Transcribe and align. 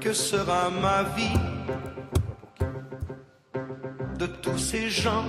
Que 0.00 0.12
sera 0.12 0.70
ma 0.70 1.02
vie 1.16 1.38
de 4.18 4.26
tous 4.26 4.58
ces 4.58 4.88
gens 4.88 5.24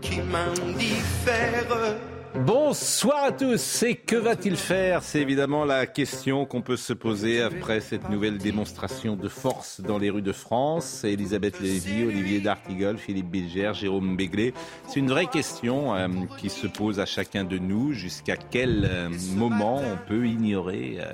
qui 0.00 0.20
m'indiffèrent 0.20 1.96
Bonsoir 2.44 3.24
à 3.24 3.32
tous. 3.32 3.82
Et 3.82 3.94
que 3.94 4.14
va-t-il 4.14 4.56
faire? 4.56 5.02
C'est 5.02 5.20
évidemment 5.20 5.64
la 5.64 5.86
question 5.86 6.44
qu'on 6.44 6.60
peut 6.60 6.76
se 6.76 6.92
poser 6.92 7.40
après 7.40 7.80
cette 7.80 8.10
nouvelle 8.10 8.36
démonstration 8.36 9.16
de 9.16 9.28
force 9.28 9.80
dans 9.80 9.96
les 9.96 10.10
rues 10.10 10.22
de 10.22 10.32
France. 10.32 11.02
Elisabeth 11.04 11.60
Lévy, 11.60 12.04
Olivier 12.04 12.40
D'Artigol, 12.40 12.98
Philippe 12.98 13.30
Bilger, 13.30 13.72
Jérôme 13.72 14.16
Béglé. 14.16 14.52
C'est 14.86 15.00
une 15.00 15.08
vraie 15.08 15.26
question 15.26 15.94
euh, 15.94 16.08
qui 16.36 16.50
se 16.50 16.66
pose 16.66 17.00
à 17.00 17.06
chacun 17.06 17.44
de 17.44 17.56
nous. 17.56 17.92
Jusqu'à 17.92 18.36
quel 18.36 18.84
euh, 18.84 19.08
moment 19.34 19.80
on 19.80 19.96
peut 20.06 20.26
ignorer 20.26 20.98
euh, 21.00 21.12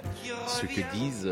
ce 0.49 0.67
que 0.67 0.81
disent 0.93 1.31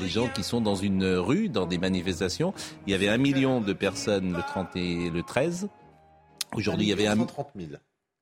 les 0.00 0.08
gens 0.08 0.28
qui 0.28 0.42
sont 0.42 0.60
dans 0.60 0.76
une 0.76 1.06
rue, 1.06 1.48
dans 1.48 1.66
des 1.66 1.78
manifestations? 1.78 2.52
Il 2.86 2.90
y 2.90 2.94
avait 2.94 3.08
un 3.08 3.18
million 3.18 3.62
de 3.62 3.72
personnes 3.72 4.34
le 4.34 4.42
30 4.42 4.76
et 4.76 5.10
le 5.10 5.22
13. 5.22 5.68
Aujourd'hui, 6.54 6.86
il 6.86 6.90
y 6.90 6.92
avait 6.92 7.06
un... 7.06 7.16
30 7.16 7.48
000. 7.56 7.70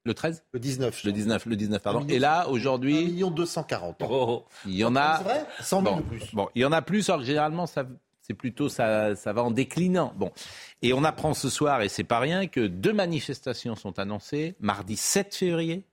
Le 0.08 0.14
13 0.14 0.42
Le 0.52 0.58
19. 0.58 1.04
Le 1.04 1.12
19, 1.12 1.46
le 1.46 1.56
19, 1.56 1.82
pardon. 1.82 2.06
Et 2.08 2.18
là, 2.18 2.48
aujourd'hui. 2.48 2.96
1 2.96 3.00
million 3.02 3.30
240. 3.30 4.02
Oh, 4.08 4.46
il 4.64 4.74
y 4.74 4.82
en 4.82 4.96
a. 4.96 5.18
C'est 5.18 5.24
vrai 5.24 5.46
100 5.60 5.82
000 5.82 5.82
bon, 5.82 6.00
de 6.00 6.02
plus. 6.02 6.34
Bon, 6.34 6.48
il 6.54 6.62
y 6.62 6.64
en 6.64 6.72
a 6.72 6.80
plus, 6.80 7.10
alors 7.10 7.20
que 7.20 7.26
généralement, 7.26 7.66
ça, 7.66 7.84
c'est 8.22 8.32
plutôt 8.32 8.70
ça, 8.70 9.14
ça 9.16 9.34
va 9.34 9.42
en 9.42 9.50
déclinant. 9.50 10.14
Bon. 10.16 10.32
Et 10.80 10.94
on 10.94 11.04
apprend 11.04 11.34
ce 11.34 11.50
soir, 11.50 11.82
et 11.82 11.90
c'est 11.90 12.04
pas 12.04 12.20
rien, 12.20 12.46
que 12.46 12.66
deux 12.66 12.94
manifestations 12.94 13.76
sont 13.76 13.98
annoncées. 13.98 14.54
Mardi 14.60 14.96
7 14.96 15.34
février, 15.34 15.84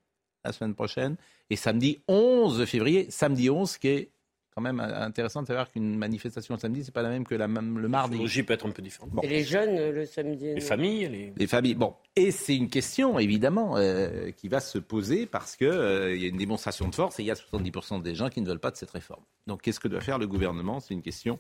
la 0.46 0.54
semaine 0.54 0.76
prochaine, 0.76 1.18
et 1.50 1.58
samedi 1.58 2.02
11 2.08 2.64
février. 2.64 3.08
Samedi 3.10 3.50
11, 3.50 3.78
qui 3.78 3.90
est 3.90 4.10
quand 4.56 4.62
même 4.62 4.80
intéressant 4.80 5.42
de 5.42 5.48
savoir 5.48 5.70
qu'une 5.70 5.98
manifestation 5.98 6.54
le 6.54 6.60
samedi, 6.60 6.86
c'est 6.86 6.94
pas 6.94 7.02
la 7.02 7.10
même 7.10 7.26
que 7.26 7.36
la, 7.36 7.48
même- 7.50 7.78
le 7.78 7.90
mardi. 7.90 8.18
La 8.18 8.44
peut 8.44 8.54
être 8.54 8.66
un 8.66 8.72
peu 8.72 8.82
différente. 8.82 9.10
Bon. 9.10 9.22
Et 9.22 9.28
les 9.28 9.44
jeunes 9.44 9.78
euh, 9.78 9.92
le 9.92 10.06
samedi. 10.06 10.54
Les 10.54 10.62
familles, 10.62 11.10
les... 11.10 11.34
Les 11.36 11.48
familles. 11.48 11.76
Bon, 11.76 11.94
et 12.16 12.32
c'est 12.32 12.56
une 12.56 12.70
question 12.70 13.20
évidemment 13.20 13.76
euh, 13.76 14.32
qui 14.32 14.48
va 14.48 14.62
se 14.62 14.78
poser 14.78 15.26
parce 15.26 15.58
que 15.58 15.66
euh, 15.66 16.16
il 16.16 16.22
y 16.22 16.26
a 16.26 16.30
une 16.30 16.38
démonstration 16.38 16.88
de 16.88 16.96
force 16.96 17.20
et 17.20 17.24
il 17.24 17.26
y 17.26 17.32
a 17.32 17.34
70% 17.34 18.02
des 18.02 18.16
gens 18.16 18.30
qui 18.30 18.40
ne 18.40 18.48
veulent 18.48 18.60
pas 18.60 18.72
de 18.72 18.78
cette 18.78 18.92
réforme. 18.92 19.24
Donc, 19.46 19.62
qu'est-ce 19.62 19.82
que 19.82 19.90
doit 19.90 20.00
faire 20.00 20.20
le 20.20 20.28
gouvernement? 20.28 20.80
C'est 20.80 20.94
une 20.94 21.02
question 21.02 21.38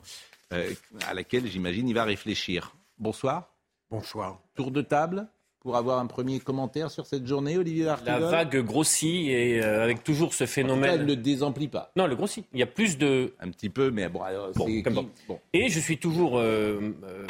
euh, 0.52 0.73
à 1.07 1.13
laquelle 1.13 1.47
j'imagine 1.47 1.88
il 1.88 1.94
va 1.95 2.03
réfléchir. 2.03 2.75
Bonsoir. 2.97 3.55
Bonsoir. 3.89 4.41
Tour 4.55 4.72
de 4.72 4.81
table 4.81 5.27
pour 5.66 5.75
avoir 5.77 5.97
un 5.97 6.05
premier 6.05 6.40
commentaire 6.40 6.91
sur 6.91 7.07
cette 7.07 7.25
journée, 7.25 7.57
Olivier 7.57 7.85
La 7.85 7.94
Artigol. 7.94 8.22
vague 8.29 8.57
grossit 8.63 9.29
et 9.29 9.63
euh, 9.63 9.84
avec 9.84 10.03
toujours 10.03 10.31
ce 10.35 10.44
En 10.44 10.45
tout 10.45 10.51
cas, 10.51 10.53
phénomène. 10.53 10.91
elle 10.94 11.06
ne 11.07 11.16
désemplit 11.16 11.67
pas. 11.69 11.91
Non, 11.95 12.06
le 12.06 12.16
grossit. 12.16 12.45
Il 12.53 12.59
y 12.59 12.63
a 12.63 12.67
plus 12.67 13.00
de. 13.00 13.34
Un 13.40 13.50
petit 13.50 13.69
peu, 13.69 13.90
mais 13.90 14.07
bon, 14.07 14.22
alors, 14.22 14.51
Bon, 14.56 14.67
comme 14.84 15.07
bon. 15.28 15.40
Et 15.53 15.69
je 15.69 15.79
suis 15.79 15.97
toujours 15.97 16.38
euh, 16.38 16.94
euh, 17.03 17.25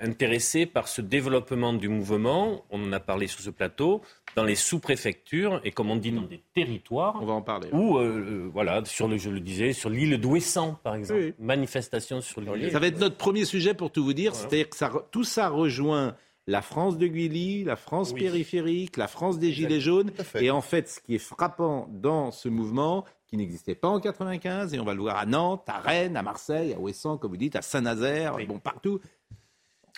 intéressé 0.00 0.66
par 0.66 0.88
ce 0.88 1.00
développement 1.00 1.72
du 1.72 1.88
mouvement. 1.88 2.64
On 2.70 2.82
en 2.88 2.92
a 2.92 2.98
parlé 2.98 3.28
sur 3.28 3.38
ce 3.38 3.50
plateau 3.50 4.00
dans 4.34 4.42
les 4.42 4.56
sous-préfectures 4.56 5.60
et 5.62 5.70
comme 5.70 5.92
on 5.92 5.96
dit 5.96 6.10
dans 6.10 6.22
des 6.22 6.40
territoires. 6.56 7.18
On 7.22 7.24
va 7.24 7.34
en 7.34 7.42
parler. 7.42 7.68
Ou 7.72 7.98
euh, 7.98 8.50
voilà, 8.52 8.84
sur 8.84 9.06
le, 9.06 9.16
je 9.16 9.30
le 9.30 9.38
disais, 9.38 9.72
sur 9.74 9.90
l'île 9.90 10.18
d'Ouessant, 10.20 10.76
par 10.82 10.96
exemple, 10.96 11.20
Oui. 11.20 11.34
manifestation 11.38 12.20
sur 12.20 12.40
l'île. 12.40 12.72
Ça 12.72 12.80
va 12.80 12.88
être 12.88 12.98
notre 12.98 13.16
premier 13.16 13.44
sujet 13.44 13.74
pour 13.74 13.92
tout 13.92 14.02
vous 14.02 14.12
dire. 14.12 14.34
C'est-à-dire 14.34 14.68
que 14.68 14.76
ça, 14.76 14.90
tout 15.12 15.22
ça 15.22 15.48
rejoint 15.48 16.16
la 16.50 16.62
France 16.62 16.98
de 16.98 17.06
Guilly, 17.06 17.64
la 17.64 17.76
France 17.76 18.10
Oui. 18.12 18.20
périphérique, 18.20 18.96
la 18.96 19.06
France 19.08 19.38
des 19.38 19.52
Gilets 19.52 19.80
jaunes. 19.80 20.10
Et 20.34 20.50
en 20.50 20.60
fait, 20.60 20.88
ce 20.88 21.00
qui 21.00 21.14
est 21.14 21.18
frappant 21.18 21.86
dans 21.90 22.32
ce 22.32 22.48
mouvement, 22.48 23.04
qui 23.28 23.36
n'existait 23.36 23.76
pas 23.76 23.88
en 23.88 24.00
95, 24.00 24.74
et 24.74 24.80
on 24.80 24.84
va 24.84 24.94
le 24.94 25.00
voir 25.00 25.16
à 25.16 25.26
Nantes, 25.26 25.62
à 25.68 25.78
Rennes, 25.78 26.16
à 26.16 26.22
Marseille, 26.22 26.74
à 26.74 26.78
Ouessant, 26.80 27.16
comme 27.18 27.30
vous 27.30 27.36
dites, 27.36 27.54
à 27.54 27.62
Saint-Nazaire, 27.62 28.34
Oui. 28.36 28.46
bon, 28.46 28.58
partout. 28.58 29.00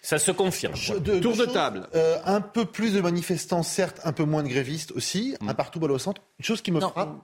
Ça 0.03 0.19
se 0.19 0.31
confirme. 0.33 0.75
Je- 0.75 0.95
de- 0.95 1.21
Tour 1.21 1.37
de 1.37 1.47
table. 1.47 1.89
Euh, 1.95 2.19
un 2.27 2.41
peu 2.41 2.65
plus 2.65 2.93
de 2.95 3.01
manifestants, 3.01 3.63
certes, 3.63 4.01
un 4.05 4.13
peu 4.13 4.25
moins 4.25 4.43
de 4.43 4.49
grévistes 4.49 4.93
aussi, 4.93 5.37
Mm. 5.41 5.49
un 5.49 5.55
partout 5.55 5.79
balle 5.81 5.93
au 5.93 5.99
centre. 5.99 6.21
Une 6.39 6.45
chose 6.45 6.61
qui 6.61 6.73
me 6.73 6.81
Non. 6.81 6.89
frappe. 6.91 7.17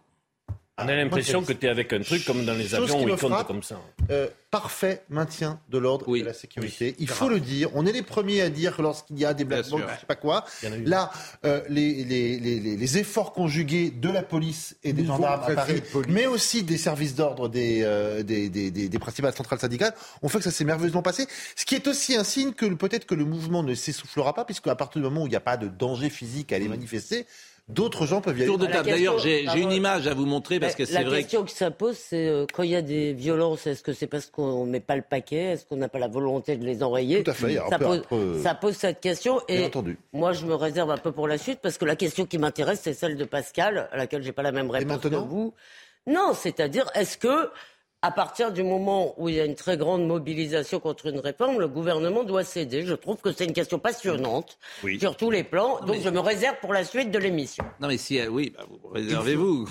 On 0.81 0.87
a 0.89 0.95
l'impression 0.95 1.43
que 1.43 1.53
tu 1.53 1.67
es 1.67 1.69
avec 1.69 1.93
un 1.93 2.01
truc 2.01 2.25
comme 2.25 2.45
dans 2.45 2.55
les 2.55 2.75
avions 2.75 3.03
où 3.05 3.09
ils 3.09 3.17
comptent 3.17 3.47
comme 3.47 3.63
ça. 3.63 3.81
Euh, 4.11 4.29
parfait 4.51 5.03
maintien 5.11 5.61
de 5.69 5.77
l'ordre 5.79 6.07
Oui. 6.09 6.21
et 6.21 6.23
de 6.23 6.29
la 6.29 6.33
sécurité. 6.35 6.95
Il 6.99 7.09
faut 7.09 7.29
le 7.29 7.41
dire. 7.41 7.69
On 7.75 7.85
est 7.85 7.93
les 7.93 8.03
premiers 8.03 8.41
à 8.43 8.49
dire 8.49 8.77
que 8.77 8.83
lorsqu'il 8.83 9.19
y 9.19 9.25
a 9.25 9.35
des 9.35 9.45
black 9.45 9.67
blocs, 9.69 9.83
je 9.95 10.01
sais 10.01 10.07
pas 10.07 10.15
quoi. 10.15 10.45
Là, 10.85 11.11
euh, 11.45 11.61
les, 11.69 12.05
les, 12.05 12.39
les, 12.39 12.61
les- 12.61 12.77
les 12.77 12.99
efforts 12.99 13.33
conjugués 13.33 13.91
de 13.91 14.09
la 14.09 14.23
police 14.23 14.77
et 14.85 14.93
des 14.93 15.05
gendarmes 15.05 15.43
à 15.51 15.55
Paris, 15.55 15.83
mais 16.09 16.27
aussi 16.27 16.63
des 16.63 16.79
services 16.79 17.15
d'ordre 17.15 17.49
des, 17.49 17.81
euh, 17.83 18.23
des, 18.23 18.49
des, 18.49 18.71
des, 18.71 18.89
des 18.89 18.99
principales 18.99 19.35
centrales 19.35 19.59
syndicales, 19.59 19.95
ont 20.23 20.29
fait 20.29 20.39
que 20.39 20.45
ça 20.45 20.51
s'est 20.51 20.65
merveilleusement 20.65 21.03
passé. 21.03 21.27
Ce 21.57 21.65
qui 21.67 21.75
est 21.75 21.87
aussi 21.89 22.15
un 22.17 22.25
signe 22.25 22.53
que 22.53 22.65
peut-être 22.67 23.05
que 23.05 23.15
le 23.15 23.25
mouvement 23.25 23.63
ne 23.63 23.75
s'essoufflera 23.75 24.33
pas, 24.33 24.45
puisque 24.45 24.67
à 24.69 24.77
partir 24.77 25.03
du 25.03 25.05
moment 25.09 25.23
où 25.25 25.27
il 25.27 25.31
n'y 25.31 25.37
a 25.37 25.41
pas 25.41 25.57
de 25.57 25.67
danger 25.69 26.09
physique 26.09 26.53
à 26.53 26.57
aller 26.57 26.69
manifester, 26.69 27.27
d'autres 27.69 28.07
gens 28.07 28.21
peuvent 28.21 28.37
y 28.39 28.43
aller. 28.43 28.47
Tour 28.47 28.59
de 28.59 28.67
La 28.67 28.73
table. 28.73 28.89
question- 28.89 29.13
D'ailleurs, 29.17 29.19
j'ai 29.19 29.61
une 29.61 29.73
image 29.73 30.07
à 30.07 30.15
vous 30.15 30.27
montrer 30.27 30.59
parce 30.61 30.75
que 30.75 30.83
La 30.85 30.89
c'est 30.89 31.05
vrai 31.05 31.17
que 31.19 31.23
question 31.23 31.45
qui 31.45 31.55
s'impose, 31.55 31.97
c'est 31.97 32.27
euh, 32.29 32.47
quand 32.53 32.63
il 32.63 32.71
y 32.71 32.77
a 32.77 32.83
des 32.83 33.13
violences, 33.13 33.67
est-ce 33.67 33.83
que 33.83 33.93
c'est 33.93 34.07
parce 34.07 34.27
qu'on 34.27 34.65
met 34.67 34.81
pas 34.81 34.97
le 34.97 35.03
paquet? 35.03 35.53
Est-ce 35.53 35.67
qu'on 35.67 35.77
n'a 35.77 35.89
pas 35.89 35.99
la 35.99 36.09
volonté 36.09 36.57
de 36.57 36.65
les 36.65 36.83
enrayer? 36.83 37.23
Tout 37.23 37.31
à 37.31 37.35
fait. 37.35 37.57
Ça, 37.71 37.79
peu- 37.79 37.85
pose, 37.85 38.03
peu- 38.09 38.43
ça 38.43 38.55
pose 38.55 38.77
cette 38.77 39.01
question. 39.01 39.41
Bien 39.49 39.57
Et 39.61 39.65
entendu. 39.67 39.99
moi, 40.13 40.33
je 40.33 40.45
me 40.47 40.55
réserve 40.55 40.91
un 40.91 40.97
peu 40.99 41.13
pour 41.13 41.29
la 41.29 41.39
suite 41.39 41.61
parce 41.63 41.79
que 41.79 41.85
la 41.85 41.97
question 41.97 42.25
qui 42.27 42.39
m'intéresse, 42.39 42.81
c'est 42.83 42.95
celle 42.95 43.17
de 43.17 43.25
Pascal, 43.25 43.89
à 43.93 43.97
laquelle 43.97 44.23
j'ai 44.23 44.33
pas 44.33 44.43
la 44.43 44.53
même 44.53 44.71
réponse 44.71 44.99
que 44.99 45.09
maintenant 45.09 45.27
vous. 45.27 45.53
Non, 46.07 46.33
c'est-à-dire, 46.35 46.87
est-ce 46.95 47.19
que 47.19 47.51
à 48.01 48.13
partir 48.13 48.53
du 48.53 48.63
moment 48.63 49.13
où 49.21 49.29
il 49.29 49.35
y 49.35 49.41
a 49.41 49.45
une 49.45 49.57
très 49.57 49.77
grande 49.77 50.07
mobilisation 50.07 50.79
contre 50.79 51.07
une 51.07 51.19
réforme, 51.19 51.59
le 51.59 51.67
gouvernement 51.67 52.23
doit 52.23 52.45
céder 52.45 52.85
Je 52.87 52.95
trouve 52.95 53.17
que 53.17 53.33
c'est 53.33 53.45
une 53.45 53.53
question 53.53 53.81
passionnante 53.81 54.57
Oui. 54.85 55.01
sur 55.01 55.17
tous 55.17 55.33
les 55.33 55.43
plans. 55.43 55.81
Donc, 55.85 55.97
je 56.01 56.09
me 56.09 56.21
réserve 56.21 56.55
pour 56.61 56.73
la 56.73 56.85
suite 56.85 57.11
de 57.11 57.19
l'émission. 57.19 57.65
non 57.81 57.89
mais 57.89 57.97
si 57.97 58.21
euh, 58.21 58.29
oui, 58.29 58.53
bah, 58.57 58.65
vous 58.71 58.89
réservez-vous. 58.91 59.69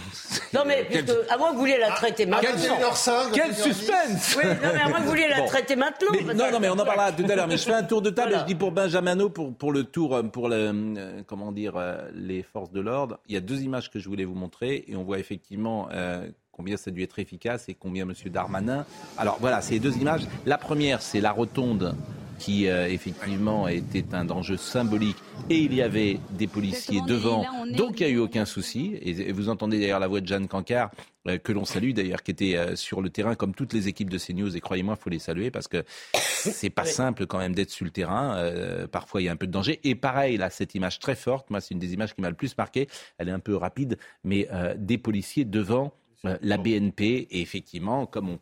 Non, 0.54 0.64
mais 0.68 0.86
Quel- 0.92 1.06
puisque, 1.06 1.32
à 1.32 1.38
moins 1.38 1.50
que 1.50 1.54
vous 1.54 1.60
vouliez 1.62 1.78
la 1.78 1.92
traiter 1.92 2.26
maintenant. 2.26 2.50
À 2.50 2.54
21h05, 2.54 3.32
Quel 3.34 3.52
21h10. 3.52 3.64
suspense 3.64 4.36
Oui, 4.38 4.44
non, 4.46 4.70
mais 4.74 4.82
à 4.82 4.90
moins 4.90 4.98
que 5.00 5.04
vous 5.04 5.10
vouliez 5.10 5.28
la 5.30 5.38
Bon. 5.40 5.46
traiter 5.46 5.76
maintenant. 5.78 6.08
Mais- 6.12 6.34
non, 6.34 6.52
non, 6.52 6.60
mais 6.60 6.70
on 6.70 6.74
en 6.80 6.86
parlera 6.86 7.14
tout 7.14 7.24
à 7.30 7.34
l'heure. 7.36 7.48
Mais 7.48 7.56
je 7.58 7.64
fais 7.64 7.74
un 7.74 7.84
tour 7.84 8.02
de 8.02 8.10
table 8.10 8.30
Voilà. 8.32 8.38
et 8.38 8.42
je 8.42 8.46
dis 8.54 8.56
pour 8.56 8.72
Benjamino, 8.74 9.30
pour, 9.30 9.54
pour 9.56 9.72
le 9.72 9.86
tour, 9.86 10.14
euh, 10.16 10.24
pour 10.24 10.50
le, 10.50 10.56
euh, 10.58 11.22
comment 11.26 11.54
dire, 11.54 11.78
euh, 11.78 12.10
les 12.14 12.44
forces 12.44 12.72
de 12.74 12.82
l'ordre. 12.82 13.20
Il 13.30 13.36
y 13.36 13.38
a 13.38 13.42
deux 13.42 13.62
images 13.62 13.90
que 13.90 14.00
je 14.00 14.10
voulais 14.10 14.26
vous 14.26 14.36
montrer 14.36 14.84
et 14.90 14.98
on 14.98 15.04
voit 15.06 15.20
effectivement 15.20 15.88
euh, 15.94 16.28
combien 16.58 16.76
ça 16.76 16.90
a 16.90 16.92
dû 16.94 17.04
être 17.04 17.20
efficace 17.20 17.70
et 17.70 17.76
combien 17.76 18.04
M. 18.10 18.14
Darmanin. 18.32 18.86
Alors 19.18 19.38
voilà, 19.40 19.62
c'est 19.62 19.76
les 19.76 19.80
deux 19.80 19.96
images. 19.98 20.24
La 20.46 20.58
première, 20.58 21.02
c'est 21.02 21.22
la 21.22 21.32
rotonde 21.32 21.96
qui 22.40 22.68
euh, 22.68 22.88
effectivement 22.88 23.68
était 23.68 24.06
un 24.14 24.30
enjeu 24.30 24.58
symbolique 24.58 25.18
et 25.50 25.58
il 25.58 25.74
y 25.74 25.82
avait 25.82 26.20
des 26.38 26.46
policiers 26.46 27.00
Exactement, 27.00 27.42
devant, 27.42 27.66
là, 27.66 27.76
donc 27.78 28.00
il 28.00 28.06
n'y 28.06 28.12
a 28.12 28.16
eu 28.16 28.20
au- 28.20 28.26
aucun 28.26 28.46
souci. 28.46 28.94
Et, 29.02 29.10
et 29.30 29.32
vous 29.32 29.50
entendez 29.50 29.80
d'ailleurs 29.80 30.00
la 30.00 30.08
voix 30.08 30.22
de 30.22 30.28
Jeanne 30.28 30.48
Cancard, 30.48 30.92
euh, 31.28 31.40
que 31.40 31.52
l'on 31.52 31.66
salue 31.66 31.94
d'ailleurs, 31.94 32.22
qui 32.22 32.30
était 32.30 32.56
euh, 32.56 32.76
sur 32.76 33.02
le 33.02 33.10
terrain 33.10 33.34
comme 33.34 33.56
toutes 33.56 33.74
les 33.74 33.88
équipes 33.88 34.12
de 34.12 34.20
CNews. 34.20 34.56
Et 34.56 34.60
croyez-moi, 34.60 34.96
il 35.00 35.02
faut 35.02 35.10
les 35.10 35.18
saluer 35.18 35.50
parce 35.50 35.68
que 35.68 35.84
c'est 36.14 36.70
pas 36.70 36.86
simple 36.86 37.26
quand 37.26 37.40
même 37.40 37.56
d'être 37.56 37.72
sur 37.72 37.86
le 37.86 37.92
terrain. 37.92 38.36
Euh, 38.38 38.86
parfois, 38.86 39.22
il 39.22 39.26
y 39.26 39.30
a 39.30 39.32
un 39.32 39.36
peu 39.36 39.48
de 39.48 39.52
danger. 39.52 39.80
Et 39.84 39.96
pareil, 39.96 40.38
là, 40.38 40.52
cette 40.52 40.76
image 40.76 41.00
très 41.00 41.16
forte, 41.16 41.50
moi, 41.50 41.60
c'est 41.60 41.74
une 41.74 41.80
des 41.80 41.94
images 41.94 42.14
qui 42.14 42.22
m'a 42.22 42.30
le 42.30 42.36
plus 42.36 42.56
marqué. 42.56 42.88
Elle 43.18 43.30
est 43.30 43.34
un 43.34 43.40
peu 43.40 43.56
rapide, 43.56 43.98
mais 44.24 44.48
euh, 44.54 44.76
des 44.78 45.00
policiers 45.00 45.44
devant 45.44 45.86
euh, 45.88 45.90
la 46.24 46.58
BNP. 46.58 47.28
Et 47.32 47.42
effectivement, 47.42 48.06
comme 48.06 48.30
on 48.30 48.40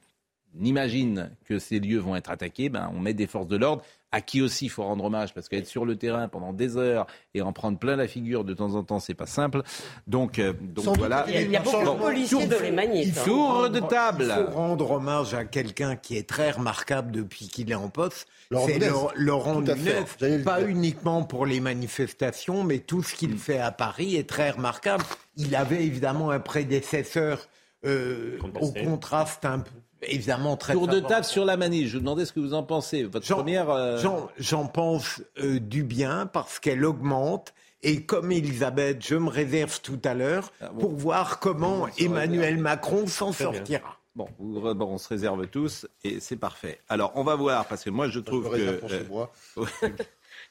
imagine 0.63 1.31
que 1.45 1.60
ces 1.60 1.80
lieux 1.80 2.00
vont 2.00 2.16
être 2.16 2.30
attaqués, 2.31 2.69
ben, 2.69 2.89
on 2.95 3.00
met 3.00 3.13
des 3.13 3.27
forces 3.27 3.48
de 3.48 3.57
l'ordre 3.57 3.83
à 4.13 4.22
qui 4.22 4.42
aussi 4.42 4.68
il 4.68 4.69
faut 4.69 4.83
rendre 4.83 5.04
hommage 5.04 5.33
parce 5.33 5.50
qu'être 5.50 5.68
sur 5.68 5.83
le 5.86 5.98
terrain 5.98 6.30
pendant 6.30 6.54
des 6.54 6.77
heures 6.77 7.06
et 7.33 7.42
en 7.42 7.51
prendre 7.51 7.77
plein 7.77 7.98
la 7.98 8.07
figure 8.07 8.45
de 8.45 8.54
temps 8.54 8.75
en 8.75 8.83
temps, 8.83 9.01
c'est 9.01 9.13
pas 9.13 9.25
simple. 9.25 9.62
Donc, 10.07 10.39
euh, 10.39 10.54
donc 10.62 10.98
voilà. 10.98 11.25
Il 11.27 11.51
y 11.51 11.57
a 11.57 11.60
beaucoup 11.60 11.83
de 11.83 12.00
policiers 12.01 12.48
de 12.48 12.56
les 12.56 13.12
Tour 13.12 13.69
de 13.69 13.81
table. 13.81 14.33
Il 14.39 14.45
faut 14.45 14.51
rendre 14.51 14.92
hommage 14.92 15.33
à 15.33 15.44
quelqu'un 15.44 15.98
qui 15.98 16.16
est 16.16 16.30
très 16.30 16.51
remarquable 16.51 17.12
depuis 17.12 17.50
qu'il 17.50 17.69
est 17.69 17.75
en 17.75 17.89
poste. 17.89 18.25
Laurent 18.51 18.68
C'est. 18.68 18.80
Laurent- 19.18 19.60
le 19.60 20.44
Pas 20.44 20.62
uniquement 20.62 21.24
pour 21.24 21.45
les 21.45 21.60
manifestations, 21.60 22.63
mais 22.63 22.80
tout 22.80 23.04
ce 23.04 23.16
Mm. 23.16 23.18
qu'il 23.18 23.38
fait 23.38 23.60
à 23.60 23.71
Paris 23.71 24.16
est 24.16 24.30
très 24.30 24.51
remarquable. 24.51 25.04
Il 25.36 25.54
avait 25.57 25.83
évidemment 25.86 26.31
un 26.31 26.39
prédécesseur 26.39 27.50
euh, 27.86 28.38
au 28.60 28.72
contraste 28.72 29.46
un 29.46 29.60
peu, 29.60 29.72
évidemment 30.02 30.58
très 30.58 30.74
Tour 30.74 30.84
de 30.88 30.94
favorable. 30.94 31.14
table 31.14 31.26
sur 31.26 31.46
la 31.46 31.58
manif. 31.58 31.88
Je 31.90 31.94
vous 31.94 32.00
demandais 32.00 32.26
ce 32.26 32.34
que 32.34 32.40
vous 32.40 32.54
en 32.54 32.64
pensez. 32.64 33.04
Votre 33.04 33.26
J'en- 33.26 33.36
première. 33.38 33.70
euh, 33.70 33.98
J'en, 34.00 34.28
j'en 34.38 34.66
pense 34.68 35.22
euh, 35.40 35.60
du 35.60 35.84
bien 35.84 36.26
parce 36.26 36.60
qu'elle 36.60 36.84
augmente. 36.86 37.54
Et 37.84 38.04
comme 38.04 38.32
Elisabeth, 38.32 39.06
je 39.06 39.16
me 39.16 39.30
réserve 39.30 39.80
tout 39.82 40.00
à 40.06 40.14
l'heure 40.16 40.52
Ah 40.60 40.70
bon. 40.74 40.80
pour 40.80 40.92
voir 40.96 41.40
comment 41.40 41.88
Emmanuel 42.00 42.58
Macron 42.58 43.06
s'en 43.06 43.32
Très 43.32 43.46
bien. 43.46 43.54
sortira. 43.54 43.98
Bon, 44.16 44.28
vous- 44.40 44.74
bon, 44.74 44.86
on 44.94 44.98
se 44.98 45.10
réserve 45.10 45.46
tous 45.48 45.86
et 46.04 46.20
c'est 46.22 46.38
parfait. 46.38 46.80
Alors, 46.90 47.12
on 47.16 47.24
va 47.24 47.36
voir 47.36 47.66
parce 47.68 47.84
que 47.84 47.90
moi, 47.90 48.08
je 48.08 48.14
Je 48.14 48.20
trouve 48.22 48.50
que 48.50 48.80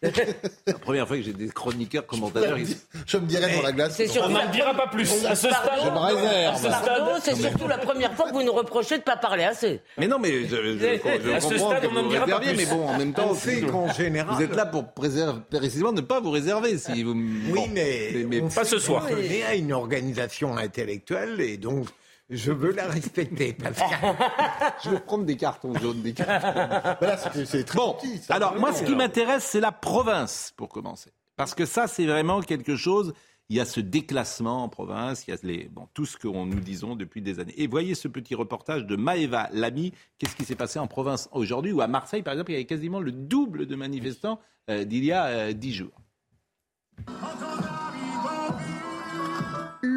la 0.67 0.75
première 0.75 1.07
fois 1.09 1.17
que 1.17 1.23
j'ai 1.23 1.33
des 1.33 1.49
chroniqueurs 1.49 2.07
commentateurs. 2.07 2.59
ils- 2.59 2.77
Je 3.07 3.17
me 3.17 3.27
dirais 3.27 3.55
dans 3.57 3.63
la 3.63 3.73
glace. 3.73 3.95
C'est 3.97 4.19
On 4.21 4.29
n'en 4.29 4.49
dira 4.51 4.75
pas 4.75 4.87
plus. 4.89 5.25
À 5.25 5.35
ce 5.35 5.49
stade, 5.49 5.53
Pardon 5.65 5.85
Je 5.85 5.91
me 5.91 5.99
réserve. 5.99 6.63
Pardon, 6.85 7.13
c'est 7.23 7.35
surtout 7.37 7.69
la 7.69 7.79
première 7.79 8.13
fois 8.15 8.29
que 8.29 8.33
vous 8.35 8.43
nous 8.43 8.53
reprochez 8.53 8.97
de 8.97 9.01
ne 9.01 9.05
pas 9.05 9.17
parler 9.17 9.45
assez. 9.45 9.81
Mais 9.99 10.07
non, 10.09 10.19
mais 10.19 10.45
je, 10.45 10.57
je, 10.57 10.79
je 11.25 11.31
À 11.33 11.41
ce 11.41 11.57
stade, 11.59 11.83
que 11.83 11.87
on 11.89 11.93
n'en 11.93 12.03
vous 12.05 12.09
dira 12.11 12.27
pas 12.27 12.41
plus. 12.41 12.57
mais 12.57 12.67
bon, 12.67 12.87
en 12.89 12.99
même 12.99 13.13
temps, 13.13 13.33
On 13.33 13.71
qu'en 13.71 13.93
général, 13.93 14.35
vous 14.37 14.43
êtes 14.43 14.55
là 14.57 14.67
pour 14.67 14.93
préserver, 14.93 15.41
précisément 15.51 15.93
ne 15.93 16.01
pas 16.01 16.21
vous 16.21 16.31
réserver. 16.31 16.79
Si 16.79 17.03
vous, 17.03 17.13
Oui, 17.13 17.53
bon. 17.55 17.69
mais, 17.73 18.11
mais- 18.15 18.25
mais 18.25 18.41
on 18.43 18.49
pas 18.49 18.65
ce 18.65 18.79
soir. 18.79 19.07
qu'on 19.07 19.17
est 19.17 19.43
à 19.45 19.55
une 19.55 19.73
organisation 19.73 20.57
intellectuelle 20.57 21.41
et 21.41 21.57
donc 21.57 21.87
je 22.31 22.53
veux 22.53 22.73
la 22.73 22.87
respecter. 22.89 23.53
Pascal. 23.53 24.17
je 24.85 24.91
vais 24.91 25.01
prendre 25.01 25.25
des 25.25 25.37
cartons 25.37 25.75
jaunes, 25.79 26.03
des 26.03 26.13
cartons. 26.15 26.97
Voilà, 26.99 27.17
c'est- 27.17 27.45
c'est 27.45 27.65
très 27.65 27.77
Bon, 27.79 27.95
petit, 27.95 28.19
ça. 28.19 28.35
alors 28.35 28.59
moi, 28.59 28.73
ce 28.73 28.83
qui 28.85 28.95
m'intéresse, 28.95 29.45
c'est 29.45 29.61
la 29.61 29.73
province, 29.73 30.53
pour 30.57 30.69
commencer. 30.69 31.11
Parce 31.37 31.55
que 31.55 31.65
ça, 31.67 31.87
c'est 31.87 32.07
vraiment 32.07 32.41
quelque 32.41 32.77
chose. 32.77 33.13
Il 33.51 33.57
y 33.57 33.61
a 33.61 33.67
ce 33.67 33.81
déclassement 33.81 34.63
en 34.65 34.69
province, 34.71 35.27
il 35.27 35.33
y 35.33 35.35
a 35.35 35.37
les, 35.43 35.69
bon, 35.69 35.87
tout 35.93 36.07
ce 36.07 36.17
que 36.17 36.29
nous 36.29 36.61
disons 36.61 36.97
depuis 36.97 37.21
des 37.21 37.41
années. 37.41 37.53
Et 37.59 37.67
voyez 37.67 37.95
ce 37.95 38.09
petit 38.09 38.35
reportage 38.35 38.87
de 38.87 38.97
Maëva 38.97 39.51
Lamy. 39.53 39.93
Qu'est-ce 40.19 40.35
qui 40.35 40.47
s'est 40.47 40.55
passé 40.55 40.79
en 40.79 40.87
province 40.87 41.29
aujourd'hui 41.33 41.73
Ou 41.73 41.83
à 41.83 41.87
Marseille, 41.87 42.23
par 42.23 42.33
exemple, 42.33 42.53
il 42.53 42.55
y 42.55 42.57
avait 42.57 42.65
quasiment 42.65 43.01
le 43.01 43.13
double 43.13 43.67
de 43.67 43.77
manifestants 43.77 44.41
euh, 44.71 44.85
d'il 44.85 45.05
y 45.05 45.13
a 45.13 45.27
euh, 45.27 45.53
dix 45.53 45.75
jours. 45.75 45.93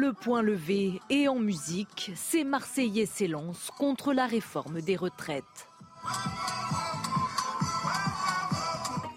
Le 0.00 0.12
point 0.12 0.42
levé 0.42 1.00
et 1.10 1.26
en 1.26 1.40
musique, 1.40 2.12
ces 2.14 2.44
Marseillais 2.44 3.04
s'élancent 3.04 3.72
contre 3.76 4.12
la 4.12 4.26
réforme 4.26 4.80
des 4.80 4.94
retraites. 4.94 5.66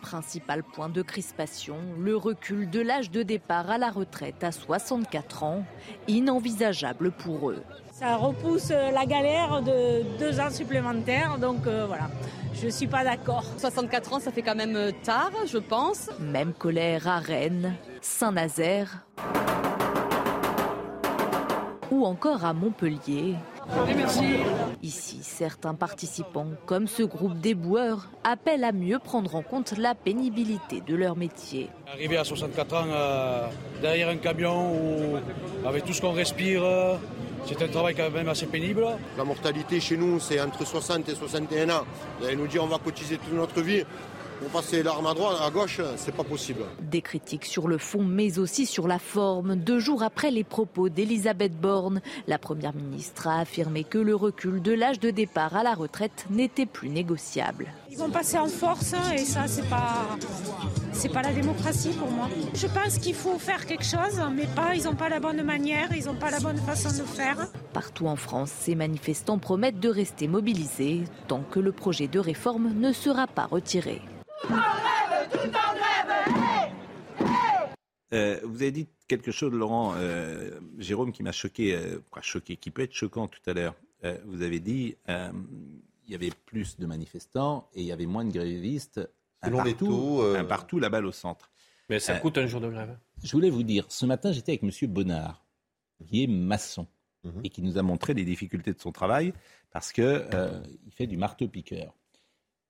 Principal 0.01 0.63
point 0.63 0.89
de 0.89 1.03
crispation, 1.03 1.77
le 1.99 2.17
recul 2.17 2.67
de 2.67 2.79
l'âge 2.79 3.11
de 3.11 3.21
départ 3.21 3.69
à 3.69 3.77
la 3.77 3.91
retraite 3.91 4.43
à 4.43 4.51
64 4.51 5.43
ans, 5.43 5.63
inenvisageable 6.07 7.11
pour 7.11 7.51
eux. 7.51 7.61
Ça 7.91 8.15
repousse 8.15 8.69
la 8.69 9.05
galère 9.05 9.61
de 9.61 10.01
deux 10.17 10.39
ans 10.39 10.49
supplémentaires, 10.49 11.37
donc 11.37 11.67
euh, 11.67 11.85
voilà, 11.85 12.09
je 12.55 12.65
ne 12.65 12.71
suis 12.71 12.87
pas 12.87 13.03
d'accord. 13.03 13.45
64 13.57 14.13
ans, 14.13 14.19
ça 14.19 14.31
fait 14.31 14.41
quand 14.41 14.55
même 14.55 14.75
euh, 14.75 14.91
tard, 15.03 15.31
je 15.45 15.59
pense. 15.59 16.09
Même 16.19 16.53
colère 16.53 17.07
à 17.07 17.19
Rennes, 17.19 17.75
Saint-Nazaire 18.01 19.05
ou 22.01 22.05
encore 22.05 22.43
à 22.45 22.53
Montpellier. 22.53 23.35
Ici, 24.81 25.19
certains 25.21 25.75
participants, 25.75 26.47
comme 26.65 26.87
ce 26.87 27.03
groupe 27.03 27.39
des 27.39 27.53
boueurs, 27.53 28.09
appellent 28.23 28.63
à 28.63 28.71
mieux 28.71 28.97
prendre 28.97 29.35
en 29.35 29.43
compte 29.43 29.77
la 29.77 29.93
pénibilité 29.93 30.81
de 30.81 30.95
leur 30.95 31.15
métier. 31.15 31.69
Arriver 31.87 32.17
à 32.17 32.23
64 32.23 32.73
ans 32.73 32.85
euh, 32.87 33.47
derrière 33.81 34.09
un 34.09 34.17
camion 34.17 34.73
ou 34.73 35.17
avec 35.67 35.85
tout 35.85 35.93
ce 35.93 36.01
qu'on 36.01 36.11
respire, 36.11 36.63
euh, 36.63 36.95
c'est 37.45 37.61
un 37.61 37.67
travail 37.67 37.93
quand 37.93 38.09
même 38.09 38.29
assez 38.29 38.47
pénible. 38.47 38.85
La 39.15 39.23
mortalité 39.23 39.79
chez 39.79 39.95
nous, 39.97 40.19
c'est 40.19 40.41
entre 40.41 40.65
60 40.65 41.07
et 41.07 41.15
61 41.15 41.69
ans. 41.69 41.83
Vous 42.19 42.25
allez 42.25 42.35
nous 42.35 42.47
dire 42.47 42.63
on 42.63 42.67
va 42.67 42.79
cotiser 42.79 43.17
toute 43.17 43.33
notre 43.33 43.61
vie 43.61 43.83
pour 44.41 44.49
passer 44.49 44.81
l'arme 44.81 45.05
à 45.05 45.13
droite, 45.13 45.37
à 45.39 45.51
gauche, 45.51 45.79
c'est 45.97 46.15
pas 46.15 46.23
possible. 46.23 46.63
Des 46.81 47.03
critiques 47.03 47.45
sur 47.45 47.67
le 47.67 47.77
fond, 47.77 48.03
mais 48.03 48.39
aussi 48.39 48.65
sur 48.65 48.87
la 48.87 48.97
forme. 48.97 49.55
Deux 49.55 49.77
jours 49.77 50.01
après 50.01 50.31
les 50.31 50.43
propos 50.43 50.89
d'Elisabeth 50.89 51.53
Borne, 51.53 52.01
la 52.27 52.39
Première 52.39 52.73
ministre 52.73 53.27
a 53.27 53.39
affirmé 53.39 53.83
que 53.83 53.99
le 53.99 54.15
recul 54.15 54.59
de 54.61 54.71
l'âge 54.71 54.99
de 54.99 55.11
départ 55.11 55.55
à 55.55 55.61
la 55.61 55.75
retraite 55.75 56.25
n'était 56.31 56.65
plus 56.65 56.89
négociable. 56.89 57.67
Ils 57.91 57.97
vont 57.97 58.09
passer 58.09 58.39
en 58.39 58.47
force 58.47 58.95
hein, 58.95 59.11
et 59.13 59.19
ça, 59.19 59.47
c'est 59.47 59.69
pas, 59.69 60.17
c'est 60.91 61.09
pas 61.09 61.21
la 61.21 61.33
démocratie 61.33 61.91
pour 61.91 62.09
moi. 62.09 62.27
Je 62.55 62.67
pense 62.67 62.97
qu'il 62.97 63.13
faut 63.13 63.37
faire 63.37 63.67
quelque 63.67 63.85
chose, 63.85 64.19
mais 64.35 64.47
pas, 64.55 64.73
ils 64.75 64.85
n'ont 64.85 64.95
pas 64.95 65.09
la 65.09 65.19
bonne 65.19 65.43
manière, 65.43 65.89
ils 65.95 66.05
n'ont 66.05 66.15
pas 66.15 66.31
la 66.31 66.39
bonne 66.39 66.57
façon 66.57 66.89
de 66.89 67.07
faire. 67.07 67.37
Partout 67.73 68.07
en 68.07 68.15
France, 68.15 68.51
ces 68.59 68.73
manifestants 68.73 69.37
promettent 69.37 69.79
de 69.79 69.89
rester 69.89 70.27
mobilisés 70.27 71.03
tant 71.27 71.43
que 71.51 71.59
le 71.59 71.71
projet 71.71 72.07
de 72.07 72.19
réforme 72.19 72.73
ne 72.73 72.91
sera 72.91 73.27
pas 73.27 73.45
retiré. 73.45 74.01
Euh, 78.13 78.39
vous 78.43 78.61
avez 78.61 78.71
dit 78.71 78.87
quelque 79.07 79.31
chose, 79.31 79.53
Laurent, 79.53 79.93
euh, 79.95 80.59
Jérôme, 80.77 81.13
qui 81.13 81.23
m'a 81.23 81.31
choqué, 81.31 81.73
euh, 81.75 81.99
quoi, 82.09 82.21
choqué, 82.21 82.57
qui 82.57 82.69
peut 82.69 82.81
être 82.81 82.93
choquant 82.93 83.27
tout 83.27 83.39
à 83.49 83.53
l'heure. 83.53 83.73
Euh, 84.03 84.17
vous 84.25 84.41
avez 84.41 84.59
dit 84.59 84.95
euh, 85.09 85.31
il 86.05 86.11
y 86.11 86.15
avait 86.15 86.31
plus 86.45 86.77
de 86.77 86.85
manifestants 86.85 87.69
et 87.73 87.81
il 87.81 87.85
y 87.87 87.91
avait 87.91 88.05
moins 88.07 88.25
de 88.25 88.31
grévistes 88.31 88.99
un 89.43 89.47
Selon 89.47 89.63
les 89.63 89.71
partout, 89.71 89.85
taux, 89.87 90.23
euh, 90.23 90.39
un 90.39 90.43
partout 90.43 90.79
la 90.79 90.89
balle 90.89 91.05
au 91.05 91.11
centre. 91.11 91.51
Mais 91.89 91.99
ça 91.99 92.13
Euh, 92.15 92.19
coûte 92.19 92.37
un 92.37 92.47
jour 92.47 92.59
de 92.61 92.69
grève. 92.69 92.97
Je 93.23 93.31
voulais 93.31 93.49
vous 93.49 93.63
dire, 93.63 93.85
ce 93.89 94.05
matin, 94.05 94.31
j'étais 94.31 94.51
avec 94.53 94.63
Monsieur 94.63 94.87
Bonnard, 94.87 95.45
qui 96.05 96.23
est 96.23 96.27
maçon 96.27 96.87
Mhm. 97.23 97.41
et 97.43 97.49
qui 97.49 97.61
nous 97.61 97.77
a 97.77 97.83
montré 97.83 98.13
les 98.15 98.25
difficultés 98.25 98.73
de 98.73 98.79
son 98.79 98.91
travail 98.91 99.31
parce 99.71 99.91
que 99.93 100.01
euh, 100.33 100.59
il 100.85 100.91
fait 100.91 101.05
du 101.07 101.17
marteau-piqueur. 101.17 101.93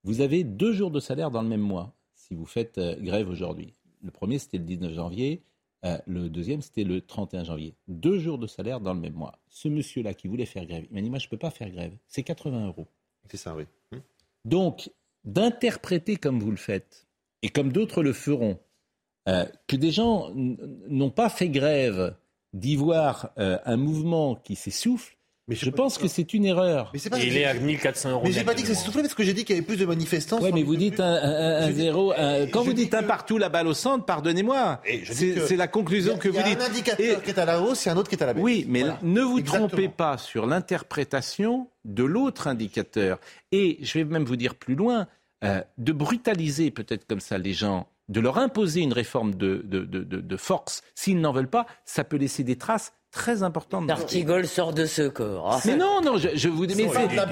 Vous 0.03 0.21
avez 0.21 0.43
deux 0.43 0.73
jours 0.73 0.91
de 0.91 0.99
salaire 0.99 1.31
dans 1.31 1.41
le 1.41 1.47
même 1.47 1.61
mois 1.61 1.93
si 2.13 2.33
vous 2.33 2.45
faites 2.45 2.77
euh, 2.77 2.95
grève 2.99 3.29
aujourd'hui. 3.29 3.73
Le 4.01 4.11
premier, 4.11 4.39
c'était 4.39 4.57
le 4.57 4.63
19 4.63 4.93
janvier. 4.93 5.43
euh, 5.85 5.97
le 6.07 6.29
deuxième, 6.29 6.61
c'était 6.61 6.83
le 6.83 7.01
31 7.01 7.43
janvier. 7.43 7.75
Deux 7.87 8.19
jours 8.19 8.37
de 8.37 8.47
salaire 8.47 8.79
dans 8.79 8.93
le 8.93 8.99
même 8.99 9.13
mois. 9.13 9.39
Ce 9.49 9.67
monsieur-là 9.67 10.13
qui 10.13 10.27
voulait 10.27 10.45
faire 10.45 10.65
grève, 10.65 10.85
il 10.89 10.93
m'a 10.93 11.01
dit, 11.01 11.09
moi, 11.09 11.19
je 11.19 11.27
ne 11.27 11.29
peux 11.29 11.37
pas 11.37 11.51
faire 11.51 11.69
grève. 11.69 11.93
C'est 12.07 12.23
80 12.23 12.67
euros. 12.67 12.87
C'est 13.29 13.37
ça, 13.37 13.55
oui. 13.55 13.63
Hum. 13.91 14.01
Donc, 14.45 14.91
d'interpréter 15.23 16.15
comme 16.15 16.39
vous 16.39 16.51
le 16.51 16.57
faites, 16.57 17.07
et 17.43 17.49
comme 17.49 17.71
d'autres 17.71 18.03
le 18.03 18.13
feront, 18.13 18.59
euh, 19.27 19.45
que 19.67 19.75
des 19.75 19.91
gens 19.91 20.31
n'ont 20.35 21.11
pas 21.11 21.29
fait 21.29 21.49
grève, 21.49 22.15
d'y 22.53 22.75
voir 22.75 23.31
euh, 23.37 23.57
un 23.65 23.77
mouvement 23.77 24.35
qui 24.35 24.55
s'essouffle, 24.55 25.17
Mais 25.51 25.57
je 25.57 25.69
pense 25.69 25.97
que 25.97 26.07
c'est 26.07 26.33
une 26.33 26.45
erreur. 26.45 26.91
Mais 26.93 26.99
pas 27.09 27.19
il 27.19 27.35
est 27.35 27.43
à 27.45 27.53
1400 27.53 28.09
euros. 28.11 28.21
Mais 28.25 28.31
j'ai 28.31 28.43
pas 28.45 28.53
dit 28.53 28.61
que 28.61 28.69
c'est 28.69 28.73
soufflé 28.75 29.01
parce 29.01 29.13
que 29.13 29.23
j'ai 29.23 29.33
dit 29.33 29.43
qu'il 29.43 29.55
y 29.55 29.59
avait 29.59 29.65
plus 29.67 29.75
de 29.77 29.85
manifestants. 29.85 30.39
Sans 30.39 30.51
mais 30.51 30.63
vous 30.63 30.75
dites 30.77 30.95
plus. 30.95 31.03
un, 31.03 31.05
un- 31.13 31.61
un 31.63 31.67
Je 31.67 31.71
dis- 31.73 31.81
zéro. 31.81 32.13
un- 32.15 32.47
quand 32.47 32.63
vous 32.63 32.73
dites 32.73 32.93
un 32.93 33.03
partout 33.03 33.37
la 33.37 33.49
balle 33.49 33.67
au 33.67 33.73
centre, 33.73 34.05
pardonnez-moi. 34.05 34.81
C'est 35.11 35.33
que- 35.35 35.53
la 35.55 35.67
conclusion 35.67 36.17
que 36.17 36.29
Il 36.29 36.35
y 36.35 36.37
a 36.37 36.41
vous 36.43 36.49
dites. 36.49 36.61
un 36.61 36.65
indicateur 36.65 37.19
Et- 37.19 37.21
qui 37.23 37.29
est 37.31 37.37
à 37.39 37.45
la 37.45 37.61
hausse 37.61 37.85
et 37.85 37.89
un 37.89 37.97
autre 37.97 38.09
qui 38.09 38.15
est 38.15 38.23
à 38.23 38.27
la 38.27 38.33
baisse. 38.33 38.43
Oui, 38.43 38.65
mais 38.69 38.79
Voilà. 38.81 38.99
ne 39.03 39.21
vous 39.21 39.39
Exactement. 39.39 39.67
trompez 39.67 39.89
pas 39.89 40.17
sur 40.17 40.45
l'interprétation 40.47 41.67
de 41.85 42.03
l'autre 42.03 42.47
indicateur. 42.47 43.19
Et 43.51 43.77
je 43.81 43.97
vais 43.99 44.03
même 44.05 44.23
vous 44.23 44.35
dire 44.35 44.55
plus 44.55 44.75
loin, 44.75 45.07
euh, 45.43 45.61
de 45.77 45.91
brutaliser 45.91 46.71
peut-être 46.71 47.05
comme 47.07 47.19
ça 47.19 47.37
les 47.37 47.53
gens, 47.53 47.87
de 48.09 48.19
leur 48.19 48.37
imposer 48.37 48.81
une 48.81 48.93
réforme 48.93 49.35
de, 49.35 49.61
de, 49.65 49.79
de- 49.85 50.03
de- 50.03 50.21
de 50.21 50.37
force, 50.37 50.81
s'ils 50.95 51.19
n'en 51.19 51.31
veulent 51.31 51.49
pas, 51.49 51.65
ça 51.85 52.03
peut 52.03 52.17
laisser 52.17 52.43
des 52.43 52.57
traces 52.57 52.93
très 53.11 53.43
importantes. 53.43 53.85
dans- 53.87 53.95
D'Artigol 53.95 54.47
sort 54.47 54.73
de 54.73 54.85
ce 54.85 55.03
corps. 55.09 55.61
Mais 55.65 55.75
non, 55.75 56.01
non, 56.01 56.17
je, 56.17 56.29
je 56.33 56.47
vous 56.49 56.65
dis, 56.65 56.75
mais 56.75 56.87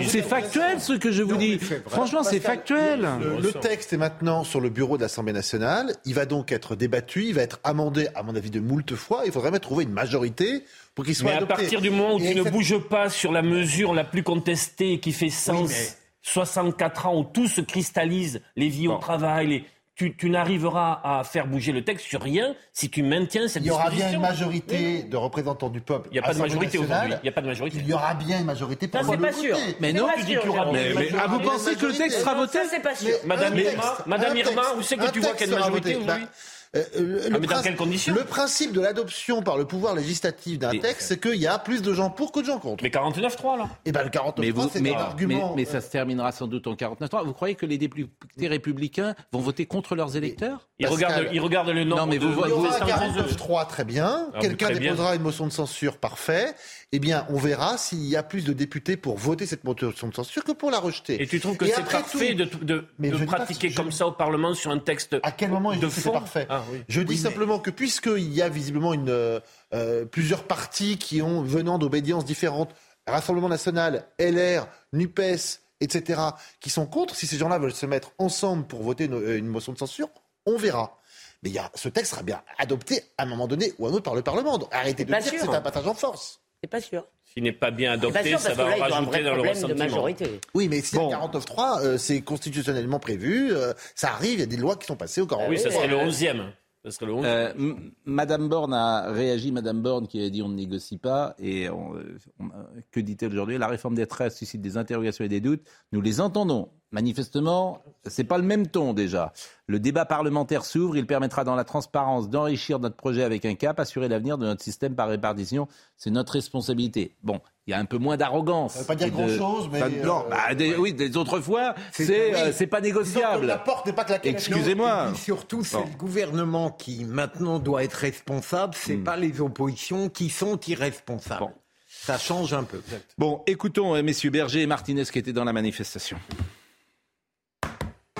c'est- 0.07 0.21
factuel 0.21 0.79
ce 0.81 0.93
que 0.93 1.11
je 1.11 1.23
vous 1.23 1.31
Non, 1.33 1.37
dis. 1.37 1.57
Franchement, 1.87 2.21
c'est 2.23 2.39
factuel. 2.39 3.07
Le, 3.19 3.39
le 3.41 3.51
texte 3.53 3.93
est 3.93 3.97
maintenant 3.97 4.43
sur 4.43 4.59
le 4.61 4.69
bureau 4.69 4.97
de 4.97 5.01
l'Assemblée 5.03 5.33
nationale. 5.33 5.95
Il 6.05 6.13
va 6.15 6.25
donc 6.25 6.51
être 6.51 6.75
débattu, 6.75 7.25
il 7.27 7.33
va 7.33 7.41
être 7.41 7.59
amendé, 7.63 8.07
à 8.15 8.23
mon 8.23 8.35
avis, 8.35 8.49
de 8.51 8.59
moult 8.59 8.93
fois. 8.95 9.23
Il 9.25 9.31
faudrait 9.31 9.51
même 9.51 9.59
trouver 9.61 9.85
une 9.85 9.91
majorité 9.93 10.63
pour 10.95 11.05
qu'il 11.05 11.15
soit 11.15 11.25
Mais 11.29 11.33
à 11.33 11.37
adopté. 11.37 11.55
partir 11.55 11.81
du 11.81 11.89
moment 11.89 12.15
où 12.15 12.19
Et 12.19 12.31
tu 12.33 12.35
ne 12.39 12.43
cette- 12.43 12.51
bouges 12.53 12.77
pas 12.89 13.09
sur 13.09 13.31
la 13.31 13.41
mesure 13.41 13.93
la 13.93 14.03
plus 14.03 14.23
contestée 14.23 14.99
qui 14.99 15.11
fait 15.13 15.29
sens, 15.29 15.69
mais- 15.69 15.89
64 16.21 17.05
ans, 17.07 17.17
où 17.17 17.23
tout 17.23 17.47
se 17.47 17.61
cristallise, 17.61 18.41
les 18.55 18.67
vies 18.69 18.87
au 18.87 18.97
travail, 18.97 19.47
les... 19.47 19.63
tu, 19.99 20.15
tu 20.15 20.29
n'arriveras 20.29 21.01
à 21.03 21.25
faire 21.25 21.45
bouger 21.45 21.73
le 21.73 21.83
texte 21.83 22.05
sur 22.05 22.21
rien 22.21 22.55
si 22.71 22.89
tu 22.89 23.03
maintiens 23.03 23.49
cette 23.49 23.63
Il 23.63 23.67
y 23.67 23.71
aura 23.71 23.89
bien 23.89 24.13
une 24.13 24.21
majorité 24.21 25.03
de 25.03 25.17
représentants 25.17 25.67
du 25.67 25.81
peuple. 25.81 26.07
Il 26.09 26.13
n'y 26.13 26.19
a 26.19 26.21
pas 26.21 26.33
de 26.33 26.39
majorité 26.39 26.77
aujourd'hui. 26.77 27.11
Il 27.15 27.23
n'y 27.23 27.27
a 27.27 27.31
pas 27.33 27.41
de 27.41 27.47
majorité. 27.47 27.77
Il 27.81 27.85
y 27.89 27.91
aura 27.93 28.13
bien 28.13 28.39
une 28.39 28.45
majorité 28.45 28.87
pour 28.87 29.01
Ça, 29.01 29.05
c'est 29.05 29.17
le 29.17 29.21
pas 29.21 29.33
sûr. 29.33 29.57
Mais 29.81 29.91
non, 29.91 30.07
tu 30.15 30.21
dis 30.23 30.37
qu'il 30.37 30.45
y 30.45 30.47
aura 30.47 30.71
Mais- 30.71 30.93
mais 30.95 31.09
Ah, 31.21 31.27
vous 31.27 31.39
pensez 31.41 31.75
que 31.75 31.85
le 31.87 31.93
texte 31.93 32.19
sera 32.21 32.33
voté 32.33 32.59
c'est 32.69 32.79
pas 32.79 32.95
sûr. 32.95 33.13
Mais 33.23 33.27
Madame 33.35 33.59
Irma, 33.59 33.97
Madame 34.05 34.37
Irma, 34.37 34.61
où 34.77 34.81
c'est 34.81 34.95
que 34.95 35.11
tu 35.11 35.19
vois 35.19 35.31
texte 35.31 35.43
qu'il 35.43 35.51
y 35.51 35.53
a 35.53 35.57
une 35.57 35.59
sera 35.59 35.69
majorité 35.69 35.95
aujourd'hui 35.97 36.27
euh, 36.75 36.83
le, 36.99 37.19
Ah, 37.25 37.29
mais 37.31 37.39
dans 37.39 37.47
principe- 37.47 37.63
quelles 37.63 37.75
conditions 37.75 38.13
Le 38.13 38.23
principe 38.23 38.73
de 38.73 38.81
l'adoption 38.81 39.41
par 39.41 39.57
le 39.57 39.65
pouvoir 39.65 39.95
législatif 39.95 40.59
d'un 40.59 40.71
texte, 40.77 41.07
c'est 41.07 41.19
qu'il 41.19 41.35
y 41.39 41.47
a 41.47 41.57
plus 41.57 41.81
de 41.81 41.93
gens 41.93 42.09
pour 42.11 42.31
que 42.31 42.41
de 42.41 42.45
gens 42.45 42.59
contre. 42.59 42.83
Mais 42.83 42.89
49-3, 42.91 43.57
là 43.57 43.69
Et 43.85 43.91
ben 43.91 44.03
le 44.03 44.09
49 44.09 44.45
Mais, 44.45 44.51
vous, 44.51 44.69
c'est 44.71 44.79
mais, 44.81 44.93
un 44.93 44.99
argument. 44.99 45.49
mais- 45.55 45.63
mais 45.63 45.65
ça 45.65 45.81
se 45.81 45.89
terminera 45.89 46.31
sans 46.31 46.45
doute 46.47 46.67
en 46.67 46.75
49.3. 46.75 47.23
Vous 47.25 47.33
croyez 47.33 47.55
que 47.55 47.65
les 47.65 47.77
députés 47.79 48.47
républicains 48.47 49.15
vont 49.31 49.39
voter 49.39 49.65
contre 49.65 49.95
leurs 49.95 50.15
électeurs? 50.15 50.67
Ils 50.79 50.87
regardent, 50.87 51.27
ils 51.33 51.39
regardent 51.41 51.69
le 51.69 51.83
nombre 51.83 52.01
Non, 52.03 52.07
mais 52.07 52.19
de... 52.19 52.25
vous 52.25 52.33
voyez- 52.33 52.53
Il 52.53 52.57
y 52.57 52.65
aura 52.65 52.75
un 53.03 53.09
de- 53.13 53.21
49-3, 53.21 53.65
très 53.65 53.83
bien. 53.83 54.27
Ah, 54.33 54.39
Quelqu'un 54.39 54.67
très 54.67 54.79
bien. 54.79 54.91
déposera 54.91 55.15
une 55.15 55.21
motion 55.23 55.47
de 55.47 55.51
censure, 55.51 55.97
parfait. 55.97 56.53
Eh 56.91 56.99
bien, 56.99 57.25
on 57.29 57.35
verra 57.37 57.77
s'il 57.77 58.03
y 58.05 58.15
a 58.15 58.23
plus 58.23 58.43
de 58.45 58.53
députés 58.53 58.97
pour 58.97 59.17
voter 59.17 59.45
cette 59.45 59.63
motion 59.63 59.89
de 60.07 60.13
censure 60.15 60.43
que 60.43 60.51
pour 60.51 60.71
la 60.71 60.79
rejeter. 60.79 61.21
Et 61.21 61.27
tu 61.27 61.39
trouves 61.39 61.57
que 61.57 61.65
Et 61.65 61.69
c'est 61.69 61.83
parfait 61.85 62.35
tout- 62.35 62.63
de, 62.63 62.85
pas 63.25 63.35
pratiquer 63.37 63.69
que- 63.69 63.75
comme 63.75 63.91
ça 63.91 64.07
au 64.07 64.11
Parlement 64.11 64.53
sur 64.53 64.71
un 64.71 64.79
texte 64.79 65.17
À 65.23 65.31
quel 65.31 65.49
moment 65.51 65.69
de 65.71 65.75
dit 65.75 65.81
que 65.81 65.89
c'est 65.89 66.01
fond 66.01 66.11
parfait? 66.13 66.47
Ah, 66.49 66.58
oui. 66.71 66.83
Je 66.87 67.01
dis 67.01 67.09
Oui, 67.09 67.15
mais- 67.15 67.29
simplement 67.29 67.59
que 67.59 67.69
puisqu'il 67.71 68.33
y 68.33 68.41
a 68.41 68.49
visiblement 68.49 68.93
une, 68.93 69.09
euh, 69.09 69.39
euh, 69.73 70.05
plusieurs 70.05 70.43
partis 70.43 70.97
qui 70.97 71.21
ont 71.21 71.41
venant 71.41 71.77
d'obédiences 71.77 72.25
différentes, 72.25 72.71
Rassemblement 73.07 73.49
national, 73.49 74.05
LR, 74.19 74.67
NUPES, 74.93 75.61
etc., 75.81 76.21
qui 76.59 76.69
sont 76.69 76.85
contre, 76.85 77.15
si 77.15 77.25
ces 77.25 77.37
gens-là 77.37 77.57
veulent 77.57 77.73
se 77.73 77.87
mettre 77.87 78.11
ensemble 78.19 78.67
pour 78.67 78.83
voter 78.83 79.05
une, 79.05 79.15
euh, 79.15 79.37
une 79.37 79.47
motion 79.47 79.73
de 79.73 79.77
censure, 79.79 80.09
on 80.45 80.57
verra. 80.57 80.99
Mais 81.41 81.49
il 81.49 81.53
y 81.53 81.57
a, 81.59 81.71
ce 81.73 81.89
texte 81.89 82.11
sera 82.11 82.21
bien 82.21 82.43
adopté 82.59 83.01
à 83.17 83.23
un 83.23 83.25
moment 83.25 83.47
donné 83.47 83.73
ou 83.79 83.87
à 83.87 83.89
un 83.89 83.93
autre 83.93 84.03
par 84.03 84.13
le 84.15 84.21
Parlement. 84.21 84.57
Donc 84.59 84.69
arrêtez 84.73 85.05
de 85.05 85.09
Pas 85.11 85.21
dire 85.21 85.31
que 85.31 85.39
sûr. 85.39 85.49
c'est 85.49 85.57
un 85.57 85.61
passage 85.61 85.87
en 85.87 85.93
force. 85.95 86.41
C'est 86.61 86.69
pas 86.69 86.81
sûr. 86.81 87.07
S'il 87.39 87.43
n'est 87.45 87.53
pas 87.53 87.71
bien 87.71 87.91
pas 87.97 88.07
adopté, 88.07 88.29
sûr 88.31 88.39
ça 88.39 88.53
va 88.53 88.63
là, 88.77 88.83
rajouter 88.83 89.05
vrai 89.05 89.23
dans 89.23 89.29
le 89.31 89.35
problème 89.37 89.43
de 89.43 89.49
ressentiment. 89.49 89.77
majorité. 89.79 90.39
Oui, 90.53 90.67
mais 90.67 90.81
si 90.81 90.95
Bon. 90.95 91.09
y 91.09 91.13
a 91.13 91.17
49.3, 91.19 91.81
euh, 91.85 91.97
c'est 91.97 92.19
constitutionnellement 92.21 92.99
prévu, 92.99 93.53
euh, 93.53 93.71
ça 93.95 94.09
arrive, 94.11 94.33
il 94.33 94.39
y 94.41 94.43
a 94.43 94.45
des 94.45 94.57
lois 94.57 94.75
qui 94.75 94.85
sont 94.87 94.97
passées 94.97 95.21
au 95.21 95.25
49.3. 95.25 95.49
Oui, 95.49 95.57
ça 95.57 95.71
serait 95.71 95.87
le 95.87 95.95
11e. 95.95 96.51
Ça 96.83 96.91
serait 96.91 97.05
le 97.05 97.13
11e. 97.13 97.25
Euh, 97.25 97.53
M- 97.57 97.91
Madame 98.05 98.49
Borne 98.49 98.73
a 98.73 99.11
réagi, 99.11 99.51
Madame 99.53 99.81
Borne 99.81 100.07
qui 100.07 100.21
a 100.23 100.29
dit 100.29 100.41
on 100.41 100.49
ne 100.49 100.55
négocie 100.55 100.97
pas. 100.97 101.35
Et 101.39 101.69
on- 101.69 101.95
euh, 101.95 102.17
on- 102.41 102.49
que 102.91 102.99
dit-elle 102.99 103.31
aujourd'hui 103.31 103.57
La 103.57 103.67
réforme 103.67 103.95
des 103.95 104.03
retraites 104.03 104.33
suscite 104.33 104.61
des 104.61 104.75
interrogations 104.77 105.23
et 105.23 105.29
des 105.29 105.39
doutes. 105.41 105.61
Nous 105.93 106.01
les 106.01 106.19
entendons. 106.21 106.69
Manifestement, 106.91 107.83
c'est 108.07 108.23
pas 108.23 108.37
le 108.37 108.43
même 108.43 108.65
ton 108.67 108.93
déjà. 108.93 109.31
Le 109.67 109.79
débat 109.79 110.05
parlementaire 110.05 110.65
s'ouvre. 110.65 110.97
Il 110.97 111.05
permettra 111.05 111.43
dans 111.43 111.53
la 111.55 111.63
transparence 111.63 112.29
d'enrichir 112.29 112.79
notre 112.79 112.95
projet 112.95 113.23
avec 113.23 113.45
un 113.45 113.53
cap, 113.53 113.79
assurer 113.79 114.07
l'avenir 114.07 114.39
de 114.39 114.45
notre 114.47 114.63
système 114.63 114.95
par 114.95 115.07
répartition. 115.09 115.67
C'est 115.97 116.09
notre 116.09 116.33
responsabilité. 116.33 117.15
Bon, 117.21 117.41
il 117.67 117.71
y 117.71 117.73
a 117.75 117.79
un 117.79 117.85
peu 117.85 117.97
moins 117.99 118.17
d'arrogance. 118.17 118.73
Ça 118.73 118.79
veut 118.79 118.85
pas 118.87 118.95
dire 118.95 119.07
de- 119.07 119.11
grand-chose, 119.11 119.69
mais, 119.71 119.81
non, 120.03 120.23
euh, 120.25 120.29
bah, 120.31 120.55
des- 120.55 120.75
oui, 120.75 120.93
des 120.93 121.15
autres 121.15 121.39
fois, 121.41 121.75
C'est- 121.91 122.33
oui. 122.33 122.63
euh, 122.63 122.67
pas 122.67 122.81
négociable. 122.81 123.45
La 123.45 123.57
porte 123.59 123.85
n'est 123.85 123.93
pas 123.93 124.03
claquée. 124.05 124.29
Excusez-moi. 124.29 125.13
Surtout, 125.13 125.63
c'est 125.63 125.77
Bon. 125.77 125.85
le 125.91 125.95
gouvernement 125.97 126.71
qui 126.71 127.05
maintenant 127.05 127.59
doit 127.59 127.83
être 127.83 127.93
responsable, 127.93 128.73
c'est 128.75 128.97
Hmm. 128.97 129.03
pas 129.03 129.15
les 129.15 129.39
oppositions 129.41 130.09
qui 130.09 130.29
sont 130.29 130.59
irresponsables. 130.61 131.41
Bon. 131.41 131.51
Ça 131.87 132.17
change 132.17 132.53
un 132.53 132.63
peu. 132.63 132.81
Bon, 133.17 133.43
écoutons 133.45 133.95
euh, 133.95 134.01
messieurs 134.01 134.29
Berger 134.31 134.61
et 134.63 134.67
Martinez 134.67 135.05
qui 135.05 135.19
étaient 135.19 135.33
dans 135.33 135.43
la 135.43 135.53
manifestation. 135.53 136.17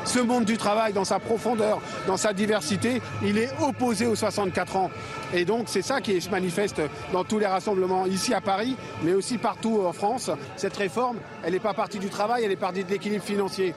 Ce 0.10 0.18
monde 0.18 0.44
du 0.44 0.58
travail, 0.58 0.92
dans 0.92 1.06
sa 1.06 1.20
profondeur, 1.20 1.80
dans 2.08 2.18
sa 2.18 2.34
diversité, 2.34 3.00
il 3.24 3.38
est 3.38 3.52
opposé 3.62 4.08
aux 4.08 4.16
64 4.16 4.76
ans. 4.76 4.90
Et 5.36 5.46
donc 5.46 5.66
c'est 5.68 5.84
ça 5.84 6.02
qui 6.02 6.20
se 6.20 6.32
manifeste 6.32 6.82
dans 7.14 7.24
tous 7.24 7.38
les 7.38 7.46
rassemblements 7.46 8.08
ici 8.08 8.34
à 8.34 8.42
Paris, 8.42 8.76
mais 9.04 9.14
aussi 9.14 9.38
partout 9.38 9.84
en 9.86 9.94
France. 9.94 10.32
Cette 10.56 10.76
réforme, 10.76 11.18
elle 11.44 11.54
n'est 11.54 11.60
pas 11.60 11.76
partie 11.76 12.00
du 12.00 12.10
travail, 12.10 12.44
elle 12.44 12.52
est 12.52 12.56
partie 12.56 12.84
de 12.84 12.90
l'équilibre 12.90 13.24
financier. 13.24 13.76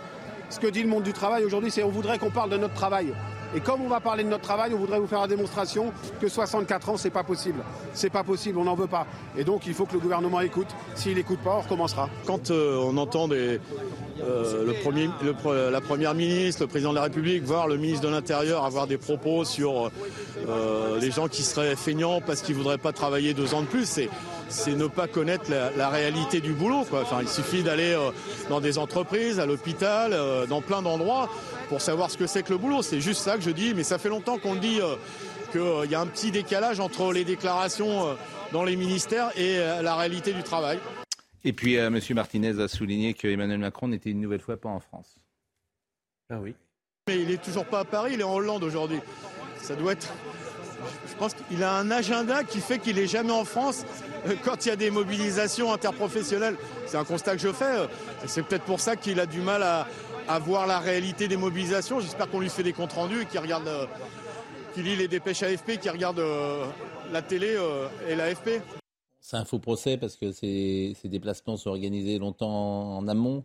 Ce 0.49 0.59
que 0.59 0.69
dit 0.69 0.83
le 0.83 0.89
monde 0.89 1.03
du 1.03 1.13
travail 1.13 1.45
aujourd'hui, 1.45 1.71
c'est 1.71 1.83
on 1.83 1.91
voudrait 1.91 2.19
qu'on 2.19 2.31
parle 2.31 2.49
de 2.49 2.57
notre 2.57 2.75
travail. 2.75 3.13
Et 3.55 3.61
comme 3.61 3.83
on 3.83 3.89
va 3.89 4.01
parler 4.01 4.25
de 4.25 4.31
notre 4.31 4.45
travail, 4.45 4.73
on 4.75 4.79
voudrait 4.79 5.01
vous 5.01 5.07
faire 5.07 5.21
la 5.21 5.29
démonstration 5.29 5.93
que 6.19 6.29
64 6.29 6.89
ans, 6.89 6.97
c'est 6.97 7.11
pas 7.11 7.25
possible. 7.25 7.63
C'est 7.93 8.09
pas 8.09 8.25
possible, 8.25 8.57
on 8.57 8.65
n'en 8.65 8.75
veut 8.75 8.87
pas. 8.87 9.07
Et 9.37 9.45
donc 9.45 9.67
il 9.67 9.75
faut 9.75 9.85
que 9.85 9.93
le 9.93 9.99
gouvernement 9.99 10.41
écoute. 10.41 10.69
S'il 10.95 11.17
n'écoute 11.17 11.41
pas, 11.41 11.57
on 11.57 11.61
recommencera. 11.61 12.09
Quand 12.27 12.51
euh, 12.51 12.81
on 12.83 12.97
entend 12.97 13.29
des, 13.29 13.61
euh, 14.23 14.65
le 14.67 14.73
premier, 14.75 15.09
le 15.23 15.71
la 15.71 15.81
première 15.81 16.15
ministre, 16.15 16.63
le 16.63 16.67
président 16.69 16.91
de 16.91 16.97
la 16.97 17.03
République, 17.05 17.43
voire 17.45 17.67
le 17.67 17.77
ministre 17.77 18.07
de 18.07 18.13
l'Intérieur 18.13 18.65
avoir 18.65 18.87
des 18.87 18.99
propos 18.99 19.45
sur 19.45 19.91
euh, 20.49 20.99
les 21.01 21.11
gens 21.11 21.29
qui 21.29 21.43
seraient 21.43 21.77
feignants 21.77 22.21
parce 22.21 22.43
qu'ils 22.43 22.55
voudraient 22.55 22.79
pas 22.79 22.93
travailler 22.93 23.35
deux 23.35 23.55
ans 23.55 23.63
de 23.63 23.67
plus, 23.67 23.87
c'est 23.87 24.09
c'est 24.49 24.75
ne 24.75 24.87
pas 24.87 25.07
connaître 25.07 25.51
la, 25.51 25.71
la 25.71 25.89
réalité 25.89 26.41
du 26.41 26.53
boulot. 26.53 26.85
Quoi. 26.89 27.01
Enfin, 27.03 27.19
il 27.23 27.29
suffit 27.29 27.63
d'aller 27.63 27.93
euh, 27.93 28.11
dans 28.51 28.61
des 28.61 28.77
entreprises, 28.79 29.41
à 29.41 29.47
l'hôpital, 29.47 30.13
euh, 30.13 30.47
dans 30.47 30.61
plein 30.61 30.83
d'endroits 30.83 31.31
pour 31.69 31.81
savoir 31.81 32.11
ce 32.11 32.19
que 32.19 32.27
c'est 32.27 32.43
que 32.43 32.53
le 32.53 32.59
boulot. 32.59 32.83
C'est 32.83 33.01
juste 33.01 33.23
ça 33.23 33.37
que 33.37 33.43
je 33.43 33.51
dis, 33.51 33.73
mais 33.75 33.83
ça 33.83 33.99
fait 33.99 34.11
longtemps 34.11 34.39
qu'on 34.39 34.57
dit 34.57 34.79
euh, 34.81 34.97
qu'il 35.53 35.91
y 35.91 35.95
a 35.95 36.01
un 36.01 36.07
petit 36.07 36.31
décalage 36.31 36.81
entre 36.81 37.13
les 37.13 37.25
déclarations 37.25 38.09
euh, 38.09 38.15
dans 38.53 38.65
les 38.65 38.77
ministères 38.77 39.31
et 39.37 39.57
euh, 39.57 39.81
la 39.81 39.97
réalité 39.97 40.33
du 40.33 40.43
travail. 40.43 40.79
Et 41.45 41.53
puis, 41.53 41.77
euh, 41.77 41.89
M. 41.89 42.01
Martinez 42.11 42.61
a 42.61 42.69
souligné 42.69 43.15
que 43.15 43.27
Emmanuel 43.29 43.59
Macron 43.59 43.89
n'était 43.89 44.11
une 44.11 44.21
nouvelle 44.21 44.41
fois 44.41 44.57
pas 44.57 44.69
en 44.69 44.81
France. 44.81 45.17
Ah 46.31 46.39
oui. 46.41 46.55
Mais 47.09 47.21
il 47.21 47.31
est 47.31 47.43
toujours 47.43 47.65
pas 47.67 47.81
à 47.81 47.85
Paris, 47.85 48.13
il 48.15 48.21
est 48.21 48.25
en 48.25 48.35
Hollande 48.35 48.63
aujourd'hui. 48.63 49.01
Ça 49.61 49.75
doit 49.75 49.93
être. 49.93 50.13
Je 51.09 51.15
pense 51.17 51.35
qu'il 51.35 51.63
a 51.63 51.75
un 51.75 51.91
agenda 51.91 52.43
qui 52.45 52.61
fait 52.61 52.79
qu'il 52.79 52.99
est 52.99 53.07
jamais 53.07 53.33
en 53.33 53.45
France 53.45 53.85
euh, 54.27 54.35
quand 54.45 54.65
il 54.67 54.69
y 54.69 54.73
a 54.73 54.77
des 54.77 54.91
mobilisations 54.91 55.73
interprofessionnelles. 55.73 56.57
C'est 56.87 56.97
un 56.97 57.05
constat 57.05 57.37
que 57.37 57.43
je 57.43 57.53
fais. 57.53 57.65
euh, 57.65 57.87
C'est 58.27 58.45
peut-être 58.45 58.65
pour 58.65 58.81
ça 58.81 58.97
qu'il 58.97 59.19
a 59.21 59.27
du 59.27 59.41
mal 59.41 59.63
à, 59.63 59.87
à 60.29 60.39
voir 60.39 60.67
la 60.67 60.79
réalité 60.79 61.29
des 61.29 61.37
mobilisations. 61.37 62.01
J'espère 62.01 62.29
qu'on 62.31 62.41
lui 62.41 62.51
fait 62.51 62.63
des 62.63 62.73
comptes 62.73 62.93
rendus 62.93 63.23
et 63.23 63.27
qu'il 63.27 63.41
regarde, 63.41 63.67
euh, 63.69 63.87
qu'il 64.75 64.85
lit 64.85 64.97
les 64.97 65.09
dépêches 65.09 65.43
AFP, 65.43 65.79
qu'il 65.79 65.91
regarde 65.91 66.19
euh, 66.21 66.65
la 67.13 67.23
télé 67.23 67.55
euh, 67.57 67.89
et 68.09 68.15
l'AFP. 68.17 68.61
C'est 69.25 69.37
un 69.37 69.45
faux 69.45 69.61
procès 69.61 69.97
parce 69.97 70.17
que 70.17 70.33
ces, 70.33 70.95
ces 71.01 71.09
déplacements 71.09 71.57
sont 71.57 71.71
organisés 71.71 72.19
longtemps 72.19 72.97
en 72.99 73.07
amont. 73.09 73.45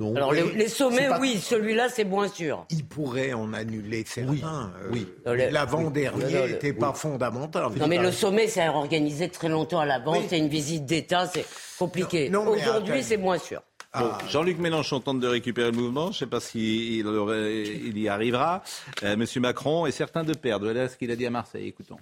Alors 0.00 0.32
les, 0.32 0.42
les 0.54 0.68
sommets, 0.68 1.08
pas- 1.08 1.18
oui, 1.20 1.38
celui-là, 1.38 1.88
c'est 1.88 2.04
moins 2.04 2.28
sûr. 2.28 2.66
Il 2.70 2.84
pourrait 2.84 3.32
en 3.32 3.52
annuler 3.54 4.04
certains. 4.06 4.72
euh, 4.82 4.90
oui. 4.92 5.06
Le- 5.24 5.50
L'avant-dernier 5.50 6.24
oui. 6.24 6.52
N'était 6.52 6.72
pas 6.74 6.92
fondamental. 6.92 7.70
Non 7.76 7.86
mais 7.86 7.98
le 7.98 8.12
sommet, 8.12 8.46
c'est 8.48 8.68
organisé 8.68 9.28
très 9.30 9.48
longtemps 9.48 9.80
à 9.80 9.86
l'avance, 9.86 10.24
c'est 10.28 10.38
une 10.38 10.48
visite 10.48 10.84
d'État, 10.84 11.26
c'est 11.28 11.46
compliqué. 11.78 12.30
Aujourd'hui, 12.34 13.02
c'est 13.02 13.16
moins 13.16 13.38
sûr. 13.38 13.62
Bon, 13.96 14.10
Jean-Luc 14.28 14.58
Mélenchon 14.58 14.98
tente 14.98 15.20
de 15.20 15.28
récupérer 15.28 15.70
le 15.70 15.76
mouvement. 15.76 16.06
Je 16.06 16.08
ne 16.08 16.12
sais 16.14 16.26
pas 16.26 16.40
s'il 16.40 17.06
il 17.06 17.98
y 17.98 18.08
arrivera. 18.08 18.62
Euh, 19.04 19.16
Monsieur 19.16 19.40
Macron 19.40 19.86
est 19.86 19.92
certain 19.92 20.24
de 20.24 20.34
perdre. 20.34 20.64
Voilà 20.66 20.88
ce 20.88 20.96
qu'il 20.96 21.12
a 21.12 21.16
dit 21.16 21.24
à 21.24 21.30
Marseille. 21.30 21.68
Écoutons. 21.68 21.98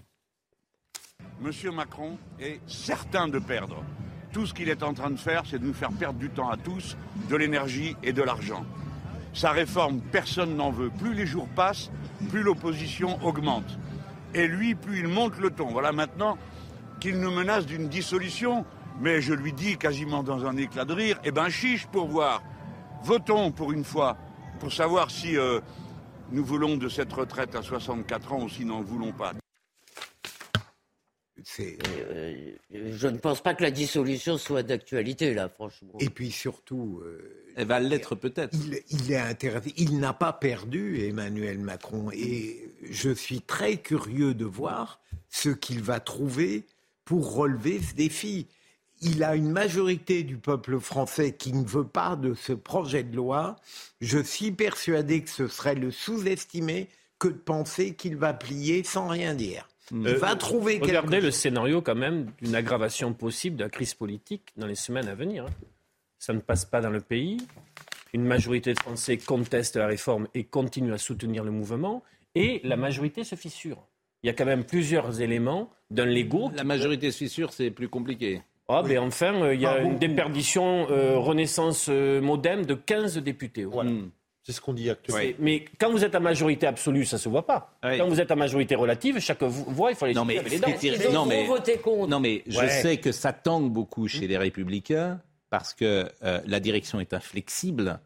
Monsieur 1.42 1.72
Macron 1.72 2.18
est 2.38 2.60
certain 2.68 3.26
de 3.26 3.40
perdre. 3.40 3.82
Tout 4.32 4.46
ce 4.46 4.54
qu'il 4.54 4.68
est 4.68 4.84
en 4.84 4.94
train 4.94 5.10
de 5.10 5.16
faire, 5.16 5.42
c'est 5.44 5.58
de 5.58 5.66
nous 5.66 5.74
faire 5.74 5.90
perdre 5.90 6.20
du 6.20 6.30
temps 6.30 6.48
à 6.48 6.56
tous, 6.56 6.96
de 7.28 7.34
l'énergie 7.34 7.96
et 8.04 8.12
de 8.12 8.22
l'argent. 8.22 8.64
Sa 9.34 9.50
réforme, 9.50 10.00
personne 10.00 10.54
n'en 10.54 10.70
veut. 10.70 10.90
Plus 10.90 11.14
les 11.14 11.26
jours 11.26 11.48
passent, 11.48 11.90
plus 12.30 12.42
l'opposition 12.42 13.18
augmente. 13.24 13.76
Et 14.34 14.46
lui, 14.46 14.76
plus 14.76 15.00
il 15.00 15.08
monte 15.08 15.36
le 15.38 15.50
ton. 15.50 15.66
Voilà 15.66 15.90
maintenant 15.90 16.38
qu'il 17.00 17.18
nous 17.18 17.32
menace 17.32 17.66
d'une 17.66 17.88
dissolution. 17.88 18.64
Mais 19.00 19.20
je 19.20 19.34
lui 19.34 19.52
dis 19.52 19.76
quasiment 19.78 20.22
dans 20.22 20.46
un 20.46 20.56
éclat 20.56 20.84
de 20.84 20.92
rire, 20.92 21.18
eh 21.24 21.32
ben 21.32 21.48
chiche 21.48 21.86
pour 21.86 22.06
voir. 22.06 22.40
Votons 23.02 23.50
pour 23.50 23.72
une 23.72 23.84
fois, 23.84 24.16
pour 24.60 24.72
savoir 24.72 25.10
si 25.10 25.36
euh, 25.36 25.58
nous 26.30 26.44
voulons 26.44 26.76
de 26.76 26.88
cette 26.88 27.12
retraite 27.12 27.56
à 27.56 27.62
64 27.62 28.32
ans 28.32 28.42
ou 28.42 28.48
si 28.48 28.64
nous 28.64 28.74
n'en 28.74 28.82
voulons 28.82 29.10
pas. 29.10 29.32
Euh, 31.58 32.52
je 32.72 33.08
ne 33.08 33.18
pense 33.18 33.42
pas 33.42 33.54
que 33.54 33.62
la 33.62 33.70
dissolution 33.70 34.38
soit 34.38 34.62
d'actualité, 34.62 35.34
là, 35.34 35.48
franchement. 35.48 35.92
Et 36.00 36.08
puis 36.08 36.30
surtout. 36.30 37.00
euh, 37.04 37.52
Elle 37.56 37.66
va 37.66 37.80
l'être 37.80 38.14
peut-être. 38.14 38.54
Il, 38.54 38.80
il 38.90 39.12
est 39.12 39.16
intéressé. 39.18 39.72
Il 39.76 39.98
n'a 39.98 40.12
pas 40.12 40.32
perdu 40.32 41.00
Emmanuel 41.04 41.58
Macron. 41.58 42.10
Et 42.12 42.68
je 42.90 43.10
suis 43.10 43.40
très 43.40 43.76
curieux 43.78 44.34
de 44.34 44.44
voir 44.44 45.00
ce 45.28 45.48
qu'il 45.48 45.82
va 45.82 46.00
trouver 46.00 46.64
pour 47.04 47.34
relever 47.34 47.80
ce 47.80 47.94
défi. 47.94 48.46
Il 49.00 49.24
a 49.24 49.34
une 49.34 49.50
majorité 49.50 50.22
du 50.22 50.36
peuple 50.36 50.78
français 50.78 51.32
qui 51.32 51.52
ne 51.52 51.64
veut 51.64 51.86
pas 51.86 52.14
de 52.14 52.34
ce 52.34 52.52
projet 52.52 53.02
de 53.02 53.16
loi. 53.16 53.56
Je 54.00 54.20
suis 54.20 54.52
persuadé 54.52 55.22
que 55.22 55.30
ce 55.30 55.48
serait 55.48 55.74
le 55.74 55.90
sous-estimer 55.90 56.88
que 57.18 57.28
de 57.28 57.32
penser 57.34 57.94
qu'il 57.94 58.16
va 58.16 58.32
plier 58.32 58.84
sans 58.84 59.08
rien 59.08 59.34
dire. 59.34 59.68
Il 59.92 60.06
Euh, 60.08 60.16
va 60.16 60.34
trouver 60.36 60.74
quelque 60.74 60.86
Regardez 60.88 61.20
le 61.20 61.30
scénario 61.30 61.82
quand 61.82 61.94
même 61.94 62.26
d'une 62.40 62.54
aggravation 62.54 63.12
possible 63.12 63.56
de 63.56 63.64
la 63.64 63.70
crise 63.70 63.94
politique 63.94 64.52
dans 64.56 64.66
les 64.66 64.74
semaines 64.74 65.08
à 65.08 65.14
venir. 65.14 65.44
hein. 65.44 65.50
Ça 66.18 66.32
ne 66.32 66.40
passe 66.40 66.64
pas 66.64 66.80
dans 66.80 66.90
le 66.90 67.00
pays. 67.00 67.38
une 68.14 68.24
majorité 68.24 68.74
de 68.74 68.78
Français 68.78 69.16
conteste 69.16 69.76
la 69.76 69.86
réforme 69.86 70.28
et 70.34 70.44
continue 70.44 70.92
à 70.92 70.98
soutenir 70.98 71.44
le 71.44 71.50
mouvement, 71.50 72.02
et 72.34 72.60
la 72.62 72.76
majorité 72.76 73.24
se 73.24 73.36
fissure. 73.36 73.78
Il 74.22 74.26
y 74.26 74.30
a 74.30 74.34
quand 74.34 74.44
même 74.44 74.64
plusieurs 74.64 75.20
éléments 75.22 75.70
d'un 75.90 76.04
Lego. 76.04 76.50
La 76.54 76.62
majorité 76.64 77.10
se 77.10 77.16
fissure, 77.18 77.52
c'est 77.54 77.70
plus 77.70 77.88
compliqué. 77.88 78.42
Ah, 78.68 78.82
ben 78.86 78.98
enfin, 78.98 79.34
euh, 79.42 79.54
il 79.54 79.60
y 79.62 79.66
a 79.66 79.80
une 79.80 79.98
déperdition 79.98 80.86
euh, 80.90 81.16
Renaissance 81.18 81.86
euh, 81.88 82.20
modem 82.20 82.64
de 82.66 82.74
15 82.74 83.16
députés. 83.18 83.64
Hmm. 83.64 84.10
C'est 84.44 84.52
ce 84.52 84.60
qu'on 84.60 84.72
dit 84.74 84.90
actuellement. 84.90 85.32
Mais 85.38 85.64
quand 85.78 85.90
vous 85.92 86.04
êtes 86.04 86.14
à 86.16 86.20
majorité 86.20 86.66
absolue, 86.66 87.04
ça 87.04 87.16
se 87.18 87.28
voit 87.28 87.46
pas. 87.46 87.78
Quand 87.82 88.08
vous 88.08 88.20
êtes 88.20 88.30
à 88.30 88.36
majorité 88.36 88.74
relative, 88.74 89.18
chaque 89.20 89.42
voix, 89.42 89.90
il 89.90 89.96
faut 89.96 90.06
les 90.06 90.14
Non, 90.14 90.24
mais, 90.24 90.42
les 90.42 90.58
dents. 90.58 90.68
non, 91.12 91.26
mais, 91.26 91.46
contre. 91.82 92.08
non, 92.08 92.18
mais 92.18 92.42
je 92.48 92.58
Ouais. 92.58 92.68
sais 92.68 92.96
que 92.96 93.12
ça 93.12 93.32
tangue 93.32 93.70
beaucoup 93.72 94.08
chez 94.08 94.26
les 94.26 94.36
Républicains 94.36 95.20
parce 95.48 95.74
que 95.74 96.08
euh, 96.24 96.40
la 96.46 96.58
direction 96.60 96.98
est 96.98 97.14
inflexible. 97.14 98.00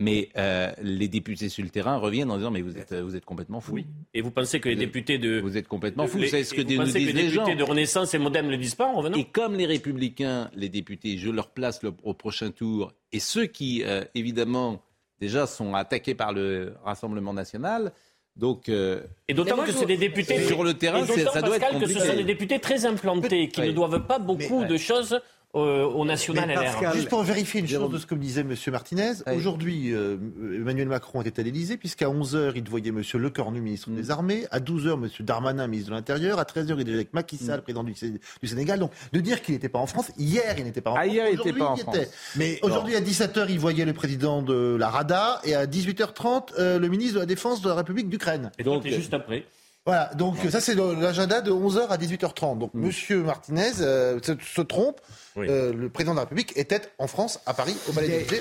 Mais 0.00 0.28
euh, 0.36 0.72
les 0.82 1.06
députés 1.06 1.48
sur 1.48 1.62
le 1.62 1.70
terrain 1.70 1.98
reviennent 1.98 2.28
en 2.32 2.36
disant 2.36 2.50
mais 2.50 2.62
vous 2.62 2.76
êtes, 2.76 2.92
vous 2.92 3.14
êtes 3.14 3.24
complètement 3.24 3.60
fou. 3.60 3.78
Et 4.12 4.22
vous 4.22 4.32
pensez 4.32 4.58
que 4.58 4.68
les 4.68 4.74
députés 4.74 5.18
de... 5.18 5.38
Vous 5.38 5.56
êtes 5.56 5.68
complètement 5.68 6.08
fou. 6.08 6.20
Savez 6.24 6.42
ce 6.42 6.52
que 6.52 6.62
nous 6.62 6.78
pensez 6.78 6.98
disent 6.98 7.12
que 7.12 7.16
les 7.16 7.22
les 7.22 7.28
gens. 7.30 7.44
députés 7.44 7.56
de 7.56 7.62
Renaissance 7.62 8.12
et 8.12 8.18
Modem 8.18 8.46
ne 8.46 8.50
le 8.50 8.56
disent 8.56 8.74
pas 8.74 8.86
en 8.88 8.94
revenant 8.94 9.16
Et 9.16 9.24
comme 9.24 9.54
les 9.54 9.66
républicains, 9.66 10.50
les 10.56 10.68
députés, 10.68 11.16
je 11.16 11.30
leur 11.30 11.50
place 11.50 11.80
le- 11.84 11.94
au 12.02 12.12
prochain 12.12 12.50
tour, 12.50 12.92
et 13.12 13.20
ceux 13.20 13.46
qui, 13.46 13.84
euh, 13.84 14.04
évidemment, 14.16 14.82
déjà 15.24 15.46
sont 15.46 15.74
attaqués 15.74 16.14
par 16.14 16.32
le 16.32 16.74
Rassemblement 16.84 17.32
national, 17.32 17.92
donc... 18.36 18.68
euh, 18.68 19.00
Et 19.28 19.34
d'autant 19.34 19.56
que 19.64 19.72
c'est 19.72 19.86
des 19.86 19.96
députés 19.96 20.44
Sur 20.44 20.62
le 20.64 20.74
terrain, 20.74 21.04
et 21.04 21.24
ça 21.36 21.40
doit 21.40 21.56
être 21.56 21.78
que 21.80 21.86
ce 21.86 21.98
sont 21.98 22.16
des 22.16 22.24
députés 22.24 22.58
très 22.58 22.84
implantés 22.84 23.48
qui 23.48 23.60
Oui. 23.62 23.68
ne 23.68 23.72
doivent 23.72 24.06
pas 24.06 24.18
beaucoup 24.18 24.64
de 24.64 24.76
choses 24.76 25.20
euh, 25.54 25.84
au 25.84 26.04
national 26.04 26.48
LR. 26.50 26.92
Juste 26.94 27.08
pour 27.08 27.22
vérifier 27.22 27.60
une 27.60 27.68
chose 27.68 27.90
de 27.90 27.98
ce 27.98 28.06
que 28.06 28.14
me 28.14 28.20
disait 28.20 28.40
M. 28.42 28.54
Martinez, 28.72 29.12
aujourd'hui, 29.34 29.92
euh, 29.92 30.16
Emmanuel 30.56 30.88
Macron 30.88 31.22
était 31.22 31.40
à 31.40 31.44
l'Elysée, 31.44 31.76
puisqu'à 31.76 32.06
11h, 32.08 32.52
il 32.56 32.68
voyait 32.68 32.88
M. 32.90 33.02
Lecornu, 33.14 33.60
ministre 33.60 33.90
Mm. 33.90 33.96
des 33.96 34.10
Armées, 34.10 34.46
à 34.50 34.60
12h, 34.60 34.94
M. 34.94 35.08
Darmanin, 35.20 35.66
ministre 35.66 35.90
de 35.90 35.96
l'Intérieur, 35.96 36.38
à 36.38 36.44
13h, 36.44 36.74
il 36.76 36.80
était 36.82 36.92
avec 36.94 37.12
Macky 37.14 37.36
Mm. 37.36 37.46
Sall, 37.46 37.62
président 37.62 37.84
du, 37.84 37.94
Sé- 37.94 38.20
du 38.42 38.48
Sénégal. 38.48 38.78
Donc, 38.78 38.90
de 39.12 39.20
dire 39.20 39.42
qu'il 39.42 39.54
n'était 39.54 39.68
pas 39.68 39.78
en 39.78 39.86
France, 39.86 40.10
hier, 40.18 40.54
il 40.58 40.64
n'était 40.64 40.80
pas 40.80 40.90
en 40.90 40.94
Ah, 40.96 41.02
France. 41.02 41.12
hier, 41.12 41.26
il 41.28 41.34
aujourd'hui, 41.34 41.50
était 41.52 41.58
pas 41.60 41.70
en 41.70 41.76
y 41.76 41.80
France. 41.80 41.96
était. 41.96 42.08
Mais- 42.36 42.58
aujourd'hui, 42.62 42.96
à 42.96 43.00
17h, 43.00 43.46
il 43.50 43.58
voyait 43.58 43.84
le 43.84 43.92
président 43.92 44.42
de 44.42 44.76
la 44.78 44.88
RADA, 44.90 45.40
et 45.44 45.54
à 45.54 45.66
18h30, 45.66 46.52
euh, 46.58 46.78
le 46.78 46.88
ministre 46.88 47.14
de 47.14 47.20
la 47.20 47.26
Défense 47.26 47.62
de 47.62 47.68
la 47.68 47.74
République 47.76 48.08
d'Ukraine. 48.08 48.50
Et 48.58 48.62
donc, 48.64 48.84
juste 48.86 49.14
après. 49.14 49.44
Voilà, 49.86 50.10
donc 50.14 50.36
ça 50.50 50.60
c'est 50.62 50.74
l'agenda 50.74 51.42
de 51.42 51.50
11h 51.52 51.88
à 51.88 51.98
18h30. 51.98 52.58
Donc 52.58 52.72
Monsieur 52.72 53.22
Martinez 53.22 53.72
euh, 53.80 54.18
se, 54.22 54.32
se 54.40 54.62
trompe. 54.62 55.00
Euh, 55.36 55.74
le 55.74 55.88
président 55.90 56.12
de 56.12 56.16
la 56.16 56.22
République 56.22 56.56
était 56.56 56.80
en 56.98 57.06
France, 57.06 57.40
à 57.44 57.52
Paris, 57.52 57.76
au 57.88 57.92
Palais 57.92 58.24
que 58.24 58.34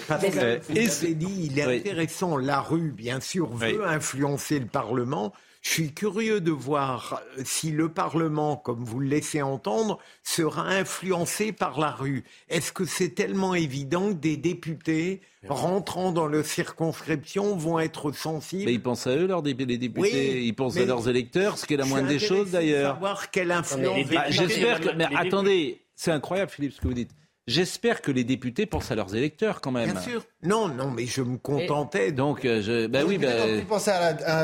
vous 0.69 1.05
avez 1.05 1.13
dit, 1.15 1.49
il 1.51 1.59
est 1.59 1.65
Oui. 1.65 1.77
intéressant, 1.79 2.37
la 2.37 2.61
rue, 2.61 2.91
bien 2.91 3.19
sûr, 3.19 3.49
veut 3.53 3.85
influencer 3.85 4.59
le 4.59 4.67
Parlement. 4.67 5.33
Je 5.63 5.69
suis 5.69 5.93
curieux 5.93 6.41
de 6.41 6.51
voir 6.51 7.21
si 7.45 7.71
le 7.71 7.87
Parlement, 7.87 8.57
comme 8.57 8.83
vous 8.83 8.99
le 8.99 9.07
laissez 9.07 9.41
entendre, 9.41 9.97
sera 10.21 10.67
influencé 10.67 11.53
par 11.53 11.79
la 11.79 11.89
rue. 11.89 12.25
Est-ce 12.49 12.73
que 12.73 12.83
c'est 12.83 13.11
tellement 13.15 13.55
évident 13.55 14.09
que 14.09 14.13
des 14.19 14.35
députés 14.35 15.21
rentrant 15.47 16.11
dans 16.11 16.27
leur 16.27 16.45
circonscription 16.45 17.55
vont 17.55 17.79
être 17.79 18.11
sensibles 18.11 18.65
Mais 18.65 18.73
ils 18.73 18.81
pensent 18.83 19.07
à 19.07 19.15
eux, 19.15 19.25
leurs 19.25 19.41
dé- 19.41 19.53
les 19.53 19.77
députés. 19.77 20.01
Oui, 20.35 20.45
ils 20.47 20.53
pensent 20.53 20.75
à 20.75 20.85
leurs 20.85 21.07
électeurs, 21.07 21.57
ce 21.57 21.65
qui 21.65 21.75
est 21.75 21.77
la 21.77 21.85
moindre 21.85 22.09
des 22.09 22.19
choses 22.19 22.51
d'ailleurs. 22.51 22.93
savoir 22.95 23.31
quelle 23.31 23.51
influence- 23.51 24.05
Bah, 24.09 24.25
J'espère 24.29 24.81
que. 24.81 24.89
Mais 24.97 25.07
Les 25.09 25.15
attendez, 25.15 25.81
c'est 25.95 26.11
incroyable, 26.11 26.51
Philippe, 26.51 26.73
ce 26.73 26.81
que 26.81 26.87
vous 26.87 26.93
dites. 26.93 27.11
J'espère 27.47 28.01
que 28.01 28.11
les 28.11 28.23
députés 28.25 28.65
pensent 28.65 28.91
à 28.91 28.95
leurs 28.95 29.15
électeurs 29.15 29.59
quand 29.61 29.71
même. 29.71 29.91
Bien 29.91 30.01
sûr. 30.01 30.25
Non, 30.43 30.67
non, 30.67 30.91
mais 30.91 31.05
je 31.05 31.21
me 31.21 31.37
contentais. 31.37 32.11
Donc, 32.11 32.43
euh, 32.45 32.61
je. 32.61 32.87
Bah 32.87 32.99
oui, 33.07 33.17
bah. 33.17 33.27
Vous 33.59 33.65
pensez 33.65 33.91
à 33.91 34.13
la- 34.13 34.43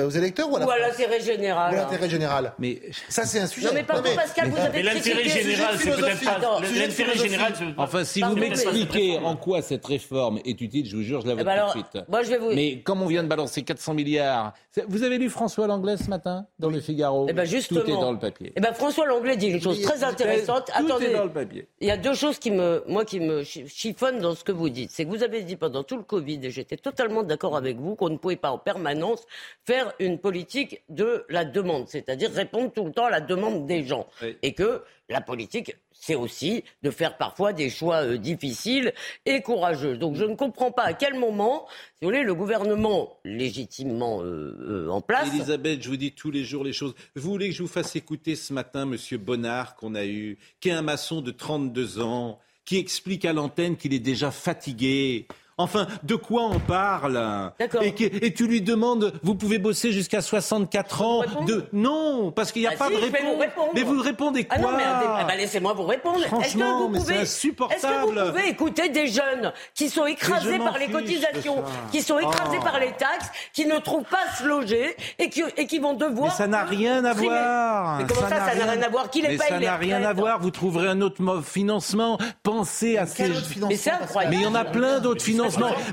à- 0.00 0.04
aux 0.04 0.10
électeurs 0.10 0.50
ou 0.50 0.56
à 0.56 0.60
la 0.60 0.66
Ou 0.66 0.70
à 0.70 0.76
France 0.76 0.88
l'intérêt 0.90 1.20
général. 1.20 1.72
Ou 1.74 1.76
à 1.76 1.80
l'intérêt 1.82 2.08
général. 2.08 2.52
Mais 2.58 2.80
ça, 3.08 3.24
c'est 3.24 3.40
un 3.40 3.46
sujet. 3.46 3.66
Non, 3.66 3.72
mais 3.74 3.82
pardon, 3.84 4.10
Pascal, 4.14 4.50
vous 4.50 4.58
avez 4.58 4.78
Mais 4.78 4.82
l'intérêt 4.82 5.22
critiqué- 5.22 5.42
général, 5.42 5.74
c'est 5.78 5.90
peut-être 5.90 6.24
pas. 6.24 6.60
L'intérêt 6.78 7.16
général, 7.18 7.52
c'est- 7.58 7.64
Enfin, 7.76 8.04
si 8.04 8.20
Pardon, 8.20 8.34
vous 8.36 8.40
mais- 8.40 8.48
m'expliquez 8.50 9.18
en 9.18 9.36
quoi 9.36 9.62
cette 9.62 9.84
réforme 9.84 10.38
est 10.44 10.60
utile, 10.60 10.86
je 10.88 10.96
vous 10.96 11.02
jure, 11.02 11.20
je 11.22 11.26
la 11.26 11.34
vote 11.34 11.42
Eh 11.42 11.44
ben 11.44 11.52
alors, 11.52 11.72
tout 11.72 11.82
de 11.82 11.86
suite. 11.90 12.04
moi, 12.08 12.22
je 12.22 12.30
vais 12.30 12.38
vous- 12.38 12.50
Mais 12.52 12.78
comme 12.80 13.02
on 13.02 13.06
vient 13.06 13.22
de 13.22 13.28
balancer 13.28 13.62
400 13.62 13.94
milliards, 13.94 14.52
vous 14.88 15.02
avez 15.02 15.18
lu 15.18 15.30
François 15.30 15.66
Langlais 15.66 15.96
ce 15.96 16.08
matin 16.08 16.46
dans 16.58 16.70
le 16.70 16.80
Figaro 16.80 17.26
Eh 17.28 17.32
ben 17.32 17.44
justement. 17.44 17.80
Tout 17.80 17.90
est 17.90 17.92
dans 17.94 18.12
le 18.12 18.18
papier. 18.18 18.52
Eh 18.56 18.60
ben 18.60 18.72
François 18.72 19.06
Langlais 19.06 19.36
dit 19.36 19.48
une 19.48 19.60
chose 19.60 19.80
très 19.82 20.04
intéressante. 20.04 20.66
Tout 20.66 20.84
Attendez. 20.86 21.06
est 21.06 21.12
dans 21.14 21.24
le 21.24 21.30
papier. 21.32 21.66
Il 21.80 21.88
y 21.88 21.90
a 21.90 21.96
deux 21.96 22.14
choses 22.14 22.38
qui 22.38 22.50
me, 22.50 22.84
moi, 22.86 23.04
qui 23.04 23.20
me 23.20 23.42
chi- 23.42 23.66
chiffonnent 23.68 24.20
dans 24.20 24.34
ce 24.34 24.44
que 24.44 24.52
vous 24.52 24.68
dites. 24.68 24.90
C'est 24.92 25.04
que 25.04 25.10
vous 25.10 25.23
avez 25.24 25.42
dit 25.42 25.56
pendant 25.56 25.82
tout 25.82 25.96
le 25.96 26.02
Covid, 26.02 26.40
et 26.42 26.50
j'étais 26.50 26.76
totalement 26.76 27.22
d'accord 27.22 27.56
avec 27.56 27.78
vous, 27.78 27.96
qu'on 27.96 28.10
ne 28.10 28.16
pouvait 28.16 28.36
pas 28.36 28.50
en 28.50 28.58
permanence 28.58 29.26
faire 29.64 29.92
une 29.98 30.18
politique 30.18 30.82
de 30.88 31.24
la 31.28 31.44
demande, 31.44 31.88
c'est-à-dire 31.88 32.30
répondre 32.30 32.72
tout 32.72 32.84
le 32.84 32.92
temps 32.92 33.06
à 33.06 33.10
la 33.10 33.20
demande 33.20 33.66
des 33.66 33.84
gens. 33.84 34.06
Oui. 34.22 34.36
Et 34.42 34.54
que 34.54 34.82
la 35.08 35.20
politique, 35.20 35.76
c'est 35.92 36.14
aussi 36.14 36.64
de 36.82 36.90
faire 36.90 37.16
parfois 37.16 37.52
des 37.52 37.68
choix 37.68 38.04
euh, 38.04 38.16
difficiles 38.16 38.92
et 39.26 39.42
courageux. 39.42 39.96
Donc 39.96 40.16
je 40.16 40.24
ne 40.24 40.34
comprends 40.34 40.70
pas 40.70 40.84
à 40.84 40.92
quel 40.94 41.14
moment, 41.14 41.66
si 41.96 42.04
vous 42.04 42.08
voulez, 42.10 42.22
le 42.22 42.34
gouvernement 42.34 43.18
légitimement 43.24 44.22
euh, 44.22 44.56
euh, 44.60 44.88
en 44.88 45.00
place. 45.00 45.28
Elisabeth, 45.28 45.82
je 45.82 45.88
vous 45.88 45.96
dis 45.96 46.12
tous 46.12 46.30
les 46.30 46.44
jours 46.44 46.64
les 46.64 46.72
choses. 46.72 46.94
Vous 47.16 47.30
voulez 47.30 47.50
que 47.50 47.54
je 47.54 47.62
vous 47.62 47.68
fasse 47.68 47.96
écouter 47.96 48.34
ce 48.34 48.52
matin 48.52 48.86
Monsieur 48.86 49.18
Bonnard 49.18 49.76
qu'on 49.76 49.94
a 49.94 50.06
eu, 50.06 50.38
qui 50.60 50.70
est 50.70 50.72
un 50.72 50.82
maçon 50.82 51.20
de 51.20 51.30
32 51.30 52.00
ans, 52.00 52.40
qui 52.64 52.78
explique 52.78 53.24
à 53.24 53.32
l'antenne 53.32 53.76
qu'il 53.76 53.92
est 53.92 53.98
déjà 53.98 54.30
fatigué. 54.30 55.26
Enfin, 55.56 55.86
de 56.02 56.14
quoi 56.16 56.42
on 56.44 56.58
parle 56.58 57.52
et, 57.80 57.92
que- 57.94 58.24
et 58.24 58.34
tu 58.34 58.46
lui 58.46 58.60
demandes, 58.60 59.12
vous 59.22 59.34
pouvez 59.36 59.58
bosser 59.58 59.92
jusqu'à 59.92 60.20
64 60.20 61.02
ans 61.02 61.22
de 61.46 61.64
Non, 61.72 62.32
parce 62.32 62.50
qu'il 62.52 62.62
n'y 62.62 62.68
a 62.68 62.72
Ah 62.74 62.76
pas 62.76 62.88
si, 62.88 62.94
de 62.94 62.96
vous 62.98 63.38
réponse. 63.38 63.68
Mais 63.74 63.82
vous 63.82 64.00
répondez 64.00 64.44
quoi 64.44 64.56
Ah 64.58 64.62
non, 64.62 64.76
mais 64.76 64.82
ah 64.86 65.24
bah, 65.26 65.36
laissez-moi 65.36 65.72
vous 65.74 65.84
répondre. 65.84 66.18
Est-ce 66.18 66.24
que 66.24 66.28
Franchement, 66.30 66.78
vous 66.80 66.88
mais 66.88 66.98
pouvez, 66.98 67.14
c'est 67.14 67.20
Est-ce 67.22 67.34
que 67.42 67.46
insupportable. 67.48 68.20
vous 68.24 68.30
pouvez 68.32 68.48
écouter 68.48 68.88
des 68.88 69.06
jeunes 69.06 69.52
qui 69.74 69.88
sont 69.88 70.06
écrasés 70.06 70.58
par 70.58 70.76
les 70.78 70.88
cotisations, 70.88 71.62
qui 71.92 72.02
sont 72.02 72.18
écrasés 72.18 72.58
Oh. 72.60 72.64
par 72.64 72.78
les 72.80 72.92
taxes, 72.92 73.30
qui 73.52 73.66
ne 73.66 73.78
trouvent 73.78 74.04
pas 74.04 74.18
à 74.30 74.34
se 74.36 74.44
loger 74.46 74.96
et 75.18 75.28
qui, 75.30 75.42
et 75.56 75.66
qui 75.66 75.78
vont 75.78 75.94
devoir. 75.94 76.28
Mais 76.30 76.34
ça 76.34 76.46
n'a 76.46 76.64
rien 76.64 77.04
à 77.04 77.12
voir. 77.12 77.98
Mais 77.98 78.04
comment 78.06 78.28
ça, 78.28 78.28
ça 78.28 78.54
n'a 78.54 78.72
rien 78.72 78.82
à 78.82 78.88
voir 78.88 79.08
Qui 79.10 79.22
les 79.22 79.28
Mais 79.28 79.36
paye 79.36 79.48
ça 79.48 79.58
n'a 79.60 79.76
rien 79.76 80.02
à 80.04 80.12
voir. 80.12 80.40
Vous 80.40 80.50
trouverez 80.50 80.88
un 80.88 81.00
autre 81.00 81.22
financement. 81.42 82.18
Pensez 82.42 82.96
à 82.98 83.06
ces. 83.06 83.30
Mais 83.68 83.76
c'est 83.76 83.90
incroyable. 83.90 84.34
Mais 84.34 84.40
il 84.42 84.44
y 84.44 84.46
en 84.48 84.54
a 84.54 84.64
plein 84.64 84.98
d'autres 85.00 85.22
financements. 85.22 85.43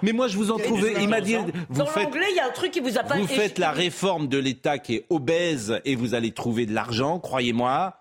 Mais 0.01 0.11
moi, 0.13 0.27
je 0.27 0.37
vous 0.37 0.51
en 0.51 0.57
trouve. 0.57 0.87
Il 0.99 1.07
m'a 1.09 1.21
dit. 1.21 1.35
Vous 1.69 1.79
Dans 1.79 1.85
faites. 1.85 2.03
l'anglais, 2.05 2.25
il 2.31 2.35
y 2.35 2.39
a 2.39 2.47
un 2.47 2.51
truc 2.51 2.71
qui 2.71 2.79
vous 2.79 2.97
a 2.97 3.03
pas 3.03 3.15
Vous 3.17 3.27
faites 3.27 3.57
la 3.57 3.71
réforme 3.71 4.27
de 4.27 4.37
l'État 4.37 4.77
qui 4.79 4.95
est 4.95 5.05
obèse 5.09 5.79
et 5.85 5.95
vous 5.95 6.13
allez 6.13 6.31
trouver 6.31 6.65
de 6.65 6.73
l'argent, 6.73 7.19
croyez-moi. 7.19 7.97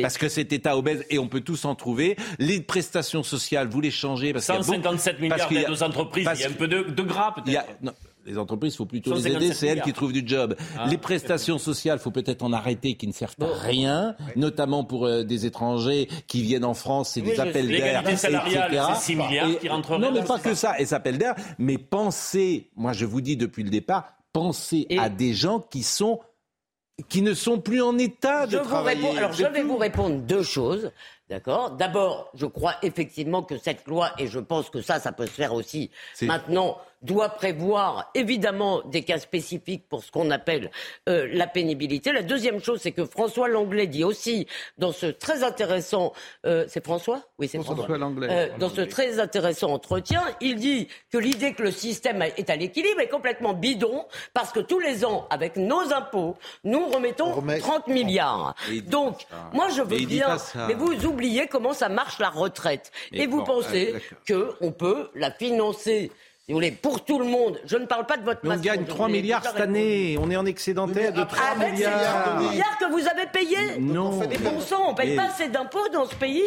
Parce 0.00 0.16
que 0.16 0.28
cet 0.28 0.52
État 0.52 0.76
obèse, 0.76 1.04
et 1.10 1.18
on 1.18 1.26
peut 1.26 1.40
tous 1.40 1.64
en 1.64 1.74
trouver. 1.74 2.16
Les 2.38 2.60
prestations 2.60 3.24
sociales, 3.24 3.66
vous 3.66 3.80
les 3.80 3.90
changez. 3.90 4.32
Parce 4.32 4.46
qu'il 4.46 4.54
y 4.54 4.58
a 4.58 4.60
beaucoup- 4.60 4.72
157 4.74 5.20
milliards 5.20 5.38
parce 5.38 5.48
qu'il 5.48 5.56
y 5.56 5.60
a- 5.60 5.62
d'aides 5.68 5.72
aux 5.76 5.82
entreprises, 5.82 6.24
parce 6.24 6.38
il 6.38 6.42
y 6.42 6.46
a 6.46 6.50
un 6.50 6.52
peu 6.52 6.68
de, 6.68 6.82
de 6.82 7.02
gras 7.02 7.34
il 7.46 7.52
y 7.52 7.56
a- 7.56 7.62
peut-être. 7.64 7.94
Les 8.24 8.38
entreprises, 8.38 8.74
il 8.74 8.76
faut 8.76 8.86
plutôt 8.86 9.10
les 9.10 9.22
157 9.22 9.42
aider, 9.42 9.54
c'est 9.54 9.66
elles 9.66 9.82
qui 9.82 9.92
trouvent 9.92 10.12
du 10.12 10.22
job. 10.26 10.54
Ah. 10.78 10.86
les 10.88 10.98
prestations 10.98 11.58
sociales, 11.58 11.98
faut 11.98 12.10
peut-être 12.10 12.42
en 12.42 12.52
arrêter 12.52 12.94
qui 12.94 13.06
ne 13.06 13.12
servent 13.12 13.34
à 13.40 13.46
rien, 13.66 14.14
notamment 14.36 14.84
pour 14.84 15.06
euh, 15.06 15.22
des 15.24 15.46
étrangers 15.46 16.08
qui 16.26 16.42
viennent 16.42 16.64
en 16.64 16.74
France, 16.74 17.10
c'est 17.14 17.20
Oui, 17.20 17.30
des 17.30 17.40
appels 17.40 17.68
d'air. 17.68 18.08
Etc. 18.08 18.38
c'est 18.96 19.00
6 19.00 19.16
milliards 19.16 19.48
Et- 19.50 19.56
qui 19.58 19.68
rentreraient 19.68 19.98
Non, 19.98 20.12
mais 20.12 20.22
pas 20.22 20.38
que 20.38 20.54
ça. 20.54 20.72
ça, 20.74 20.80
et 20.80 20.86
s'appelle 20.86 21.18
d'air, 21.18 21.34
mais 21.58 21.78
pensez, 21.78 22.70
moi 22.76 22.92
je 22.92 23.04
vous 23.04 23.20
dis 23.20 23.36
depuis 23.36 23.62
le 23.64 23.70
départ, 23.70 24.12
pensez 24.32 24.86
à 24.98 25.08
des 25.08 25.34
gens 25.34 25.60
qui 25.60 25.82
sont 25.82 26.20
qui 27.08 27.22
ne 27.22 27.32
sont 27.34 27.58
plus 27.58 27.82
en 27.82 27.96
état 27.98 28.46
de 28.46 28.52
Je 28.52 28.58
vous 28.58 28.64
travailler. 28.64 29.02
réponds, 29.06 29.16
alors 29.16 29.32
je 29.32 29.44
vais 29.46 29.62
vous 29.62 29.76
répondre 29.78 30.16
deux 30.20 30.42
choses. 30.42 30.92
D'accord? 31.28 31.70
D'abord, 31.72 32.30
je 32.34 32.44
crois 32.44 32.74
effectivement 32.82 33.42
que 33.42 33.56
cette 33.56 33.86
loi, 33.86 34.10
et 34.18 34.26
je 34.26 34.38
pense 34.38 34.68
que 34.68 34.82
ça, 34.82 35.00
ça 35.00 35.10
peut 35.10 35.26
se 35.26 35.32
faire 35.32 35.54
aussi 35.54 35.90
maintenant, 36.20 36.76
doit 37.02 37.30
prévoir 37.30 38.10
évidemment 38.14 38.82
des 38.84 39.02
cas 39.02 39.18
spécifiques 39.18 39.88
pour 39.88 40.02
ce 40.04 40.10
qu'on 40.10 40.30
appelle 40.30 40.70
euh, 41.08 41.28
la 41.32 41.46
pénibilité. 41.46 42.12
La 42.12 42.22
deuxième 42.22 42.62
chose, 42.62 42.80
c'est 42.80 42.92
que 42.92 43.04
François 43.04 43.48
Langlais 43.48 43.86
dit 43.86 44.04
aussi 44.04 44.46
dans 44.78 44.92
ce 44.92 45.06
très 45.06 45.42
intéressant... 45.42 46.12
euh, 46.46 46.64
c'est 46.68 46.84
François? 46.84 47.22
Oui, 47.38 47.48
c'est 47.48 47.58
François. 47.58 47.76
François 47.76 47.98
Langlais. 47.98 48.28
Euh, 48.30 48.48
dans 48.58 48.68
ce 48.70 48.80
très 48.82 49.18
intéressant 49.18 49.72
entretien, 49.72 50.22
il 50.40 50.56
dit 50.56 50.88
que 51.10 51.18
l'idée 51.18 51.54
que 51.54 51.62
le 51.62 51.70
système 51.70 52.22
est 52.22 52.50
à 52.50 52.56
l'équilibre 52.56 53.00
est 53.00 53.08
complètement 53.08 53.54
bidon 53.54 54.04
parce 54.34 54.52
que 54.52 54.60
tous 54.60 54.78
les 54.78 55.04
ans, 55.04 55.26
avec 55.30 55.56
nos 55.56 55.92
impôts, 55.92 56.36
nous 56.64 56.86
remettons 56.88 57.42
30 57.60 57.88
milliards. 57.88 58.54
Donc, 58.86 59.26
moi 59.52 59.68
je 59.70 59.82
veux 59.82 60.06
bien, 60.06 60.36
mais 60.68 60.74
vous 60.74 61.06
oubliez 61.06 61.46
comment 61.46 61.72
ça 61.72 61.88
marche 61.88 62.18
la 62.18 62.30
retraite. 62.30 62.90
Mais 63.12 63.20
Et 63.20 63.26
vous 63.26 63.42
pensez 63.44 63.92
ouais, 63.94 64.02
d'accord. 64.28 64.56
qu'on 64.58 64.72
peut 64.72 65.10
la 65.14 65.30
financer 65.30 66.10
si 66.52 66.52
si 66.52 66.54
vous 66.54 66.58
voulez, 66.58 66.70
pour 66.72 67.04
tout 67.04 67.18
le 67.18 67.24
monde. 67.24 67.60
Je 67.64 67.76
ne 67.76 67.86
parle 67.86 68.06
pas 68.06 68.16
de 68.16 68.24
votre 68.24 68.40
Mais 68.44 68.54
on 68.56 68.58
gagne 68.60 68.80
je 68.82 68.86
3 68.88 69.06
vous 69.06 69.12
l'ai 69.12 69.20
milliards 69.22 69.42
cette 69.44 69.60
année. 69.60 70.16
On 70.20 70.30
est 70.30 70.36
en 70.36 70.46
excédentaire 70.46 71.12
de 71.12 71.22
3 71.24 71.38
Avec 71.56 71.68
ces 71.68 71.74
milliards. 71.74 72.24
30 72.36 72.50
milliards 72.50 72.78
que 72.78 72.90
vous 72.92 73.06
avez 73.08 73.26
payés 73.32 73.78
Non. 73.80 74.18
Mais 74.28 74.38
bon 74.38 74.60
sang, 74.60 74.90
on 74.90 74.94
paye 74.94 75.10
Mais- 75.10 75.16
pas 75.16 75.24
assez 75.26 75.48
d'impôts 75.48 75.88
dans 75.92 76.06
ce 76.06 76.14
pays 76.14 76.42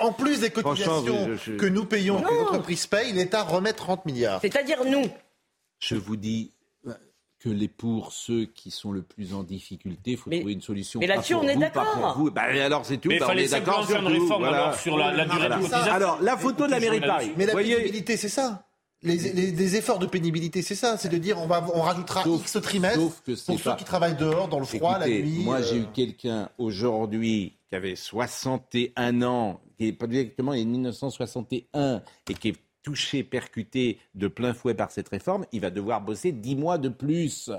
En 0.00 0.12
plus 0.12 0.40
des 0.40 0.50
cotisations 0.50 0.92
Franchement, 1.04 1.26
je- 1.28 1.52
je- 1.52 1.56
que 1.56 1.66
nous 1.66 1.84
payons, 1.84 2.20
que 2.20 2.32
Non. 2.32 2.40
entreprises 2.42 2.86
payent, 2.86 3.12
l'État 3.12 3.42
remet 3.42 3.72
30 3.72 4.04
milliards. 4.06 4.40
C'est-à-dire 4.40 4.84
nous. 4.84 5.04
Je 5.80 5.96
vous 5.96 6.16
dis 6.16 6.52
que 7.40 7.50
les 7.50 7.68
pour 7.68 8.12
ceux 8.12 8.46
qui 8.46 8.70
sont 8.70 8.90
le 8.90 9.02
plus 9.02 9.34
en 9.34 9.42
difficulté, 9.42 10.12
il 10.12 10.16
faut 10.16 10.30
trouver 10.30 10.52
une 10.54 10.62
solution. 10.62 10.98
mais 10.98 11.06
là-dessus, 11.06 11.34
on 11.34 11.42
est 11.46 11.56
d'accord. 11.56 12.16
Bah, 12.32 12.42
alors 12.64 12.86
c'est 12.86 12.96
tout. 12.96 13.10
Mais 13.10 13.18
Bah, 13.18 13.26
on 13.26 13.28
fallait 13.28 13.44
est 13.44 13.50
d'accord 13.50 13.86
sur 13.86 14.00
une 14.00 14.06
réforme, 14.06 14.44
Voilà. 14.44 14.62
alors, 14.64 14.74
sur 14.80 14.96
la- 14.96 15.12
la 15.12 15.24
durée 15.26 15.34
de 15.36 15.38
Voilà. 15.40 15.56
cotisation. 15.58 15.92
Alors 15.92 16.22
la 16.22 16.36
photo 16.38 16.64
de 16.64 16.70
la 16.70 16.80
mairie 16.80 17.00
de 17.00 17.06
Paris. 17.06 17.32
Mais 17.36 17.44
la 17.44 17.54
pénibilité, 17.54 18.16
c'est 18.16 18.30
ça. 18.30 18.64
Les, 19.04 19.76
efforts 19.76 19.98
de 19.98 20.06
pénibilité, 20.06 20.62
c'est 20.62 20.74
ça. 20.74 20.96
C'est 20.96 21.08
de 21.08 21.18
dire 21.18 21.38
on, 21.40 21.46
va, 21.46 21.64
on 21.74 21.82
rajoutera 21.82 22.22
X 22.26 22.58
trimestres 22.62 22.98
sauf 23.00 23.20
que 23.20 23.32
pour 23.46 23.60
ceux 23.60 23.76
qui 23.76 23.84
travaillent 23.84 24.16
dehors, 24.16 24.48
dans 24.48 24.58
le 24.58 24.64
froid, 24.64 24.96
Écoutez, 24.98 25.18
la 25.18 25.26
nuit. 25.26 25.44
Moi, 25.44 25.62
j'ai 25.62 25.76
euh, 25.76 25.82
eu 25.82 25.86
quelqu'un 25.92 26.48
aujourd'hui 26.58 27.58
qui 27.68 27.74
avait 27.76 27.96
61 27.96 29.22
ans, 29.22 29.60
qui 29.76 29.88
est 29.88 29.92
pas 29.92 30.06
directement 30.06 30.54
est 30.54 30.64
1961 30.64 32.02
et 32.28 32.34
qui 32.34 32.48
est 32.48 32.56
touché, 32.82 33.24
percuté 33.24 33.98
de 34.14 34.28
plein 34.28 34.54
fouet 34.54 34.74
par 34.74 34.90
cette 34.90 35.08
réforme. 35.08 35.46
Il 35.52 35.60
va 35.60 35.70
devoir 35.70 36.00
bosser 36.00 36.32
10 36.32 36.56
mois 36.56 36.78
de 36.78 36.88
plus. 36.88 37.50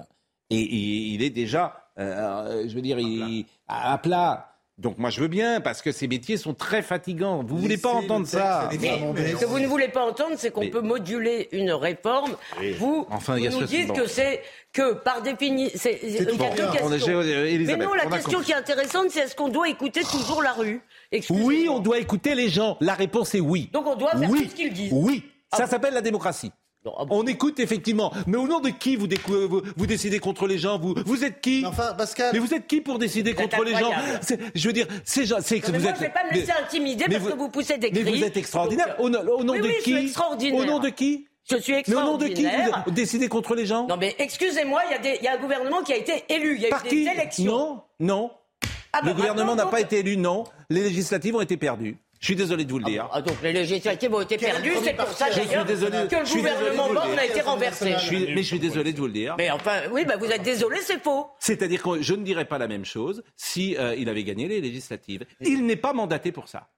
Et, 0.49 0.59
et 0.59 1.13
il 1.13 1.23
est 1.23 1.31
déjà, 1.31 1.89
euh, 1.97 2.65
je 2.67 2.75
veux 2.75 2.81
dire, 2.81 2.99
il- 2.99 3.45
à 3.67 3.97
plat. 3.97 4.54
Donc 4.77 4.97
moi 4.97 5.09
je 5.09 5.21
veux 5.21 5.29
bien 5.29 5.61
parce 5.61 5.81
que 5.81 5.93
ces 5.93 6.05
métiers 6.07 6.35
sont 6.35 6.53
très 6.53 6.81
fatigants. 6.81 7.41
Vous 7.43 7.57
voulez 7.57 7.77
pas 7.77 7.93
entendre 7.93 8.27
ça 8.27 8.69
Mais 8.81 8.99
ce 9.31 9.37
que 9.37 9.45
vous 9.45 9.59
ne 9.59 9.67
voulez 9.67 9.87
pas 9.87 10.03
entendre, 10.05 10.35
c'est 10.37 10.51
qu'on 10.51 10.61
Mais- 10.61 10.69
peut 10.69 10.81
moduler 10.81 11.47
une 11.53 11.71
réforme. 11.71 12.35
Oui. 12.59 12.73
Vous, 12.73 13.07
Enfin, 13.09 13.37
nous 13.39 13.63
dites 13.63 13.87
bon. 13.87 13.93
que 13.93 14.07
c'est 14.07 14.41
que 14.73 14.93
par 14.93 15.21
définition, 15.21 15.71
c'est 15.79 15.99
Bon, 16.35 16.49
j'ai- 16.97 17.57
Mais 17.59 17.77
non, 17.77 17.93
la 17.93 18.05
question 18.07 18.41
qui 18.41 18.51
est 18.51 18.55
intéressante, 18.55 19.05
c'est 19.11 19.21
est-ce 19.21 19.35
qu'on 19.35 19.47
doit 19.47 19.69
écouter 19.69 20.01
toujours 20.03 20.41
la 20.43 20.51
rue? 20.51 20.81
Oui, 21.29 21.67
on 21.69 21.79
doit 21.79 21.99
écouter 21.99 22.35
les 22.35 22.49
gens. 22.49 22.75
La 22.81 22.95
réponse 22.95 23.33
est 23.33 23.39
oui. 23.39 23.69
Donc 23.71 23.87
on 23.87 23.95
doit 23.95 24.11
faire 24.11 24.29
oui. 24.29 24.43
tout 24.43 24.49
ce 24.49 24.55
qu'ils 24.55 24.73
disent. 24.73 24.91
Oui, 24.91 25.23
ça 25.53 25.67
s'appelle 25.67 25.93
la 25.93 26.01
démocratie. 26.01 26.51
On 27.09 27.25
écoute 27.25 27.59
effectivement. 27.59 28.11
Mais 28.27 28.37
au 28.37 28.47
nom 28.47 28.59
de 28.59 28.69
qui 28.69 28.95
vous, 28.95 29.07
décou- 29.07 29.47
vous, 29.47 29.61
vous 29.75 29.85
décidez 29.87 30.19
contre 30.19 30.47
les 30.47 30.57
gens 30.57 30.77
vous, 30.79 30.93
vous 31.05 31.23
êtes 31.23 31.41
qui? 31.41 31.65
Enfin, 31.65 31.93
Pascal. 31.97 32.29
Mais 32.33 32.39
vous 32.39 32.53
êtes 32.53 32.67
qui 32.67 32.81
pour 32.81 32.99
décider 32.99 33.33
contre 33.33 33.63
les 33.63 33.73
gens? 33.75 33.91
Je 34.53 34.67
veux 34.67 34.73
dire, 34.73 34.87
ces 35.03 35.25
gens, 35.25 35.37
c'est 35.41 35.59
que 35.59 35.71
mais 35.71 35.77
vous 35.77 35.83
moi, 35.83 35.91
êtes. 35.91 35.97
je 35.97 36.01
vais 36.01 36.09
pas 36.09 36.23
me 36.25 36.29
mais- 36.31 36.39
laisser 36.39 36.51
intimider 36.51 37.05
mais 37.07 37.19
parce 37.19 37.31
que 37.31 37.37
vous 37.37 37.49
poussez 37.49 37.77
des 37.77 37.91
Mais 37.91 38.01
cris. 38.01 38.17
vous 38.19 38.23
êtes 38.23 38.37
extraordinaire. 38.37 38.95
Au, 38.99 39.09
nom- 39.09 39.19
au 39.21 39.43
nom 39.43 39.53
Oui, 39.53 39.59
de 39.61 39.65
oui, 39.67 39.73
je 39.79 39.83
qui? 39.83 39.91
suis 39.93 40.05
extraordinaire. 40.05 40.59
Au 40.61 40.65
nom 40.65 40.79
de 40.79 40.89
qui? 40.89 41.27
Je 41.49 41.57
suis 41.57 41.73
Mais 41.73 41.95
au 41.95 41.99
nom 42.01 42.17
de 42.17 42.25
qui 42.25 42.43
extraordinaire. 42.45 42.83
vous 42.85 42.91
décidez 42.91 43.27
contre 43.27 43.53
les 43.55 43.65
gens? 43.67 43.85
Non 43.87 43.97
mais 43.97 44.15
excusez-moi, 44.17 44.81
il 44.89 44.91
y, 44.93 44.95
a 44.95 44.99
des- 44.99 45.17
il 45.21 45.25
y 45.25 45.27
a 45.27 45.33
un 45.33 45.37
gouvernement 45.39 45.83
qui 45.83 45.93
a 45.93 45.97
été 45.97 46.23
élu, 46.29 46.55
il 46.55 46.61
y 46.63 46.65
a 46.65 46.69
Par 46.69 46.83
eu 46.85 46.89
qui 46.89 47.03
des 47.03 47.11
élections. 47.11 47.45
Non, 47.45 47.81
non. 47.99 48.31
Ah 48.93 49.01
bah 49.01 49.09
le 49.09 49.13
gouvernement 49.13 49.47
maintenant, 49.55 49.65
n'a 49.65 49.71
pas 49.71 49.81
été 49.81 49.99
élu, 49.99 50.17
non. 50.17 50.45
Les 50.69 50.81
législatives 50.81 51.35
ont 51.35 51.41
été 51.41 51.57
perdues. 51.57 51.97
Je 52.19 52.25
suis 52.27 52.35
désolé 52.35 52.65
de 52.65 52.71
vous 52.71 52.79
le 52.79 52.85
dire. 52.85 53.07
Ah, 53.11 53.21
donc 53.21 53.35
les 53.43 53.53
législatives 53.53 54.13
ont 54.13 54.21
été 54.21 54.37
perdues, 54.37 54.73
c'est 54.83 54.95
pour 54.95 55.07
ça 55.09 55.27
Je 55.31 55.41
suis 55.41 55.63
désolé. 55.67 56.07
que 56.09 56.15
le 56.15 56.35
gouvernement 56.35 56.93
Borne 56.93 57.19
a 57.19 57.25
été 57.25 57.41
renversé. 57.41 57.91
Je 57.93 58.05
suis- 58.05 58.25
mais 58.33 58.41
je 58.41 58.47
suis 58.47 58.59
désolé 58.59 58.93
de 58.93 58.97
vous 58.97 59.07
le 59.07 59.13
dire. 59.13 59.35
Mais 59.37 59.51
enfin, 59.51 59.81
oui, 59.91 60.05
bah 60.05 60.15
vous 60.17 60.25
êtes 60.25 60.41
désolé, 60.43 60.77
c'est 60.81 61.01
faux. 61.03 61.27
C'est-à-dire 61.39 61.83
que 61.83 62.01
je 62.01 62.13
ne 62.13 62.23
dirais 62.23 62.45
pas 62.45 62.57
la 62.57 62.67
même 62.67 62.85
chose 62.85 63.23
si 63.35 63.75
euh, 63.77 63.95
il 63.95 64.09
avait 64.09 64.23
gagné 64.23 64.47
les 64.47 64.61
législatives. 64.61 65.25
Il 65.41 65.65
n'est 65.65 65.75
pas 65.75 65.93
mandaté 65.93 66.31
pour 66.31 66.47
ça. 66.47 66.69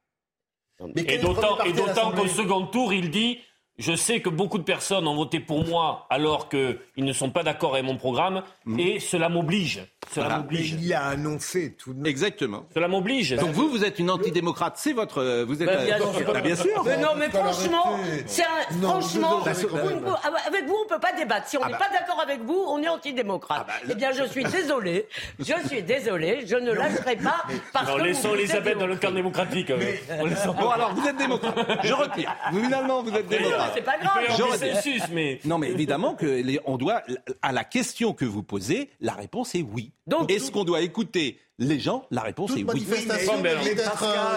Et 0.95 1.17
d'autant, 1.17 1.63
et 1.63 1.73
d'autant 1.73 2.11
qu'au 2.11 2.27
second 2.27 2.65
tour, 2.67 2.93
il 2.93 3.09
dit 3.09 3.39
Je 3.79 3.95
sais 3.95 4.21
que 4.21 4.29
beaucoup 4.29 4.57
de 4.57 4.63
personnes 4.63 5.07
ont 5.07 5.15
voté 5.15 5.39
pour 5.39 5.65
moi 5.65 6.07
alors 6.09 6.49
qu'ils 6.49 6.77
ne 6.97 7.13
sont 7.13 7.29
pas 7.29 7.43
d'accord 7.43 7.73
avec 7.75 7.85
mon 7.85 7.95
programme 7.97 8.43
et 8.77 8.99
cela 8.99 9.29
m'oblige. 9.29 9.81
Cela 10.13 10.25
Voilà. 10.27 10.41
m'oblige. 10.41 10.71
Il 10.81 10.93
a 10.93 11.05
annoncé 11.07 11.73
tout 11.73 11.93
de 11.93 11.97
même. 11.99 12.05
Exactement. 12.07 12.65
Cela 12.73 12.87
m'oblige. 12.87 13.35
Donc 13.35 13.49
vous, 13.51 13.69
vous 13.69 13.83
êtes 13.83 13.99
une 13.99 14.09
antidémocrate. 14.09 14.73
C'est 14.77 14.93
votre. 14.93 15.19
euh, 15.21 15.45
Vous 15.45 15.61
êtes. 15.61 15.67
Bah, 15.69 15.83
bien 15.85 15.95
euh, 16.01 16.13
sûr. 16.13 16.33
bah, 16.33 16.41
bien 16.41 16.55
sûr. 16.55 16.83
Mais 16.85 16.97
non, 16.97 17.09
mais 17.17 17.29
franchement, 17.29 17.99
c'est 18.25 18.43
un, 18.43 18.75
Non, 18.77 18.89
franchement, 19.01 19.39
vous 19.39 19.49
êtes- 19.49 19.57
vous 19.67 19.75
ne 19.77 19.99
pouvez- 19.99 20.15
avec 20.47 20.65
vous, 20.65 20.75
on 20.85 20.87
peut 20.87 20.99
pas 20.99 21.13
débattre. 21.13 21.47
Si 21.47 21.57
on 21.57 21.61
Ah 21.63 21.67
n'est 21.67 21.71
bah. 21.73 21.79
pas 21.79 21.97
d'accord 21.97 22.19
avec 22.21 22.41
vous, 22.41 22.63
on 22.67 22.81
est 22.81 22.87
antidémocrate. 22.89 23.67
eh 23.89 23.95
bien, 23.95 24.11
je 24.11 24.23
suis 24.25 24.43
désolé. 24.43 25.07
Je 25.39 25.53
suis 25.67 25.83
désolé. 25.83 26.45
Je 26.47 26.55
ne 26.55 26.71
lâcherai 26.71 27.15
pas 27.17 27.43
parce 27.73 27.89
Non, 27.89 27.97
que 27.97 28.03
laissons 28.03 28.33
Elisabeth 28.35 28.77
dans 28.77 28.87
le 28.87 28.95
camp 28.95 29.11
démocratique. 29.11 29.69
euh. 29.71 29.79
On 30.19 30.27
Bon 30.53 30.69
alors, 30.69 30.93
vous 30.95 31.07
êtes 31.07 31.17
démocrate. 31.17 31.55
Je 31.83 31.93
retire. 31.93 32.33
Vous, 32.51 32.63
finalement, 32.63 33.03
vous 33.03 33.09
êtes 33.11 33.25
Après, 33.25 33.37
démocrate. 33.37 33.71
c'est 33.75 33.81
pas 33.81 33.93
Il 34.01 34.07
peut 34.07 34.23
y 34.23 34.27
grave. 34.27 34.37
Je 34.37 34.43
retire. 34.43 35.03
mais 35.11 35.39
Non, 35.45 35.57
mais 35.57 35.69
évidemment 35.69 36.15
que 36.15 36.25
les- 36.25 36.59
on 36.65 36.77
doit 36.77 37.01
à 37.41 37.51
la 37.51 37.63
question 37.63 38.13
que 38.13 38.25
vous 38.25 38.43
posez, 38.43 38.89
la 39.01 39.13
réponse 39.13 39.53
est 39.55 39.61
oui. 39.61 39.91
Donc, 40.07 40.31
est-ce 40.31 40.51
qu'on 40.51 40.63
doit 40.63 40.81
écouter 40.81 41.39
les 41.59 41.79
gens 41.79 42.05
La 42.11 42.21
réponse 42.21 42.51
est 42.51 42.63
oui. 42.63 42.85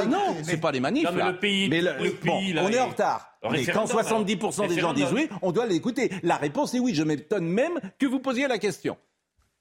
Non, 0.08 0.36
c'est 0.42 0.56
pas 0.60 0.72
les 0.72 0.80
manifs. 0.80 1.04
Non, 1.04 1.12
mais 1.12 1.18
là. 1.18 1.30
le 1.32 1.38
pays- 1.38 1.68
Mais 1.68 1.80
le 1.80 1.92
bon, 2.24 2.38
pays, 2.38 2.52
là, 2.52 2.62
on 2.64 2.68
est 2.68 2.80
en 2.80 2.88
retard. 2.88 3.38
Mais 3.50 3.64
quand 3.64 3.84
référendum, 3.86 4.26
70% 4.38 4.66
des 4.68 4.80
gens 4.80 4.92
disent 4.92 5.12
oui, 5.12 5.28
on 5.42 5.52
doit 5.52 5.66
l'écouter. 5.66 6.10
La 6.22 6.36
réponse 6.36 6.74
est 6.74 6.78
oui. 6.80 6.94
Je 6.94 7.02
m'étonne 7.02 7.46
même 7.46 7.78
que 7.98 8.06
vous 8.06 8.18
posiez 8.20 8.48
la 8.48 8.58
question. 8.58 8.96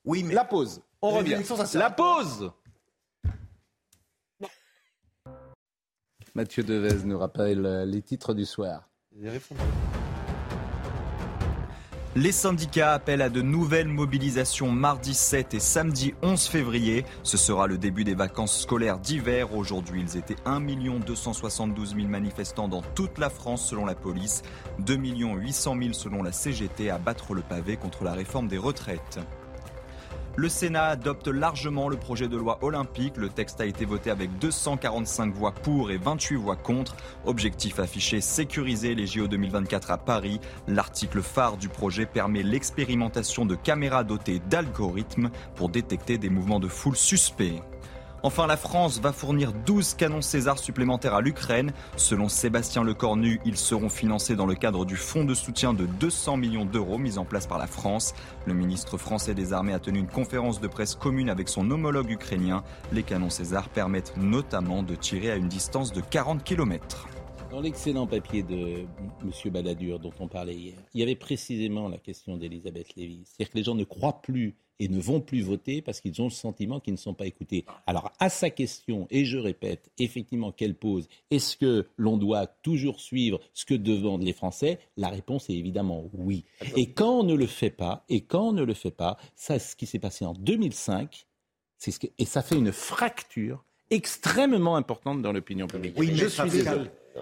Oui, 0.04 0.24
mais 0.24 0.34
La 0.34 0.46
pause. 0.46 0.82
On 1.02 1.12
revient. 1.12 1.38
La 1.76 1.90
pause. 1.92 2.52
Mathieu 6.36 6.64
Devez 6.64 7.04
nous 7.06 7.18
rappelle 7.18 7.66
euh, 7.66 7.86
les 7.86 8.02
titres 8.02 8.34
du 8.34 8.46
soir. 8.46 8.90
Les 12.16 12.32
syndicats 12.32 12.94
appellent 12.94 13.22
à 13.22 13.30
de 13.30 13.44
nouvelles 13.44 13.88
mobilisations 13.88 14.72
mardi 14.72 15.14
7 15.14 15.54
et 15.54 15.60
samedi 15.60 16.16
11 16.24 16.48
février. 16.48 17.06
Ce 17.22 17.38
sera 17.38 17.68
le 17.68 17.78
début 17.78 18.04
des 18.04 18.16
vacances 18.16 18.62
scolaires 18.62 18.98
d'hiver. 18.98 19.56
Aujourd'hui, 19.56 20.02
ils 20.02 20.18
étaient 20.18 20.36
1 20.46 20.60
272 21.06 21.94
000 21.96 22.08
manifestants 22.08 22.68
dans 22.68 22.82
toute 22.82 23.20
la 23.20 23.30
France 23.30 23.64
selon 23.68 23.86
la 23.86 23.94
police, 23.94 24.42
2 24.80 24.96
800 24.96 25.76
000 25.80 25.94
selon 25.94 26.24
la 26.24 26.32
CGT 26.32 26.90
à 26.90 26.98
battre 26.98 27.36
le 27.36 27.44
pavé 27.44 27.78
contre 27.78 28.04
la 28.04 28.14
réforme 28.14 28.48
des 28.48 28.58
retraites. 28.58 29.20
Le 30.40 30.48
Sénat 30.48 30.86
adopte 30.86 31.28
largement 31.28 31.90
le 31.90 31.98
projet 31.98 32.30
de 32.30 32.38
loi 32.38 32.60
olympique. 32.62 33.18
Le 33.18 33.28
texte 33.28 33.60
a 33.60 33.66
été 33.66 33.84
voté 33.84 34.10
avec 34.10 34.40
245 34.40 35.34
voix 35.34 35.52
pour 35.52 35.92
et 35.92 35.98
28 35.98 36.38
voix 36.38 36.56
contre. 36.56 36.96
Objectif 37.26 37.78
affiché, 37.78 38.22
sécuriser 38.22 38.96
les 38.96 39.06
JO 39.06 39.28
2024 39.28 39.92
à 39.92 39.98
Paris. 39.98 40.40
L'article 40.66 41.22
phare 41.22 41.58
du 41.58 41.68
projet 41.68 42.06
permet 42.06 42.42
l'expérimentation 42.42 43.46
de 43.46 43.56
caméras 43.56 44.06
dotées 44.06 44.40
d'algorithmes 44.50 45.30
pour 45.56 45.68
détecter 45.68 46.18
des 46.18 46.30
mouvements 46.30 46.62
de 46.62 46.70
foule 46.70 46.96
suspects. 46.96 47.62
Enfin, 48.22 48.48
la 48.48 48.58
France 48.58 49.00
va 49.00 49.14
fournir 49.14 49.54
12 49.54 49.94
canons 49.94 50.22
César 50.22 50.60
supplémentaires 50.60 51.16
à 51.16 51.22
l'Ukraine. 51.22 51.72
Selon 51.96 52.28
Sébastien 52.28 52.84
Lecornu, 52.84 53.40
ils 53.46 53.56
seront 53.56 53.88
financés 53.88 54.36
dans 54.36 54.46
le 54.46 54.56
cadre 54.56 54.84
du 54.84 54.98
fonds 54.98 55.24
de 55.24 55.34
soutien 55.34 55.74
de 55.74 55.86
200 55.86 56.36
millions 56.36 56.66
d'euros 56.66 56.98
mis 56.98 57.18
en 57.18 57.24
place 57.24 57.48
par 57.48 57.58
la 57.58 57.68
France. 57.68 58.14
Le 58.46 58.54
ministre 58.54 58.98
français 58.98 59.34
des 59.34 59.54
Armées 59.54 59.72
a 59.72 59.80
tenu 59.80 60.00
une 60.00 60.08
conférence 60.08 60.60
de 60.60 60.68
presse 60.68 60.96
commune 60.96 61.30
avec 61.30 61.48
son 61.48 61.72
homologue 61.72 62.12
ukrainien. 62.12 62.64
Les 62.92 63.04
canons 63.04 63.30
César 63.30 63.70
permettent 63.70 64.18
notamment 64.18 64.84
de 64.84 64.96
tirer 64.96 65.32
à 65.32 65.38
une 65.38 65.48
distance 65.48 65.94
de 65.94 66.02
40 66.02 66.44
km. 66.44 67.08
Dans 67.52 67.62
l'excellent 67.62 68.06
papier 68.06 68.44
de 68.44 68.86
M. 69.24 69.52
Balladur 69.52 70.00
dont 70.00 70.14
on 70.20 70.28
parlait 70.28 70.56
hier, 70.56 70.78
il 70.94 71.00
y 71.00 71.04
avait 71.04 71.16
précisément 71.16 71.88
la 71.88 71.98
question 71.98 72.36
d'Elisabeth 72.36 72.96
Lévy. 72.98 73.24
C'est-à-dire 73.26 73.52
que 73.52 73.58
les 73.58 73.64
gens 73.64 73.76
ne 73.76 73.86
croient 73.86 74.22
plus 74.22 74.58
et 74.80 74.88
ne 74.88 75.00
vont 75.00 75.22
plus 75.22 75.42
voter 75.42 75.82
parce 75.82 76.02
qu'ils 76.02 76.22
ont 76.22 76.26
le 76.26 76.32
sentiment 76.32 76.80
qu'ils 76.80 76.94
ne 76.94 76.98
sont 77.00 77.14
pas 77.14 77.26
écoutés. 77.26 77.66
Alors 77.86 78.12
à 78.20 78.30
sa 78.30 78.50
question, 78.50 79.08
et 79.12 79.26
je 79.26 79.38
répète, 79.38 79.92
effectivement 80.00 80.52
qu'elle 80.52 80.76
pose, 80.76 81.08
est-ce 81.32 81.58
que 81.58 81.88
l'on 81.98 82.18
doit 82.18 82.48
toujours 82.48 83.00
suivre 83.00 83.40
ce 83.54 83.66
que 83.66 83.74
demandent 83.74 84.24
les 84.24 84.34
Français? 84.34 84.80
La 84.98 85.10
réponse 85.10 85.50
est 85.50 85.56
évidemment 85.56 86.10
oui. 86.14 86.46
Et 86.76 86.92
quand 86.92 87.20
on 87.20 87.24
ne 87.24 87.36
le 87.36 87.48
fait 87.48 87.70
pas, 87.70 88.04
et 88.10 88.22
quand 88.22 88.50
on 88.50 88.54
ne 88.54 88.64
le 88.64 88.74
fait 88.74 88.92
pas, 88.92 89.18
ça, 89.36 89.60
ce 89.60 89.76
qui 89.76 89.86
s'est 89.86 90.00
passé 90.00 90.26
en 90.26 90.34
2005, 90.34 91.26
c'est 91.78 91.92
ce 91.92 92.00
que, 92.00 92.08
et 92.18 92.26
ça 92.26 92.42
fait 92.42 92.56
une 92.56 92.72
fracture 92.72 93.64
extrêmement 93.90 94.76
importante 94.76 95.22
dans 95.22 95.32
l'opinion 95.32 95.68
publique. 95.68 95.96
Oui, 95.98 96.12
je 96.14 96.28
suis. 96.28 96.64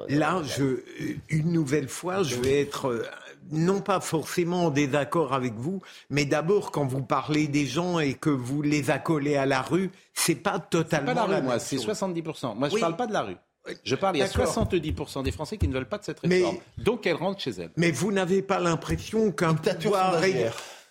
Là, 0.09 0.43
je, 0.43 0.81
une 1.29 1.51
nouvelle 1.51 1.87
fois, 1.87 2.21
je 2.21 2.35
vais 2.35 2.59
être 2.59 2.85
euh, 2.85 3.03
non 3.51 3.81
pas 3.81 3.99
forcément 3.99 4.65
en 4.65 4.69
désaccord 4.69 5.33
avec 5.33 5.53
vous, 5.55 5.81
mais 6.09 6.25
d'abord 6.25 6.71
quand 6.71 6.85
vous 6.85 7.03
parlez 7.03 7.47
des 7.47 7.65
gens 7.65 7.99
et 7.99 8.13
que 8.13 8.29
vous 8.29 8.61
les 8.61 8.89
accolez 8.89 9.35
à 9.35 9.45
la 9.45 9.61
rue, 9.61 9.91
c'est 10.13 10.35
pas 10.35 10.59
totalement 10.59 11.07
Pas 11.07 11.13
la 11.13 11.23
rue, 11.25 11.31
la 11.31 11.41
moi, 11.41 11.59
c'est 11.59 11.75
chose. 11.77 11.85
70%. 11.85 12.55
Moi, 12.55 12.69
je 12.69 12.75
Oui. 12.75 12.81
parle 12.81 12.95
pas 12.95 13.07
de 13.07 13.13
la 13.13 13.21
rue. 13.23 13.35
Je 13.83 13.95
parle, 13.95 14.15
il 14.15 14.19
y 14.19 14.21
a 14.21 14.27
D'accord. 14.27 14.45
70% 14.47 15.23
des 15.23 15.31
Français 15.33 15.57
qui 15.57 15.67
ne 15.67 15.73
veulent 15.73 15.89
pas 15.89 15.97
de 15.97 16.05
cette 16.05 16.23
Mais- 16.25 16.35
réforme. 16.37 16.57
Donc, 16.77 17.05
elle 17.05 17.15
rentre 17.17 17.41
chez 17.41 17.51
elle. 17.51 17.71
Mais 17.75 17.91
vous 17.91 18.13
n'avez 18.13 18.41
pas 18.41 18.59
l'impression 18.59 19.31
qu'un 19.33 19.55
pouvoir, 19.55 20.21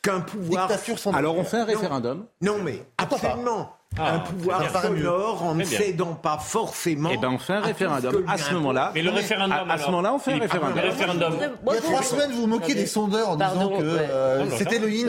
qu'un 0.03 0.21
pouvoir. 0.21 0.69
Dictature. 0.69 1.15
Alors, 1.17 1.39
on 1.39 1.45
fait 1.45 1.57
un 1.57 1.61
Non. 1.61 1.67
référendum. 1.67 2.27
Non, 2.43 2.59
mais 2.63 2.83
absolument. 2.99 3.76
Un 3.99 4.19
pouvoir 4.21 4.83
sonore 4.83 5.43
en 5.43 5.55
ne 5.55 5.65
cédant 5.65 6.15
pas 6.15 6.39
forcément. 6.39 7.11
Eh 7.13 7.17
ben 7.17 7.31
on 7.31 7.39
fait 7.39 7.55
un 7.55 7.61
référendum. 7.61 8.25
À 8.29 8.39
ce 8.39 8.53
moment-là. 8.55 8.93
Mais 8.95 9.03
le 9.03 9.11
référendum. 9.11 9.53
À, 9.69 9.73
à 9.73 9.79
ce 9.79 9.87
moment-là, 9.87 10.15
on 10.15 10.19
fait 10.19 10.33
un 10.33 10.39
référendum. 10.39 10.77
Le 10.77 10.91
référendum. 10.91 11.35
Il 11.67 11.75
y 11.75 11.77
a 11.77 11.81
trois 11.81 12.03
semaines, 12.03 12.33
vous 12.33 12.43
vous 12.43 12.47
moquez 12.47 12.75
des 12.75 12.87
sondeurs 12.87 13.31
en 13.31 13.37
disant 13.37 13.69
que 13.71 13.83
euh, 13.83 14.51
c'était 14.57 14.79
le 14.79 14.91
yin 14.91 15.09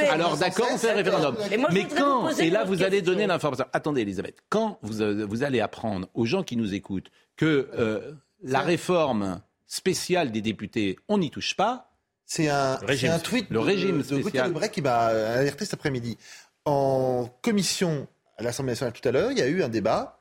et. 0.00 0.06
Alors 0.08 0.36
d'accord, 0.36 0.68
on 0.72 0.78
fait 0.78 0.90
un 0.92 0.96
référendum. 0.96 1.36
Mais 1.72 1.86
quand, 1.86 2.28
et 2.38 2.50
là 2.50 2.64
vous 2.64 2.82
allez 2.82 3.02
donner 3.02 3.26
l'information. 3.26 3.66
Attendez, 3.72 4.02
Elisabeth, 4.02 4.36
quand 4.48 4.78
vous, 4.82 5.26
vous 5.28 5.42
allez 5.42 5.60
apprendre 5.60 6.08
aux 6.14 6.24
gens 6.24 6.42
qui 6.42 6.56
nous 6.56 6.74
écoutent 6.74 7.10
que 7.36 7.68
euh, 7.78 8.12
la 8.42 8.60
réforme 8.60 9.40
spéciale 9.66 10.30
des 10.30 10.40
députés, 10.40 10.96
on 11.08 11.18
n'y 11.18 11.30
touche 11.30 11.54
pas. 11.56 11.90
C'est 12.24 12.48
un, 12.48 12.78
un 12.86 13.18
tweet 13.18 13.46
le 13.48 13.60
régime 13.60 13.98
de, 13.98 14.02
spécial. 14.02 14.48
de 14.48 14.52
Lebray 14.52 14.70
qui 14.70 14.82
m'a 14.82 14.96
alerté 15.06 15.64
cet 15.64 15.74
après-midi. 15.74 16.18
En 16.66 17.28
commission 17.42 18.06
à 18.38 18.42
l'Assemblée 18.42 18.72
nationale 18.72 18.92
tout 18.92 19.06
à 19.06 19.12
l'heure, 19.12 19.32
il 19.32 19.38
y 19.38 19.42
a 19.42 19.48
eu 19.48 19.62
un 19.62 19.68
débat. 19.68 20.20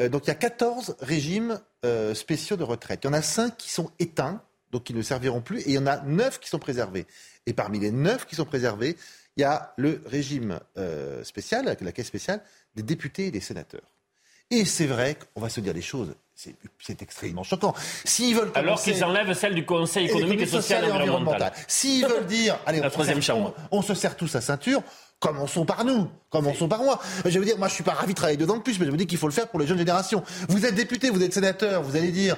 Euh, 0.00 0.08
donc 0.08 0.24
il 0.24 0.28
y 0.28 0.32
a 0.32 0.36
14 0.36 0.96
régimes 1.00 1.60
euh, 1.84 2.14
spéciaux 2.14 2.56
de 2.56 2.64
retraite. 2.64 3.00
Il 3.04 3.06
y 3.06 3.10
en 3.10 3.14
a 3.14 3.22
5 3.22 3.56
qui 3.56 3.70
sont 3.70 3.90
éteints, 3.98 4.42
donc 4.70 4.84
qui 4.84 4.94
ne 4.94 5.02
serviront 5.02 5.40
plus, 5.40 5.60
et 5.60 5.68
il 5.68 5.74
y 5.74 5.78
en 5.78 5.86
a 5.86 5.98
9 6.00 6.40
qui 6.40 6.48
sont 6.48 6.58
préservés. 6.58 7.06
Et 7.46 7.52
parmi 7.52 7.78
les 7.78 7.90
9 7.90 8.26
qui 8.26 8.34
sont 8.34 8.44
préservés, 8.44 8.96
il 9.36 9.40
y 9.40 9.44
a 9.44 9.72
le 9.76 10.02
régime 10.06 10.60
euh, 10.76 11.24
spécial, 11.24 11.76
la 11.80 11.92
caisse 11.92 12.06
spéciale, 12.06 12.42
des 12.74 12.82
députés 12.82 13.26
et 13.26 13.30
des 13.30 13.40
sénateurs. 13.40 13.80
Et 14.50 14.66
c'est 14.66 14.86
vrai 14.86 15.16
qu'on 15.34 15.40
va 15.40 15.48
se 15.48 15.60
dire 15.60 15.72
des 15.72 15.80
choses, 15.80 16.14
c'est 16.34 17.00
extrêmement 17.00 17.42
choquant. 17.42 17.74
S'ils 18.04 18.34
veulent 18.34 18.50
Alors 18.54 18.82
qu'ils 18.82 19.02
enlèvent 19.02 19.32
celle 19.32 19.54
du 19.54 19.64
Conseil 19.64 20.06
économique 20.06 20.42
et, 20.42 20.46
social, 20.46 20.84
et 20.84 20.92
environnemental. 20.92 21.52
S'ils 21.68 22.06
veulent 22.06 22.26
dire, 22.26 22.58
allez, 22.66 22.80
la 22.80 22.88
on, 22.88 22.90
troisième 22.90 23.22
se. 23.22 23.32
On, 23.32 23.54
on, 23.70 23.80
se 23.80 23.94
serre 23.94 24.14
tous 24.14 24.34
à 24.34 24.42
ceinture, 24.42 24.82
commençons 25.22 25.64
par 25.64 25.84
nous, 25.84 26.08
commençons 26.28 26.68
par 26.68 26.82
moi. 26.82 27.00
Je 27.24 27.38
veux 27.38 27.44
dire, 27.44 27.56
moi 27.56 27.68
je 27.68 27.74
suis 27.74 27.84
pas 27.84 27.92
ravi 27.92 28.12
de 28.12 28.16
travailler 28.16 28.36
dedans 28.36 28.56
de 28.56 28.62
plus, 28.62 28.78
mais 28.78 28.86
je 28.86 28.90
me 28.90 28.96
dis 28.96 29.06
qu'il 29.06 29.18
faut 29.18 29.28
le 29.28 29.32
faire 29.32 29.48
pour 29.48 29.60
les 29.60 29.66
jeunes 29.66 29.78
générations. 29.78 30.22
Vous 30.48 30.66
êtes 30.66 30.74
député, 30.74 31.08
vous 31.10 31.22
êtes 31.22 31.32
sénateur, 31.32 31.82
vous 31.82 31.96
allez 31.96 32.10
dire, 32.10 32.36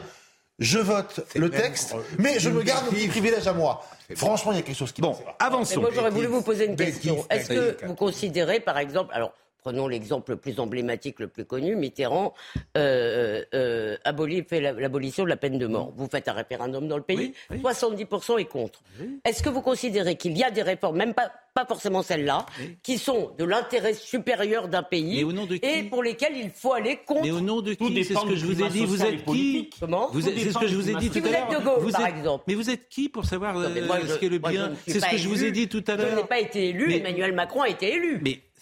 je 0.58 0.78
vote 0.78 1.20
le 1.34 1.50
texte, 1.50 1.94
mais 2.18 2.38
je 2.38 2.50
me 2.50 2.62
garde 2.62 2.84
mon 2.84 3.08
privilège 3.08 3.48
à 3.48 3.54
moi. 3.54 3.84
Franchement, 4.14 4.52
il 4.52 4.56
y 4.56 4.58
a 4.58 4.62
quelque 4.62 4.76
chose 4.76 4.92
qui... 4.92 5.00
Bon, 5.00 5.16
avançons. 5.38 5.80
moi, 5.80 5.90
j'aurais 5.92 6.10
voulu 6.10 6.26
vous 6.26 6.42
poser 6.42 6.66
une 6.66 6.76
question. 6.76 7.24
Est-ce 7.30 7.48
que 7.48 7.86
vous 7.86 7.94
considérez, 7.94 8.60
par 8.60 8.76
exemple, 8.78 9.10
alors 9.14 9.32
prenons 9.64 9.88
l'exemple 9.88 10.32
le 10.32 10.36
plus 10.36 10.60
emblématique, 10.60 11.18
le 11.18 11.26
plus 11.26 11.46
connu, 11.46 11.74
Mitterrand 11.74 12.34
euh, 12.76 13.42
euh, 13.54 13.96
abolit, 14.04 14.44
fait 14.44 14.60
l'abolition 14.60 15.24
de 15.24 15.30
la 15.30 15.38
peine 15.38 15.58
de 15.58 15.66
mort. 15.66 15.92
Vous 15.96 16.06
faites 16.06 16.28
un 16.28 16.34
référendum 16.34 16.86
dans 16.86 16.98
le 16.98 17.02
pays, 17.02 17.32
oui, 17.50 17.60
oui. 17.64 17.72
70% 17.72 18.38
est 18.38 18.44
contre. 18.44 18.82
Oui. 19.00 19.18
Est-ce 19.24 19.42
que 19.42 19.48
vous 19.48 19.62
considérez 19.62 20.16
qu'il 20.16 20.36
y 20.36 20.44
a 20.44 20.50
des 20.50 20.60
réformes, 20.60 20.98
même 20.98 21.14
pas, 21.14 21.32
pas 21.54 21.64
forcément 21.64 22.02
celles-là, 22.02 22.44
qui 22.82 22.98
sont 22.98 23.30
de 23.38 23.44
l'intérêt 23.44 23.94
supérieur 23.94 24.68
d'un 24.68 24.82
pays 24.82 25.24
et 25.62 25.82
pour 25.84 26.02
lesquelles 26.02 26.36
il 26.36 26.50
faut 26.50 26.74
aller 26.74 26.98
contre 27.06 27.22
Mais 27.22 27.30
au 27.30 27.40
nom 27.40 27.62
de 27.62 27.72
qui 27.72 28.04
C'est 28.04 28.14
ce 28.14 28.26
que 28.26 28.36
je 28.36 28.44
vous 28.44 28.62
ai 28.62 28.68
dit. 28.68 28.84
Vous 28.84 29.02
êtes 29.02 29.24
qui 29.24 29.70
Comment 29.80 30.08
vous 30.12 30.28
êtes, 30.28 30.38
C'est 30.38 30.52
ce 30.52 30.58
que 30.58 30.66
je 30.66 30.76
vous 30.76 30.90
ai 30.90 30.94
dit 30.96 31.08
tout 31.08 31.22
à 31.26 31.30
l'heure. 31.30 31.46
Vous 31.48 31.54
êtes 31.54 31.64
de 31.64 31.80
vous 31.80 31.90
par 31.90 32.06
êtes, 32.06 32.16
exemple. 32.16 32.44
Mais 32.48 32.54
vous 32.54 32.68
êtes 32.68 32.88
qui 32.90 33.08
pour 33.08 33.24
savoir 33.24 33.54
non, 33.54 33.70
moi, 33.86 33.98
ce 34.06 34.18
qu'est 34.18 34.28
le 34.28 34.38
bien 34.38 34.72
C'est 34.86 35.00
ce 35.00 35.10
que 35.10 35.16
je 35.16 35.28
vous 35.28 35.42
ai 35.42 35.52
dit 35.52 35.68
tout 35.68 35.84
à 35.86 35.96
l'heure. 35.96 36.10
Je 36.10 36.16
n'ai 36.16 36.24
pas 36.24 36.40
été 36.40 36.68
élu. 36.68 36.92
Emmanuel 36.92 37.32
Macron 37.32 37.62
a 37.62 37.68
été 37.68 37.94
élu. 37.94 38.20
Mais 38.22 38.32
euh, 38.34 38.53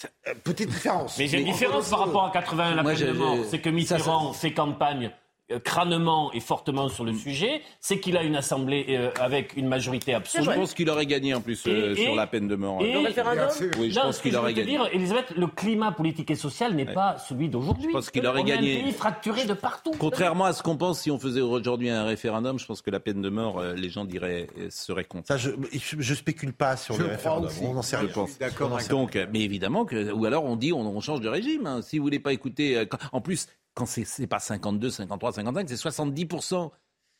petite 0.44 0.68
différence. 0.68 1.18
Mais 1.18 1.26
j'ai 1.26 1.40
une 1.40 1.52
différence 1.52 1.88
par 1.90 2.00
rapport 2.00 2.24
à 2.26 2.30
81 2.30 2.74
la 2.74 2.84
peine 2.84 2.98
de 2.98 3.12
mort. 3.12 3.36
C'est 3.48 3.60
que 3.60 3.70
Mitterrand 3.70 4.32
fait 4.32 4.52
campagne 4.52 5.10
crânement 5.58 6.32
et 6.32 6.40
fortement 6.40 6.88
sur 6.88 7.04
le 7.04 7.12
sujet, 7.14 7.62
c'est 7.80 7.98
qu'il 8.00 8.16
a 8.16 8.22
une 8.22 8.36
assemblée 8.36 8.86
euh, 8.90 9.10
avec 9.20 9.56
une 9.56 9.66
majorité 9.68 10.14
absolue. 10.14 10.44
Je 10.44 10.50
pense 10.50 10.74
qu'il 10.74 10.88
aurait 10.90 11.06
gagné 11.06 11.34
en 11.34 11.40
plus 11.40 11.62
euh, 11.66 11.92
Et- 11.92 12.02
sur 12.02 12.12
et- 12.12 12.16
la 12.16 12.26
peine 12.26 12.48
de 12.48 12.56
mort. 12.56 12.82
Et, 12.82 12.92
Le 12.92 12.98
référendum 13.00 13.48
Oui, 13.78 13.90
je 13.90 13.96
Non, 13.98 14.02
pense 14.06 14.18
qu'il 14.20 14.32
je 14.32 14.36
aurait 14.36 14.54
gagné. 14.54 14.70
dire, 14.70 14.88
Elisabeth, 14.92 15.30
le 15.36 15.46
climat 15.46 15.92
politique 15.92 16.30
et 16.30 16.34
social 16.34 16.74
n'est 16.74 16.84
pas 16.92 17.16
celui 17.18 17.48
d'aujourd'hui. 17.48 17.88
Je 17.88 17.92
pense 17.96 18.10
qu'il 18.10 18.26
aurait 18.26 18.40
On 18.40 18.44
gagné. 18.44 18.74
est 18.76 18.80
un 18.80 18.82
pays 18.84 18.92
fracturé 18.92 19.44
de 19.44 19.54
partout. 19.54 19.92
Contrairement 19.98 20.44
à 20.44 20.52
ce 20.52 20.62
qu'on 20.62 20.76
pense, 20.76 21.00
si 21.00 21.10
on 21.10 21.18
faisait 21.18 21.40
aujourd'hui 21.40 21.90
un 21.90 22.04
référendum, 22.04 22.58
je 22.58 22.66
pense 22.66 22.82
que 22.82 22.90
la 22.90 23.00
peine 23.00 23.22
de 23.22 23.28
mort, 23.28 23.58
euh, 23.58 23.74
les 23.74 23.90
gens 23.90 24.04
diraient, 24.04 24.48
euh, 24.58 24.68
seraient 24.70 25.04
contre. 25.04 25.28
Ça, 25.28 25.36
je, 25.36 25.50
je, 25.72 25.96
je 25.98 26.14
spécule 26.14 26.52
pas 26.52 26.76
sur 26.76 26.94
Je 26.94 27.02
le 27.02 27.08
référendum. 27.08 27.46
aussi. 27.48 27.60
On 27.64 27.76
en 27.76 27.82
sait 27.82 27.96
Je 27.96 28.04
rien. 28.06 28.12
pense. 28.14 28.38
D'accord 28.38 28.78
Donc, 28.90 29.16
euh, 29.16 29.26
mais 29.32 29.40
évidemment 29.40 29.84
que, 29.84 30.12
ou 30.12 30.24
alors 30.24 30.44
on 30.44 30.56
dit 30.56 30.72
on, 30.72 30.80
on 30.80 31.00
change 31.00 31.20
de 31.20 31.28
régime. 31.28 31.66
hein. 31.66 31.80
Si 31.82 31.98
vous 31.98 32.04
voulez 32.04 32.18
pas 32.20 32.32
écouter, 32.32 32.76
euh, 32.76 32.84
en 33.12 33.20
plus, 33.20 33.46
quand 33.74 33.87
c'est 33.87 34.26
pas 34.26 34.38
52, 34.38 34.90
53, 34.90 35.32
55, 35.35 35.68
c'est 35.68 35.74
70% 35.88 36.70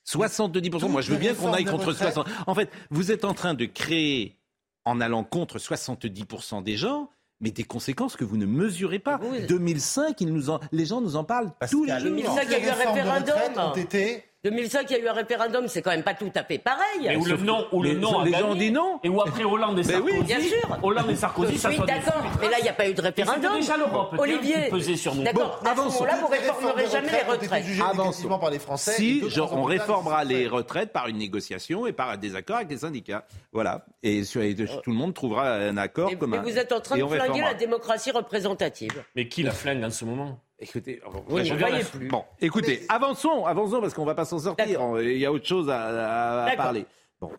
70% 0.07 0.89
Moi, 0.91 1.01
je 1.01 1.13
veux 1.13 1.19
bien 1.19 1.35
qu'on 1.35 1.53
aille 1.53 1.65
contre 1.65 1.87
retraite. 1.89 2.13
60. 2.15 2.27
En 2.47 2.55
fait, 2.55 2.69
vous 2.91 3.13
êtes 3.13 3.25
en 3.25 3.35
train 3.35 3.55
de 3.55 3.65
créer, 3.67 4.37
en 4.85 5.01
allant 5.01 5.23
contre 5.25 5.59
70% 5.59 6.63
des 6.63 6.77
gens. 6.77 7.09
Mais 7.41 7.51
des 7.51 7.65
conséquences 7.65 8.15
que 8.15 8.25
vous 8.25 8.37
ne 8.37 8.47
mesurez 8.47 9.01
pas. 9.01 9.19
Oui. 9.21 9.45
2005, 9.49 10.21
ils 10.21 10.33
nous 10.33 10.49
en- 10.51 10.61
les 10.71 10.87
gens 10.87 11.01
nous 11.01 11.17
en 11.17 11.25
parlent 11.25 11.51
tous 11.69 11.83
les 11.85 11.93
jours. 11.99 12.11
2005, 12.11 12.43
il 12.45 12.51
y 12.53 12.55
a 12.55 12.59
eu 12.59 12.63
un 12.63 12.65
les 12.67 12.71
réformes 12.71 12.95
de 12.95 13.01
référendum. 13.01 13.35
retraite 13.35 13.59
ont 13.59 13.75
été 13.75 14.25
2005, 14.45 14.91
il 14.91 14.97
y 14.97 15.01
a 15.01 15.03
eu 15.05 15.09
un 15.09 15.13
référendum, 15.13 15.69
c'est 15.69 15.83
quand 15.83 15.91
même 15.93 16.03
pas 16.03 16.15
tout 16.15 16.31
à 16.35 16.43
fait 16.43 16.59
pareil. 16.59 16.83
Mais 17.07 17.15
où 17.17 17.25
le 17.25 17.37
non, 17.37 17.67
où 17.71 17.81
le 17.81 17.91
les- 17.91 17.95
non 17.97 18.19
a 18.21 18.25
les 18.25 18.33
gens 18.33 18.55
dit 18.57 18.73
non. 18.73 18.99
Et 19.05 19.09
où 19.09 19.21
après 19.23 19.45
Hollande 19.45 19.79
et 19.79 19.85
Sarkozy, 19.85 20.17
oui, 20.19 20.25
bien 20.25 20.41
sûr. 20.41 20.79
Hollande 20.83 21.11
et 21.11 21.15
Sarkozy, 21.17 21.53
Je 21.55 21.59
ça 21.59 21.69
suis 21.69 21.77
soit 21.77 21.87
d'accord, 21.87 22.23
mais 22.41 22.49
là, 22.49 22.57
il 22.59 22.63
n'y 22.65 22.69
a 22.69 22.73
pas 22.73 22.89
eu 22.89 22.95
de 22.95 23.01
référendum. 23.01 23.55
déjà 23.55 23.77
l'Europe, 23.77 24.15
Olivier, 24.19 24.69
pesait 24.69 24.97
sur 24.97 25.15
nous. 25.15 25.23
D'accord, 25.23 25.61
à 25.63 25.65
ce 25.67 25.71
avançons. 25.71 26.03
moment-là, 26.05 26.19
vous 26.21 26.27
réformerez 26.27 26.87
jamais 26.91 27.13
les 27.13 27.23
retraites. 27.33 27.65
Avançons. 27.89 28.39
par 28.39 28.51
les 28.51 28.59
Français. 28.59 28.93
Si, 28.93 29.23
on 29.53 29.63
réformera 29.63 30.25
les 30.25 30.49
retraites 30.49 30.93
par 30.93 31.07
une 31.07 31.19
négociation 31.19 31.87
et 31.87 31.93
par 31.93 32.11
un 32.11 32.17
désaccord 32.17 32.57
avec 32.57 32.71
les 32.71 32.79
syndicats. 32.79 33.25
Voilà. 33.53 33.85
Et, 34.03 34.19
et 34.21 34.25
tout 34.25 34.91
le 34.91 34.97
monde 34.97 35.15
trouvera 35.15 35.53
un 35.55 35.77
accord 35.77 36.09
Mais, 36.11 36.17
commun. 36.17 36.43
mais 36.43 36.51
vous 36.51 36.59
êtes 36.59 36.73
en 36.73 36.81
train 36.81 36.97
de 36.99 37.07
flinguer 37.07 37.41
la 37.43 37.55
démocratie 37.55 38.11
représentative. 38.11 39.05
Mais 39.15 39.29
qui 39.29 39.45
la 39.45 39.53
flingue 39.53 39.85
en 39.85 39.91
ce 39.91 40.05
moment? 40.05 40.41
Écoutez, 40.63 41.01
je 41.45 41.55
regarde- 41.55 41.85
plus. 41.91 42.09
bon, 42.09 42.25
écoutez, 42.41 42.87
avançons, 42.89 43.45
avançons 43.47 43.81
parce 43.81 43.95
qu'on 43.95 44.05
va 44.05 44.15
pas 44.15 44.25
s'en 44.25 44.39
sortir. 44.39 44.67
Il 45.01 45.19
y 45.19 45.27
a 45.27 45.33
autre 45.33 45.47
chose 45.47 45.69
à, 45.69 46.45
à- 46.47 46.57
parler. 46.57 46.87
Bon, 47.21 47.31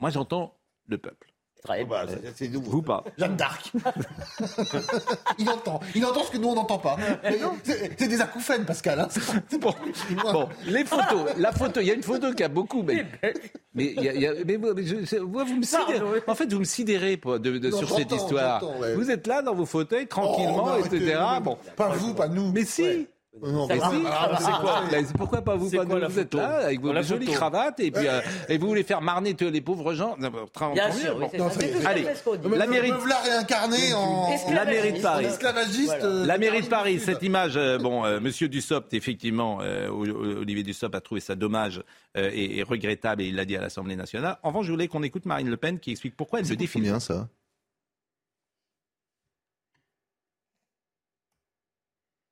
moi 0.00 0.10
j'entends 0.10 0.54
le 0.86 0.98
peuple. 0.98 1.29
Très 1.62 1.82
Oh, 1.82 1.86
bah, 1.86 2.06
c'est- 2.34 2.48
nouveau. 2.48 2.70
Vous 2.70 2.82
pas. 2.82 3.04
Jeanne 3.18 3.36
d'Arc. 3.36 3.70
il 5.38 5.48
entend. 5.48 5.80
Il 5.94 6.04
entend 6.04 6.24
ce 6.24 6.30
que 6.30 6.38
nous, 6.38 6.48
on 6.48 6.54
n'entend 6.54 6.78
pas. 6.78 6.96
C'est 7.62 8.08
des 8.08 8.20
acouphènes, 8.20 8.64
Pascal. 8.64 9.00
hein. 9.00 9.08
Bon, 10.32 10.48
les 10.66 10.84
photos, 10.84 11.30
la 11.36 11.52
photo, 11.52 11.80
il 11.80 11.86
y 11.88 11.90
a 11.90 11.94
une 11.94 12.02
photo 12.02 12.32
qui 12.32 12.42
a 12.42 12.48
beaucoup, 12.48 12.82
mais, 12.82 13.04
mais, 13.74 13.92
y 13.92 14.08
a- 14.08 14.14
y 14.14 14.26
a- 14.26 14.32
mais 14.46 14.56
moi, 14.56 14.72
mais 14.74 14.84
je- 14.84 15.18
moi, 15.20 15.44
vous 15.44 15.56
me 15.56 15.62
sidérez. 15.62 16.00
En 16.26 16.34
fait, 16.34 16.50
vous 16.52 16.60
me 16.60 16.64
sidérez 16.64 17.16
pas, 17.16 17.38
de, 17.38 17.58
de- 17.58 17.68
Non, 17.70 17.76
sur 17.78 17.90
cette 17.96 18.12
histoire. 18.12 18.62
ouais. 18.80 18.94
Vous 18.94 19.10
êtes 19.10 19.26
là 19.26 19.42
dans 19.42 19.54
vos 19.54 19.66
fauteuils, 19.66 20.06
tranquillement, 20.06 20.68
Oh, 20.80 20.84
etc. 20.84 21.18
Bon, 21.42 21.58
Pas 21.76 21.88
vous, 21.90 22.14
pas 22.14 22.28
nous. 22.28 22.52
mais 22.52 22.64
si. 22.64 22.82
Ouais. 22.82 23.06
Non, 23.40 23.68
si. 23.68 23.78
ça 23.78 23.90
Ah, 24.06 24.36
c'est 24.38 24.44
quoi 24.60 24.82
c'est 24.90 25.16
pourquoi 25.16 25.42
pas 25.42 25.54
vous 25.54 25.70
quoi 25.70 25.84
la 25.84 26.08
Vous 26.08 26.18
êtes 26.18 26.34
là 26.34 26.48
avec 26.66 26.80
vos 26.80 26.92
La 26.92 27.00
jolies 27.02 27.26
photo. 27.26 27.38
cravates 27.38 27.78
et 27.78 27.92
puis 27.92 28.08
euh, 28.08 28.20
et 28.48 28.58
vous 28.58 28.66
voulez 28.66 28.82
faire 28.82 29.00
marner 29.00 29.34
tous 29.34 29.50
les 29.50 29.60
pauvres 29.60 29.94
gens? 29.94 30.16
Non, 30.18 30.30
bah, 30.30 30.70
Bien 30.74 30.90
sûr, 30.90 31.16
Non, 31.38 31.48
Allez. 31.86 32.06
La 32.56 32.66
mairie- 32.66 32.90
Me 32.90 32.96
voilà 32.96 33.20
réincarné 33.20 33.94
en, 33.94 34.28
La 34.52 34.64
mairie 34.64 34.94
de 34.94 35.00
Paris. 35.00 35.26
esclavagiste. 35.26 35.94
euh, 36.02 36.26
La 36.26 36.38
mairie 36.38 36.62
de 36.62 36.66
Paris, 36.66 36.94
Sud. 36.98 37.02
cette 37.04 37.22
image, 37.22 37.56
euh, 37.56 37.78
bon, 37.82 38.04
euh, 38.04 38.18
Monsieur 38.18 38.48
Dussopt, 38.48 38.92
effectivement, 38.94 39.58
euh, 39.62 39.88
Olivier 39.88 40.64
Dussopt 40.64 40.94
a 40.96 41.00
trouvé 41.00 41.20
ça 41.20 41.36
dommage 41.36 41.82
euh, 42.16 42.30
et, 42.32 42.58
et 42.58 42.62
regrettable, 42.64 43.22
et 43.22 43.26
il 43.26 43.36
l'a 43.36 43.44
dit 43.44 43.56
à 43.56 43.60
l'Assemblée 43.60 43.94
nationale. 43.96 44.38
En 44.42 44.48
revanche, 44.48 44.66
je 44.66 44.72
voulais 44.72 44.88
qu'on 44.88 45.04
écoute 45.04 45.24
Marine 45.24 45.48
Le 45.48 45.56
Pen 45.56 45.78
qui 45.78 45.92
explique 45.92 46.16
pourquoi 46.16 46.40
elle 46.40 46.46
se 46.46 46.54
définit. 46.54 46.86
bien 46.86 46.98
ça? 47.00 47.28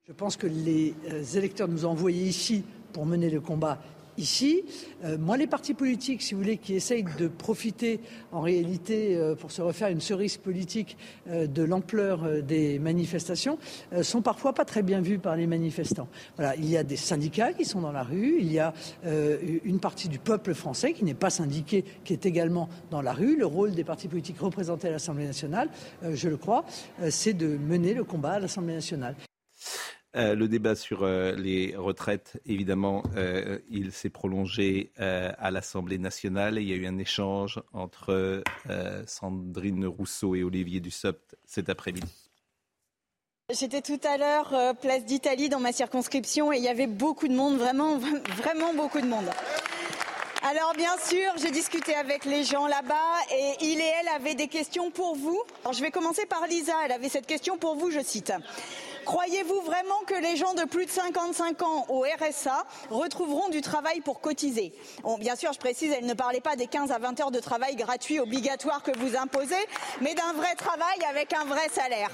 Je 0.08 0.14
pense 0.14 0.38
que 0.38 0.46
les 0.46 0.94
euh, 1.10 1.22
électeurs 1.36 1.68
nous 1.68 1.84
ont 1.84 1.90
envoyés 1.90 2.24
ici 2.24 2.64
pour 2.94 3.04
mener 3.04 3.28
le 3.28 3.42
combat 3.42 3.78
ici. 4.16 4.64
Euh, 5.04 5.18
moi, 5.18 5.36
les 5.36 5.46
partis 5.46 5.74
politiques, 5.74 6.22
si 6.22 6.32
vous 6.32 6.40
voulez, 6.40 6.56
qui 6.56 6.72
essayent 6.72 7.04
de 7.18 7.28
profiter 7.28 8.00
en 8.32 8.40
réalité 8.40 9.16
euh, 9.16 9.34
pour 9.34 9.52
se 9.52 9.60
refaire 9.60 9.88
une 9.88 10.00
cerise 10.00 10.38
politique 10.38 10.96
de 11.26 11.62
l'ampleur 11.62 12.42
des 12.42 12.78
manifestations, 12.78 13.58
sont 14.00 14.22
parfois 14.22 14.54
pas 14.54 14.64
très 14.64 14.82
bien 14.82 15.02
vus 15.02 15.18
par 15.18 15.36
les 15.36 15.46
manifestants. 15.46 16.08
Il 16.56 16.70
y 16.70 16.78
a 16.78 16.84
des 16.84 16.96
syndicats 16.96 17.52
qui 17.52 17.66
sont 17.66 17.82
dans 17.82 17.92
la 17.92 18.02
rue, 18.02 18.38
il 18.40 18.50
y 18.50 18.58
a 18.58 18.72
une 19.04 19.78
partie 19.78 20.08
du 20.08 20.18
peuple 20.18 20.54
français 20.54 20.94
qui 20.94 21.04
n'est 21.04 21.12
pas 21.12 21.30
syndiqué, 21.30 21.84
qui 22.04 22.14
est 22.14 22.24
également 22.24 22.70
dans 22.90 23.02
la 23.02 23.12
rue. 23.12 23.36
Le 23.36 23.46
rôle 23.46 23.72
des 23.74 23.84
partis 23.84 24.08
politiques 24.08 24.40
représentés 24.40 24.88
à 24.88 24.92
l'Assemblée 24.92 25.26
nationale, 25.26 25.68
je 26.02 26.28
le 26.28 26.38
crois, 26.38 26.64
c'est 27.10 27.34
de 27.34 27.58
mener 27.58 27.92
le 27.92 28.04
combat 28.04 28.32
à 28.32 28.38
l'Assemblée 28.40 28.74
nationale. 28.74 29.14
Euh, 30.16 30.34
le 30.34 30.48
débat 30.48 30.74
sur 30.74 31.02
euh, 31.02 31.32
les 31.32 31.76
retraites, 31.76 32.40
évidemment, 32.46 33.02
euh, 33.16 33.58
il 33.68 33.92
s'est 33.92 34.08
prolongé 34.08 34.90
à 34.96 35.50
l'Assemblée 35.50 35.98
nationale. 35.98 36.58
Il 36.58 36.68
y 36.68 36.72
a 36.72 36.76
eu 36.76 36.86
un 36.86 36.98
échange 36.98 37.60
entre 37.72 38.42
Sandrine 39.06 39.86
Rousseau 39.86 40.34
et 40.34 40.42
Olivier 40.42 40.80
Dussopt 40.80 41.36
cet 41.44 41.68
après-midi. 41.68 42.12
J'étais 43.50 43.80
tout 43.80 44.00
à 44.04 44.18
l'heure 44.18 44.76
place 44.76 45.04
d'Italie 45.04 45.48
dans 45.48 45.60
ma 45.60 45.72
circonscription 45.72 46.52
et 46.52 46.58
il 46.58 46.62
y 46.62 46.68
avait 46.68 46.86
beaucoup 46.86 47.28
de 47.28 47.34
monde, 47.34 47.56
vraiment, 47.56 47.98
vraiment 47.98 48.74
beaucoup 48.74 49.00
de 49.00 49.06
monde. 49.06 49.30
Alors 50.42 50.72
bien 50.76 50.96
sûr, 51.04 51.32
j'ai 51.36 51.50
discuté 51.50 51.94
avec 51.94 52.24
les 52.24 52.44
gens 52.44 52.66
là-bas 52.66 53.34
et 53.34 53.54
il 53.60 53.80
et 53.80 53.92
elle 54.00 54.08
avaient 54.08 54.34
des 54.34 54.48
questions 54.48 54.90
pour 54.90 55.16
vous. 55.16 55.42
Alors 55.62 55.72
je 55.72 55.82
vais 55.82 55.90
commencer 55.90 56.26
par 56.26 56.46
Lisa, 56.46 56.74
elle 56.84 56.92
avait 56.92 57.08
cette 57.08 57.26
question 57.26 57.58
pour 57.58 57.76
vous, 57.76 57.90
je 57.90 58.00
cite. 58.00 58.32
Croyez-vous 59.08 59.62
vraiment 59.62 60.00
que 60.06 60.20
les 60.20 60.36
gens 60.36 60.52
de 60.52 60.64
plus 60.64 60.84
de 60.84 60.90
55 60.90 61.62
ans 61.62 61.86
au 61.88 62.02
RSA 62.02 62.66
retrouveront 62.90 63.48
du 63.48 63.62
travail 63.62 64.02
pour 64.02 64.20
cotiser? 64.20 64.74
Bien 65.18 65.34
sûr, 65.34 65.50
je 65.54 65.58
précise, 65.58 65.94
elle 65.96 66.04
ne 66.04 66.12
parlait 66.12 66.42
pas 66.42 66.56
des 66.56 66.66
15 66.66 66.92
à 66.92 66.98
20 66.98 67.18
heures 67.20 67.30
de 67.30 67.40
travail 67.40 67.74
gratuit 67.74 68.20
obligatoire 68.20 68.82
que 68.82 68.90
vous 68.98 69.16
imposez, 69.16 69.54
mais 70.02 70.14
d'un 70.14 70.34
vrai 70.34 70.54
travail 70.56 70.98
avec 71.08 71.32
un 71.32 71.46
vrai 71.46 71.70
salaire. 71.72 72.10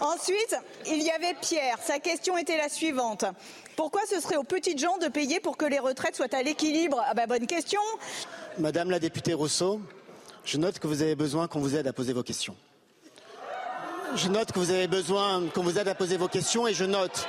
Ensuite, 0.00 0.56
il 0.86 1.02
y 1.02 1.10
avait 1.10 1.34
Pierre. 1.34 1.78
Sa 1.82 1.98
question 1.98 2.38
était 2.38 2.58
la 2.58 2.68
suivante. 2.68 3.24
Pourquoi 3.74 4.02
ce 4.08 4.20
serait 4.20 4.36
aux 4.36 4.44
petites 4.44 4.78
gens 4.78 4.98
de 4.98 5.08
payer 5.08 5.40
pour 5.40 5.56
que 5.56 5.64
les 5.64 5.80
retraites 5.80 6.14
soient 6.14 6.32
à 6.32 6.44
l'équilibre? 6.44 7.02
Ah 7.08 7.14
ben 7.14 7.26
bonne 7.26 7.48
question. 7.48 7.80
Madame 8.58 8.92
la 8.92 9.00
députée 9.00 9.34
Rousseau, 9.34 9.80
je 10.44 10.58
note 10.58 10.78
que 10.78 10.86
vous 10.86 11.02
avez 11.02 11.16
besoin 11.16 11.48
qu'on 11.48 11.58
vous 11.58 11.74
aide 11.74 11.88
à 11.88 11.92
poser 11.92 12.12
vos 12.12 12.22
questions. 12.22 12.54
Je 14.14 14.28
note 14.28 14.52
que 14.52 14.58
vous 14.58 14.70
avez 14.70 14.86
besoin 14.86 15.42
qu'on 15.54 15.62
vous 15.62 15.78
aide 15.78 15.88
à 15.88 15.94
poser 15.94 16.16
vos 16.16 16.28
questions 16.28 16.66
et 16.66 16.74
je 16.74 16.84
note 16.84 17.26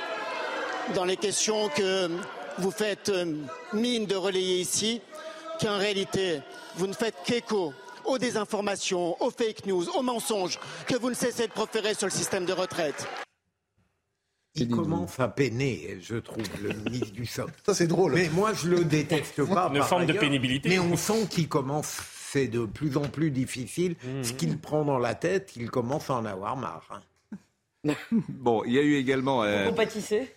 dans 0.94 1.04
les 1.04 1.16
questions 1.16 1.68
que 1.70 2.08
vous 2.58 2.70
faites 2.70 3.08
euh, 3.08 3.34
mine 3.72 4.06
de 4.06 4.14
relayer 4.14 4.60
ici 4.60 5.00
qu'en 5.60 5.76
réalité, 5.76 6.40
vous 6.76 6.86
ne 6.86 6.92
faites 6.92 7.16
qu'écho 7.24 7.72
aux 8.04 8.18
désinformations, 8.18 9.20
aux 9.22 9.30
fake 9.30 9.66
news, 9.66 9.88
aux 9.90 10.02
mensonges 10.02 10.58
que 10.86 10.96
vous 10.96 11.10
ne 11.10 11.14
cessez 11.14 11.46
de 11.46 11.52
proférer 11.52 11.94
sur 11.94 12.06
le 12.06 12.12
système 12.12 12.46
de 12.46 12.52
retraite. 12.52 13.06
Il 14.54 14.68
commence 14.68 15.20
à 15.20 15.28
peiner, 15.28 15.98
je 16.00 16.16
trouve, 16.16 16.44
le 16.62 16.72
ministre 16.72 17.12
du 17.12 17.26
SOC. 17.26 17.50
Ça, 17.64 17.74
c'est 17.74 17.86
drôle. 17.86 18.14
Mais 18.14 18.28
moi, 18.28 18.52
je 18.54 18.68
le 18.68 18.84
déteste 18.84 19.44
pas. 19.44 19.68
Une 19.68 19.78
par 19.78 19.88
forme 19.88 20.06
de 20.06 20.12
pénibilité. 20.14 20.68
Mais 20.70 20.78
on 20.78 20.96
sent 20.96 21.26
qu'il 21.30 21.48
commence, 21.48 21.98
c'est 22.32 22.48
de 22.48 22.64
plus 22.66 22.96
en 22.96 23.02
plus 23.02 23.30
difficile. 23.30 23.96
Mmh. 24.04 24.22
Ce 24.24 24.32
qu'il 24.32 24.58
prend 24.58 24.84
dans 24.84 24.98
la 24.98 25.14
tête, 25.14 25.52
il 25.56 25.70
commence 25.70 26.10
à 26.10 26.14
en 26.14 26.24
avoir 26.24 26.56
marre. 26.56 26.88
hein. 26.90 27.94
Bon, 28.28 28.64
il 28.64 28.72
y 28.72 28.78
a 28.78 28.82
eu 28.82 28.96
également. 28.96 29.42
euh, 29.44 29.66
Compatissez? 29.68 30.34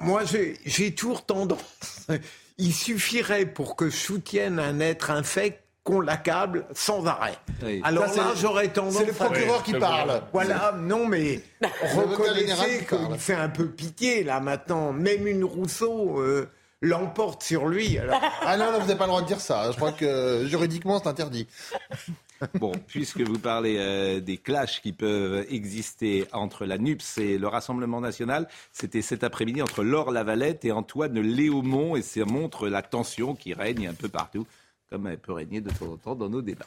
Moi, 0.00 0.22
j'ai 0.64 0.94
toujours 0.94 1.24
tendance. 1.26 2.06
Il 2.58 2.72
suffirait 2.74 3.46
pour 3.46 3.74
que 3.76 3.88
je 3.90 3.96
soutienne 3.96 4.58
un 4.58 4.80
être 4.80 5.10
infect 5.10 5.62
qu'on 5.82 6.00
l'accable 6.00 6.66
sans 6.74 7.06
arrêt. 7.06 7.38
Alors 7.82 8.04
Ça, 8.06 8.10
c'est 8.12 8.20
là, 8.20 8.30
le- 8.34 8.36
j'aurais 8.40 8.68
tendance. 8.68 8.96
c'est 8.98 9.06
le 9.06 9.12
procureur 9.12 9.60
à- 9.60 9.62
qui 9.62 9.72
parle. 9.74 10.22
Voilà, 10.32 10.74
non, 10.78 11.06
mais 11.06 11.40
reconnaissez 11.94 12.86
qu'il 12.86 13.18
fait 13.18 13.34
un 13.34 13.48
peu 13.48 13.66
pitié 13.68 14.24
là 14.24 14.40
maintenant. 14.40 14.92
Même 14.92 15.26
une 15.26 15.44
Rousseau 15.44 16.20
euh, 16.20 16.48
l'emporte 16.80 17.42
sur 17.42 17.68
lui. 17.68 17.98
Alors. 17.98 18.20
Ah 18.42 18.56
non, 18.56 18.72
non, 18.72 18.80
vous 18.80 18.86
n'avez 18.86 18.96
pas 18.96 19.04
le 19.04 19.10
droit 19.10 19.22
de 19.22 19.26
dire 19.26 19.40
ça. 19.40 19.70
Je 19.70 19.76
crois 19.76 19.92
que 19.92 20.04
euh, 20.04 20.46
juridiquement, 20.46 20.98
c'est 20.98 21.08
interdit. 21.08 21.46
Bon, 22.58 22.72
puisque 22.86 23.20
vous 23.20 23.38
parlez 23.38 23.76
euh, 23.78 24.20
des 24.20 24.38
clashs 24.38 24.80
qui 24.80 24.92
peuvent 24.92 25.44
exister 25.50 26.26
entre 26.32 26.64
la 26.64 26.78
NUPS 26.78 27.18
et 27.18 27.36
le 27.36 27.46
Rassemblement 27.46 28.00
national, 28.00 28.48
c'était 28.72 29.02
cet 29.02 29.24
après-midi 29.24 29.60
entre 29.60 29.84
Laure 29.84 30.10
Lavalette 30.10 30.64
et 30.64 30.72
Antoine 30.72 31.20
Léaumont, 31.20 31.96
et 31.96 32.02
ça 32.02 32.24
montre 32.24 32.68
la 32.68 32.80
tension 32.80 33.34
qui 33.34 33.52
règne 33.52 33.88
un 33.88 33.92
peu 33.92 34.08
partout, 34.08 34.46
comme 34.88 35.06
elle 35.06 35.18
peut 35.18 35.34
régner 35.34 35.60
de 35.60 35.68
temps 35.68 35.92
en 35.92 35.96
temps 35.98 36.14
dans 36.14 36.30
nos 36.30 36.40
débats. 36.40 36.64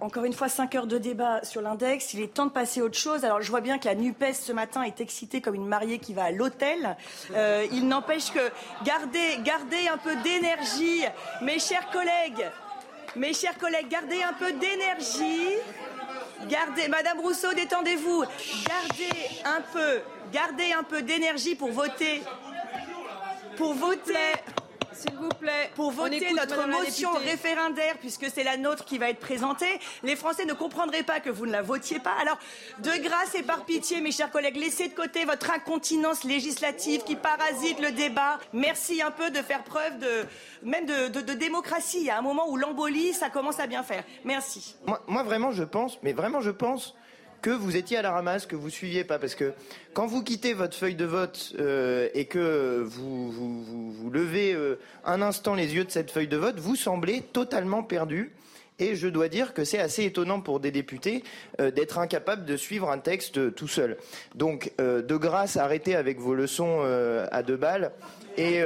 Encore 0.00 0.24
une 0.24 0.32
fois, 0.32 0.48
5 0.48 0.74
heures 0.74 0.86
de 0.86 0.98
débat 0.98 1.44
sur 1.44 1.60
l'index. 1.60 2.12
Il 2.14 2.20
est 2.22 2.34
temps 2.34 2.46
de 2.46 2.50
passer 2.50 2.80
à 2.80 2.84
autre 2.84 2.98
chose. 2.98 3.24
Alors, 3.24 3.40
je 3.40 3.50
vois 3.50 3.60
bien 3.60 3.78
que 3.78 3.84
la 3.84 3.94
NUPES 3.94 4.32
ce 4.34 4.52
matin 4.52 4.82
est 4.82 5.00
excitée 5.00 5.40
comme 5.40 5.54
une 5.54 5.66
mariée 5.66 5.98
qui 5.98 6.12
va 6.12 6.24
à 6.24 6.30
l'hôtel. 6.32 6.96
Euh, 7.34 7.66
il 7.72 7.86
n'empêche 7.86 8.32
que 8.32 8.40
gardez, 8.84 9.38
gardez 9.44 9.86
un 9.88 9.98
peu 9.98 10.16
d'énergie, 10.16 11.04
mes 11.42 11.58
chers 11.60 11.88
collègues. 11.90 12.50
Mes 13.14 13.34
chers 13.34 13.56
collègues, 13.58 13.88
gardez 13.88 14.22
un 14.22 14.32
peu 14.32 14.52
d'énergie. 14.52 15.52
Gardez, 16.48 16.88
Madame 16.88 17.20
Rousseau, 17.20 17.52
détendez-vous. 17.54 18.24
Gardez 18.66 19.30
un 19.44 19.60
peu, 19.72 20.00
gardez 20.32 20.72
un 20.72 20.82
peu 20.82 21.02
d'énergie 21.02 21.54
pour 21.54 21.70
voter. 21.70 22.22
Pour 23.56 23.74
voter. 23.74 24.32
S'il 24.94 25.14
vous 25.16 25.28
plaît. 25.28 25.70
Pour 25.74 25.90
voter 25.90 26.32
notre 26.34 26.56
Madame 26.56 26.70
motion 26.72 27.10
référendaire, 27.14 27.96
puisque 27.98 28.26
c'est 28.32 28.44
la 28.44 28.56
nôtre 28.56 28.84
qui 28.84 28.98
va 28.98 29.10
être 29.10 29.20
présentée, 29.20 29.78
les 30.02 30.16
Français 30.16 30.44
ne 30.44 30.52
comprendraient 30.52 31.02
pas 31.02 31.20
que 31.20 31.30
vous 31.30 31.46
ne 31.46 31.52
la 31.52 31.62
votiez 31.62 31.98
pas. 31.98 32.14
Alors, 32.20 32.38
de 32.80 32.90
grâce 33.02 33.34
et 33.34 33.42
par 33.42 33.64
pitié, 33.64 34.00
mes 34.00 34.12
chers 34.12 34.30
collègues, 34.30 34.56
laissez 34.56 34.88
de 34.88 34.94
côté 34.94 35.24
votre 35.24 35.50
incontinence 35.50 36.24
législative 36.24 37.04
qui 37.04 37.16
parasite 37.16 37.80
le 37.80 37.92
débat. 37.92 38.38
Merci 38.52 39.02
un 39.02 39.10
peu 39.10 39.30
de 39.30 39.38
faire 39.42 39.64
preuve 39.64 39.98
de, 39.98 40.26
même 40.62 40.86
de, 40.86 41.08
de- 41.08 41.20
de 41.20 41.32
démocratie. 41.32 41.98
Il 42.00 42.06
y 42.06 42.10
a 42.10 42.18
un 42.18 42.22
moment 42.22 42.48
où 42.48 42.56
l'embolie, 42.56 43.12
ça 43.12 43.30
commence 43.30 43.58
à 43.60 43.66
bien 43.66 43.82
faire. 43.82 44.04
Merci. 44.24 44.76
Moi, 44.86 45.02
moi, 45.06 45.22
vraiment, 45.22 45.52
je 45.52 45.64
pense, 45.64 45.98
mais 46.02 46.12
vraiment, 46.12 46.40
je 46.40 46.50
pense 46.50 46.94
que 47.42 47.50
vous 47.50 47.76
étiez 47.76 47.98
à 47.98 48.02
la 48.02 48.12
ramasse, 48.12 48.46
que 48.46 48.56
vous 48.56 48.70
suiviez 48.70 49.02
pas, 49.02 49.18
parce 49.18 49.34
que 49.34 49.52
quand 49.92 50.06
vous 50.06 50.22
quittez 50.22 50.54
votre 50.54 50.76
feuille 50.76 50.94
de 50.94 51.04
vote 51.04 51.54
euh, 51.58 52.08
et 52.14 52.24
que 52.24 52.82
vous, 52.86 53.32
vous, 53.32 54.10
levez 54.10 54.54
euh, 54.54 54.78
un 55.04 55.20
instant 55.20 55.54
les 55.54 55.74
yeux 55.74 55.84
de 55.84 55.90
cette 55.90 56.12
feuille 56.12 56.28
de 56.28 56.36
vote, 56.36 56.58
vous 56.58 56.76
semblez 56.76 57.20
totalement 57.20 57.82
perdu. 57.82 58.32
Et 58.78 58.96
je 58.96 59.06
dois 59.06 59.28
dire 59.28 59.54
que 59.54 59.64
c'est 59.64 59.78
assez 59.78 60.04
étonnant 60.04 60.40
pour 60.40 60.58
des 60.58 60.70
députés 60.70 61.24
euh, 61.60 61.70
d'être 61.70 61.98
incapables 61.98 62.44
de 62.44 62.56
suivre 62.56 62.90
un 62.90 62.98
texte 62.98 63.54
tout 63.54 63.68
seul. 63.68 63.98
Donc, 64.34 64.72
de 64.78 65.16
grâce, 65.16 65.56
arrêtez 65.56 65.94
avec 65.94 66.18
vos 66.18 66.34
leçons 66.34 66.80
à 67.30 67.42
deux 67.42 67.56
balles 67.56 67.92
et 68.38 68.62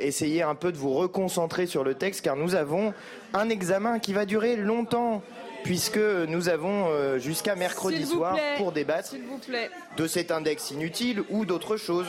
essayez 0.00 0.42
un 0.42 0.54
peu 0.54 0.72
de 0.72 0.76
vous 0.76 0.92
reconcentrer 0.92 1.66
sur 1.66 1.84
le 1.84 1.94
texte, 1.94 2.22
car 2.22 2.36
nous 2.36 2.56
avons 2.56 2.92
un 3.32 3.48
examen 3.48 4.00
qui 4.00 4.12
va 4.12 4.26
durer 4.26 4.56
longtemps, 4.56 5.22
puisque 5.64 5.98
nous 5.98 6.48
avons 6.48 6.86
euh, 6.90 7.18
jusqu'à 7.18 7.56
mercredi 7.56 8.06
soir 8.06 8.34
plaît. 8.34 8.54
pour 8.58 8.70
débattre 8.70 9.08
S'il 9.08 9.24
vous 9.24 9.38
plaît. 9.38 9.70
de 9.96 10.06
cet 10.06 10.30
index 10.30 10.70
inutile 10.70 11.24
ou 11.30 11.44
d'autres 11.44 11.76
choses 11.76 12.06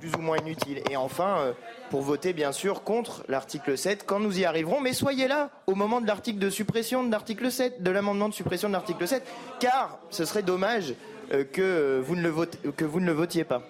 plus 0.00 0.12
ou 0.14 0.18
moins 0.20 0.38
inutiles. 0.38 0.82
Et 0.90 0.96
enfin, 0.96 1.38
euh, 1.38 1.52
pour 1.90 2.02
voter 2.02 2.32
bien 2.32 2.50
sûr 2.50 2.82
contre 2.82 3.22
l'article 3.28 3.78
7 3.78 4.04
quand 4.04 4.18
nous 4.18 4.38
y 4.40 4.44
arriverons. 4.44 4.80
Mais 4.80 4.92
soyez 4.92 5.28
là 5.28 5.50
au 5.66 5.74
moment 5.76 6.00
de 6.00 6.06
l'article 6.06 6.38
de 6.40 6.50
suppression 6.50 7.04
de 7.04 7.12
l'article 7.12 7.50
7, 7.52 7.82
de 7.82 7.90
l'amendement 7.90 8.28
de 8.28 8.34
suppression 8.34 8.68
de 8.68 8.72
l'article 8.72 9.06
7, 9.06 9.22
car 9.60 9.98
ce 10.10 10.24
serait 10.24 10.42
dommage 10.42 10.94
euh, 11.32 11.44
que, 11.44 12.02
vous 12.04 12.16
ne 12.16 12.22
le 12.22 12.28
vote- 12.30 12.58
que 12.76 12.84
vous 12.84 13.00
ne 13.00 13.06
le 13.06 13.12
votiez 13.12 13.44
pas. 13.44 13.62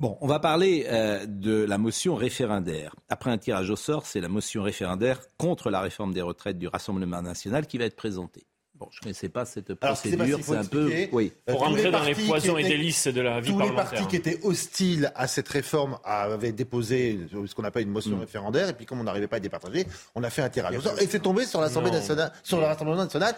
Bon, 0.00 0.16
on 0.22 0.26
va 0.26 0.38
parler 0.40 0.86
euh, 0.88 1.26
de 1.26 1.62
la 1.62 1.76
motion 1.76 2.14
référendaire. 2.14 2.96
Après 3.10 3.30
un 3.30 3.36
tirage 3.36 3.68
au 3.68 3.76
sort, 3.76 4.06
c'est 4.06 4.22
la 4.22 4.30
motion 4.30 4.62
référendaire 4.62 5.20
contre 5.36 5.68
la 5.68 5.82
réforme 5.82 6.14
des 6.14 6.22
retraites 6.22 6.56
du 6.56 6.68
Rassemblement 6.68 7.20
national 7.20 7.66
qui 7.66 7.76
va 7.76 7.84
être 7.84 7.96
présentée. 7.96 8.46
Bon, 8.80 8.88
je 8.90 8.96
ne 8.98 9.02
connaissais 9.02 9.28
pas 9.28 9.44
cette 9.44 9.74
procédure, 9.74 10.38
c'est 10.42 10.56
un 10.56 10.64
peu... 10.64 10.90
Oui. 11.12 11.32
Pour 11.46 11.58
tous 11.58 11.64
rentrer 11.64 11.82
les 11.84 11.90
dans 11.90 12.02
les 12.02 12.14
poisons 12.14 12.54
qui 12.54 12.60
et 12.62 12.64
étaient- 12.64 12.76
délices 12.78 13.06
de 13.08 13.20
la 13.20 13.38
vie 13.40 13.52
Tous 13.52 13.58
les 13.58 13.66
parlementaire. 13.66 13.90
partis 13.90 14.06
qui 14.08 14.16
étaient 14.16 14.38
hostiles 14.42 15.12
à 15.14 15.26
cette 15.26 15.48
réforme 15.48 15.98
avaient 16.02 16.52
déposé 16.52 17.18
ce 17.46 17.54
qu'on 17.54 17.64
appelle 17.64 17.82
une 17.82 17.90
motion 17.90 18.16
Mm. 18.16 18.20
référendaire, 18.20 18.68
et 18.70 18.72
puis 18.72 18.86
comme 18.86 19.00
on 19.00 19.04
n'arrivait 19.04 19.26
pas 19.28 19.36
à 19.36 19.38
y 19.38 19.42
départager, 19.42 19.84
on 20.14 20.22
a 20.24 20.30
fait 20.30 20.40
un 20.42 20.48
tirage 20.48 20.74
et 21.00 21.06
c'est 21.06 21.20
tombé 21.20 21.44
sur 21.44 21.60
l'Assemblée 21.60 21.90
nationale, 21.90 22.32
sur 22.42 22.58
le 22.58 22.64
Rassemblement 22.64 22.96
national, 23.04 23.34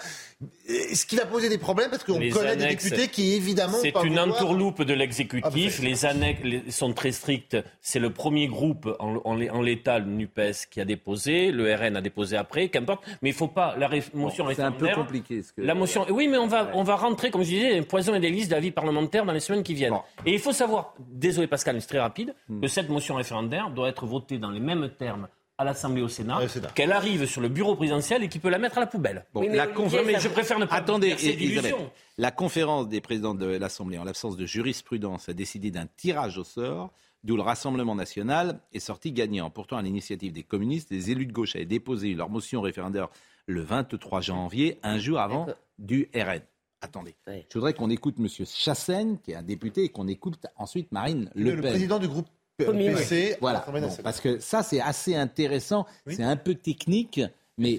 ce 0.68 1.04
qui 1.06 1.16
va 1.16 1.26
poser 1.26 1.48
des 1.48 1.58
problèmes 1.58 1.90
parce 1.90 2.04
qu'on 2.04 2.18
Les 2.18 2.30
connaît 2.30 2.56
des 2.56 2.64
annexes, 2.64 2.84
députés 2.84 3.08
qui 3.08 3.34
évidemment 3.34 3.78
C'est 3.80 3.92
pas 3.92 4.02
une 4.04 4.10
vouloir- 4.18 4.28
entourloupe 4.28 4.82
de 4.82 4.92
Ah, 4.92 4.96
l'exécutif. 4.96 5.80
bah, 5.80 5.88
les 5.88 6.04
annexes 6.04 6.42
les- 6.44 6.70
sont 6.70 6.92
très 6.92 7.12
strictes. 7.12 7.56
C'est 7.80 7.98
le 7.98 8.10
premier 8.10 8.46
groupe 8.46 8.88
en, 9.00 9.16
en, 9.24 9.40
en 9.48 9.62
l'état, 9.62 9.98
le 9.98 10.06
NUPES, 10.06 10.66
qui 10.70 10.80
a 10.80 10.84
déposé. 10.84 11.50
Le 11.50 11.74
RN 11.74 11.96
a 11.96 12.00
déposé 12.00 12.36
après, 12.36 12.68
qu'importe. 12.68 13.02
Mais 13.22 13.30
il 13.30 13.32
ne 13.32 13.36
faut 13.36 13.48
pas. 13.48 13.74
La 13.78 13.88
ré- 13.88 14.02
motion 14.14 14.46
c'est 14.54 14.62
un 14.62 14.70
peu 14.72 14.86
référendaire- 14.86 14.94
compliqué, 15.32 15.42
ce 15.42 15.52
que- 15.52 15.62
La 15.62 15.74
motion. 15.74 16.06
Oui, 16.10 16.28
mais 16.28 16.38
on 16.38 16.46
va, 16.46 16.70
on 16.74 16.82
va 16.82 16.96
rentrer, 16.96 17.30
comme 17.30 17.42
je 17.42 17.48
disais, 17.48 17.72
les 17.74 17.82
poisons 17.82 18.14
et 18.14 18.20
délices 18.20 18.48
de 18.48 18.54
la 18.54 18.60
vie 18.60 18.70
parlementaire 18.70 19.24
dans 19.24 19.32
les 19.32 19.40
semaines 19.40 19.62
qui 19.62 19.74
viennent. 19.74 19.94
Et 20.26 20.32
il 20.34 20.38
faut 20.38 20.52
savoir, 20.52 20.94
désolé 20.98 21.46
Pascal, 21.46 21.74
mais 21.74 21.80
c'est 21.80 21.88
très 21.88 22.00
rapide, 22.00 22.34
Hmm. 22.48 22.60
que 22.60 22.68
cette 22.68 22.88
motion 22.88 23.14
référendaire 23.16 23.70
doit 23.70 23.88
être 23.88 24.06
votée 24.06 24.38
dans 24.38 24.50
les 24.50 24.60
mêmes 24.60 24.90
termes 24.98 25.28
à 25.58 25.64
l'Assemblée 25.64 26.00
et 26.00 26.04
au 26.04 26.08
Sénat, 26.08 26.40
qu'elle 26.74 26.92
arrive 26.92 27.26
sur 27.26 27.40
le 27.40 27.48
bureau 27.48 27.76
présidentiel 27.76 28.22
et 28.24 28.28
qu'il 28.28 28.40
peut 28.40 28.48
la 28.48 28.58
mettre 28.58 28.78
à 28.78 28.80
la 28.80 28.86
poubelle. 28.86 29.24
Bon, 29.32 29.40
Oui, 29.42 29.48
mais 29.50 29.56
la 29.56 29.64
Olivier, 29.64 29.76
conférence- 29.84 30.06
mais 30.06 30.18
je 30.20 30.28
préfère 30.28 30.58
ne 30.58 30.64
pas 30.64 30.76
Attendez, 30.76 31.10
Elisabeth. 31.10 31.74
La 32.18 32.30
conférence 32.30 32.88
des 32.88 33.00
présidents 33.00 33.34
de 33.34 33.46
l'Assemblée, 33.46 33.98
en 33.98 34.04
l'absence 34.04 34.36
de 34.36 34.44
jurisprudence, 34.46 35.28
a 35.28 35.34
décidé 35.34 35.70
d'un 35.70 35.86
tirage 35.96 36.36
au 36.38 36.44
sort, 36.44 36.90
d'où 37.22 37.36
le 37.36 37.42
Rassemblement 37.42 37.94
national 37.94 38.58
est 38.72 38.80
sorti 38.80 39.12
gagnant. 39.12 39.50
Pourtant, 39.50 39.76
à 39.76 39.82
l'initiative 39.82 40.32
des 40.32 40.42
communistes, 40.42 40.90
les 40.90 41.10
élus 41.12 41.26
de 41.26 41.32
gauche 41.32 41.54
avaient 41.54 41.64
déposé 41.64 42.14
leur 42.14 42.28
motion 42.28 42.60
référendaire 42.60 43.08
le 43.46 43.62
23 43.62 44.20
janvier, 44.20 44.78
un 44.82 44.98
jour 44.98 45.18
avant 45.20 45.46
du 45.78 46.08
RN. 46.14 46.40
Attendez, 46.80 47.14
je 47.26 47.54
voudrais 47.54 47.74
qu'on 47.74 47.90
écoute 47.90 48.16
M. 48.18 48.26
Chassaigne, 48.44 49.16
qui 49.22 49.32
est 49.32 49.36
un 49.36 49.42
député, 49.42 49.84
et 49.84 49.88
qu'on 49.88 50.08
écoute 50.08 50.46
ensuite 50.56 50.90
Marine 50.90 51.30
Le, 51.34 51.44
Le 51.50 51.56
le 51.56 51.62
Pen. 51.62 51.70
président 51.70 51.98
du 51.98 52.08
groupe. 52.08 52.26
PC 52.58 53.36
Voilà, 53.40 53.64
Bon, 53.72 53.88
parce 54.04 54.20
que 54.20 54.38
ça 54.38 54.62
c'est 54.62 54.80
assez 54.80 55.16
intéressant, 55.16 55.86
c'est 56.06 56.22
un 56.22 56.36
peu 56.36 56.54
technique, 56.54 57.20
mais 57.58 57.78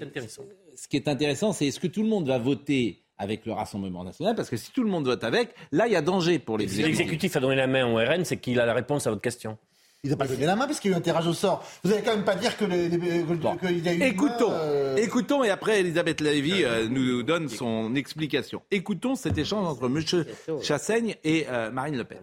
ce 0.76 0.88
qui 0.88 0.96
est 0.96 1.08
intéressant, 1.08 1.52
c'est 1.52 1.66
est-ce 1.68 1.80
que 1.80 1.86
tout 1.86 2.02
le 2.02 2.08
monde 2.08 2.26
va 2.26 2.38
voter 2.38 3.02
avec 3.16 3.46
le 3.46 3.52
Rassemblement 3.52 4.04
national? 4.04 4.34
Parce 4.34 4.50
que 4.50 4.56
si 4.56 4.72
tout 4.72 4.82
le 4.82 4.90
monde 4.90 5.06
vote 5.06 5.22
avec, 5.24 5.54
là 5.72 5.86
il 5.86 5.92
y 5.92 5.96
a 5.96 6.02
danger 6.02 6.38
pour 6.38 6.56
Si 6.58 6.62
l'exécutif. 6.66 6.98
l'exécutif 6.98 7.36
a 7.36 7.40
donné 7.40 7.56
la 7.56 7.66
main 7.66 7.86
au 7.86 7.94
RN, 7.96 8.24
c'est 8.24 8.36
qu'il 8.38 8.58
a 8.60 8.66
la 8.66 8.74
réponse 8.74 9.06
à 9.06 9.10
votre 9.10 9.22
question. 9.22 9.56
Il 10.04 10.10
n'a 10.10 10.16
pas 10.16 10.26
donné 10.28 10.44
la 10.44 10.54
main 10.54 10.66
parce 10.66 10.80
qu'il 10.80 10.90
y 10.90 10.94
a 10.94 10.96
eu 10.96 11.00
un 11.00 11.02
tirage 11.02 11.26
au 11.26 11.32
sort. 11.32 11.64
Vous 11.82 11.90
n'allez 11.90 12.02
quand 12.02 12.14
même 12.14 12.24
pas 12.24 12.34
dire 12.34 12.56
que 12.58 12.66
qu'il 12.66 13.84
y 13.84 13.88
a 13.88 13.92
eu. 13.92 13.96
une 13.96 14.02
Écoutons, 14.02 14.50
main, 14.50 14.56
euh, 14.60 14.96
écoutons 14.96 15.42
et 15.42 15.48
après 15.48 15.80
Elisabeth 15.80 16.20
Lévy 16.20 16.62
euh, 16.62 16.86
nous 16.90 17.22
donne 17.22 17.48
son 17.48 17.94
explication. 17.94 18.60
Écoutons 18.70 19.14
cet 19.14 19.38
échange 19.38 19.66
entre 19.66 19.86
M. 19.86 20.60
Chassaigne 20.62 21.16
et 21.24 21.46
euh, 21.48 21.70
Marine 21.70 21.96
Le 21.96 22.04
Pen. 22.04 22.18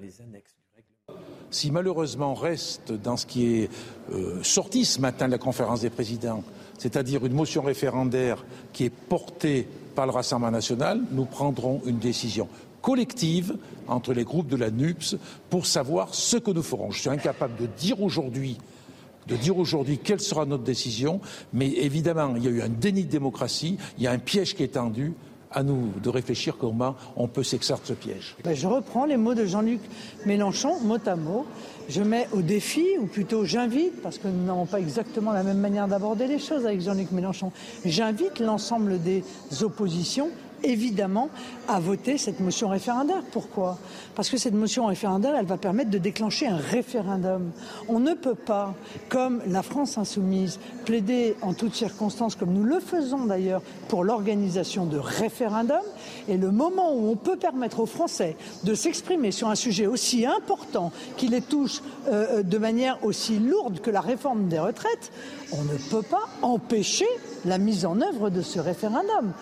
Si 1.49 1.71
malheureusement 1.71 2.31
on 2.31 2.35
reste 2.35 2.91
dans 2.91 3.17
ce 3.17 3.25
qui 3.25 3.63
est 3.63 3.69
euh, 4.13 4.43
sorti 4.43 4.85
ce 4.85 5.01
matin 5.01 5.25
de 5.25 5.31
la 5.31 5.37
conférence 5.39 5.81
des 5.81 5.89
présidents, 5.89 6.43
c'est-à-dire 6.77 7.25
une 7.25 7.33
motion 7.33 7.63
référendaire 7.63 8.45
qui 8.73 8.85
est 8.85 8.93
portée 8.93 9.67
par 9.95 10.05
le 10.05 10.11
Rassemblement 10.11 10.51
national, 10.51 11.01
nous 11.11 11.25
prendrons 11.25 11.81
une 11.85 11.97
décision 11.97 12.47
collective 12.81 13.57
entre 13.87 14.13
les 14.13 14.23
groupes 14.23 14.47
de 14.47 14.55
la 14.55 14.71
NUPS 14.71 15.17
pour 15.49 15.65
savoir 15.65 16.13
ce 16.13 16.37
que 16.37 16.51
nous 16.51 16.63
ferons. 16.63 16.91
Je 16.91 16.99
suis 16.99 17.09
incapable 17.09 17.55
de 17.59 17.67
dire 17.67 18.01
aujourd'hui 18.01 18.57
quelle 20.03 20.19
sera 20.19 20.45
notre 20.45 20.63
décision, 20.63 21.21
mais 21.53 21.69
évidemment, 21.69 22.33
il 22.35 22.43
y 22.43 22.47
a 22.47 22.51
eu 22.51 22.61
un 22.61 22.69
déni 22.69 23.05
de 23.05 23.09
démocratie, 23.09 23.77
il 23.97 24.03
y 24.03 24.07
a 24.07 24.11
un 24.11 24.19
piège 24.19 24.55
qui 24.55 24.63
est 24.63 24.73
tendu, 24.73 25.13
à 25.51 25.63
nous 25.63 25.91
de 26.01 26.09
réfléchir 26.09 26.57
comment 26.57 26.95
on 27.15 27.27
peut 27.27 27.43
s'extraire 27.43 27.79
de 27.79 27.85
ce 27.85 27.93
piège. 27.93 28.35
Ben, 28.43 28.55
je 28.55 28.67
reprends 28.67 29.05
les 29.05 29.17
mots 29.17 29.33
de 29.33 29.45
Jean-Luc 29.45 29.81
Mélenchon, 30.25 30.79
mot 30.81 30.97
à 31.05 31.15
mot. 31.15 31.45
Je 31.89 32.01
mets 32.01 32.27
au 32.31 32.41
défi, 32.41 32.85
ou 32.99 33.05
plutôt 33.05 33.43
j'invite, 33.43 34.01
parce 34.01 34.17
que 34.17 34.27
nous 34.27 34.45
n'avons 34.45 34.65
pas 34.65 34.79
exactement 34.79 35.33
la 35.33 35.43
même 35.43 35.59
manière 35.59 35.87
d'aborder 35.87 36.27
les 36.27 36.39
choses 36.39 36.65
avec 36.65 36.81
Jean-Luc 36.81 37.11
Mélenchon, 37.11 37.51
j'invite 37.83 38.39
l'ensemble 38.39 39.01
des 39.01 39.23
oppositions 39.61 40.29
évidemment 40.63 41.29
à 41.67 41.79
voter 41.79 42.17
cette 42.17 42.39
motion 42.39 42.69
référendaire. 42.69 43.23
Pourquoi? 43.31 43.77
Parce 44.15 44.29
que 44.29 44.37
cette 44.37 44.53
motion 44.53 44.85
référendaire, 44.85 45.35
elle 45.37 45.45
va 45.45 45.57
permettre 45.57 45.89
de 45.89 45.97
déclencher 45.97 46.47
un 46.47 46.57
référendum. 46.57 47.51
On 47.87 47.99
ne 47.99 48.13
peut 48.13 48.35
pas, 48.35 48.73
comme 49.09 49.41
la 49.47 49.63
France 49.63 49.97
insoumise, 49.97 50.59
plaider 50.85 51.35
en 51.41 51.53
toutes 51.53 51.75
circonstances, 51.75 52.35
comme 52.35 52.53
nous 52.53 52.63
le 52.63 52.79
faisons 52.79 53.25
d'ailleurs, 53.25 53.61
pour 53.87 54.03
l'organisation 54.03 54.85
de 54.85 54.97
référendums. 54.97 55.77
Et 56.27 56.37
le 56.37 56.51
moment 56.51 56.93
où 56.93 57.09
on 57.09 57.15
peut 57.15 57.37
permettre 57.37 57.79
aux 57.79 57.85
Français 57.85 58.35
de 58.63 58.73
s'exprimer 58.73 59.31
sur 59.31 59.49
un 59.49 59.55
sujet 59.55 59.87
aussi 59.87 60.25
important 60.25 60.91
qui 61.17 61.27
les 61.27 61.41
touche 61.41 61.81
euh, 62.07 62.39
euh, 62.39 62.43
de 62.43 62.57
manière 62.57 63.03
aussi 63.03 63.39
lourde 63.39 63.79
que 63.79 63.91
la 63.91 64.01
réforme 64.01 64.47
des 64.47 64.59
retraites, 64.59 65.11
on 65.51 65.63
ne 65.63 65.77
peut 65.89 66.01
pas 66.01 66.29
empêcher 66.41 67.07
la 67.45 67.57
mise 67.57 67.85
en 67.85 68.01
œuvre 68.01 68.29
de 68.29 68.41
ce 68.41 68.59
référendum. 68.59 69.33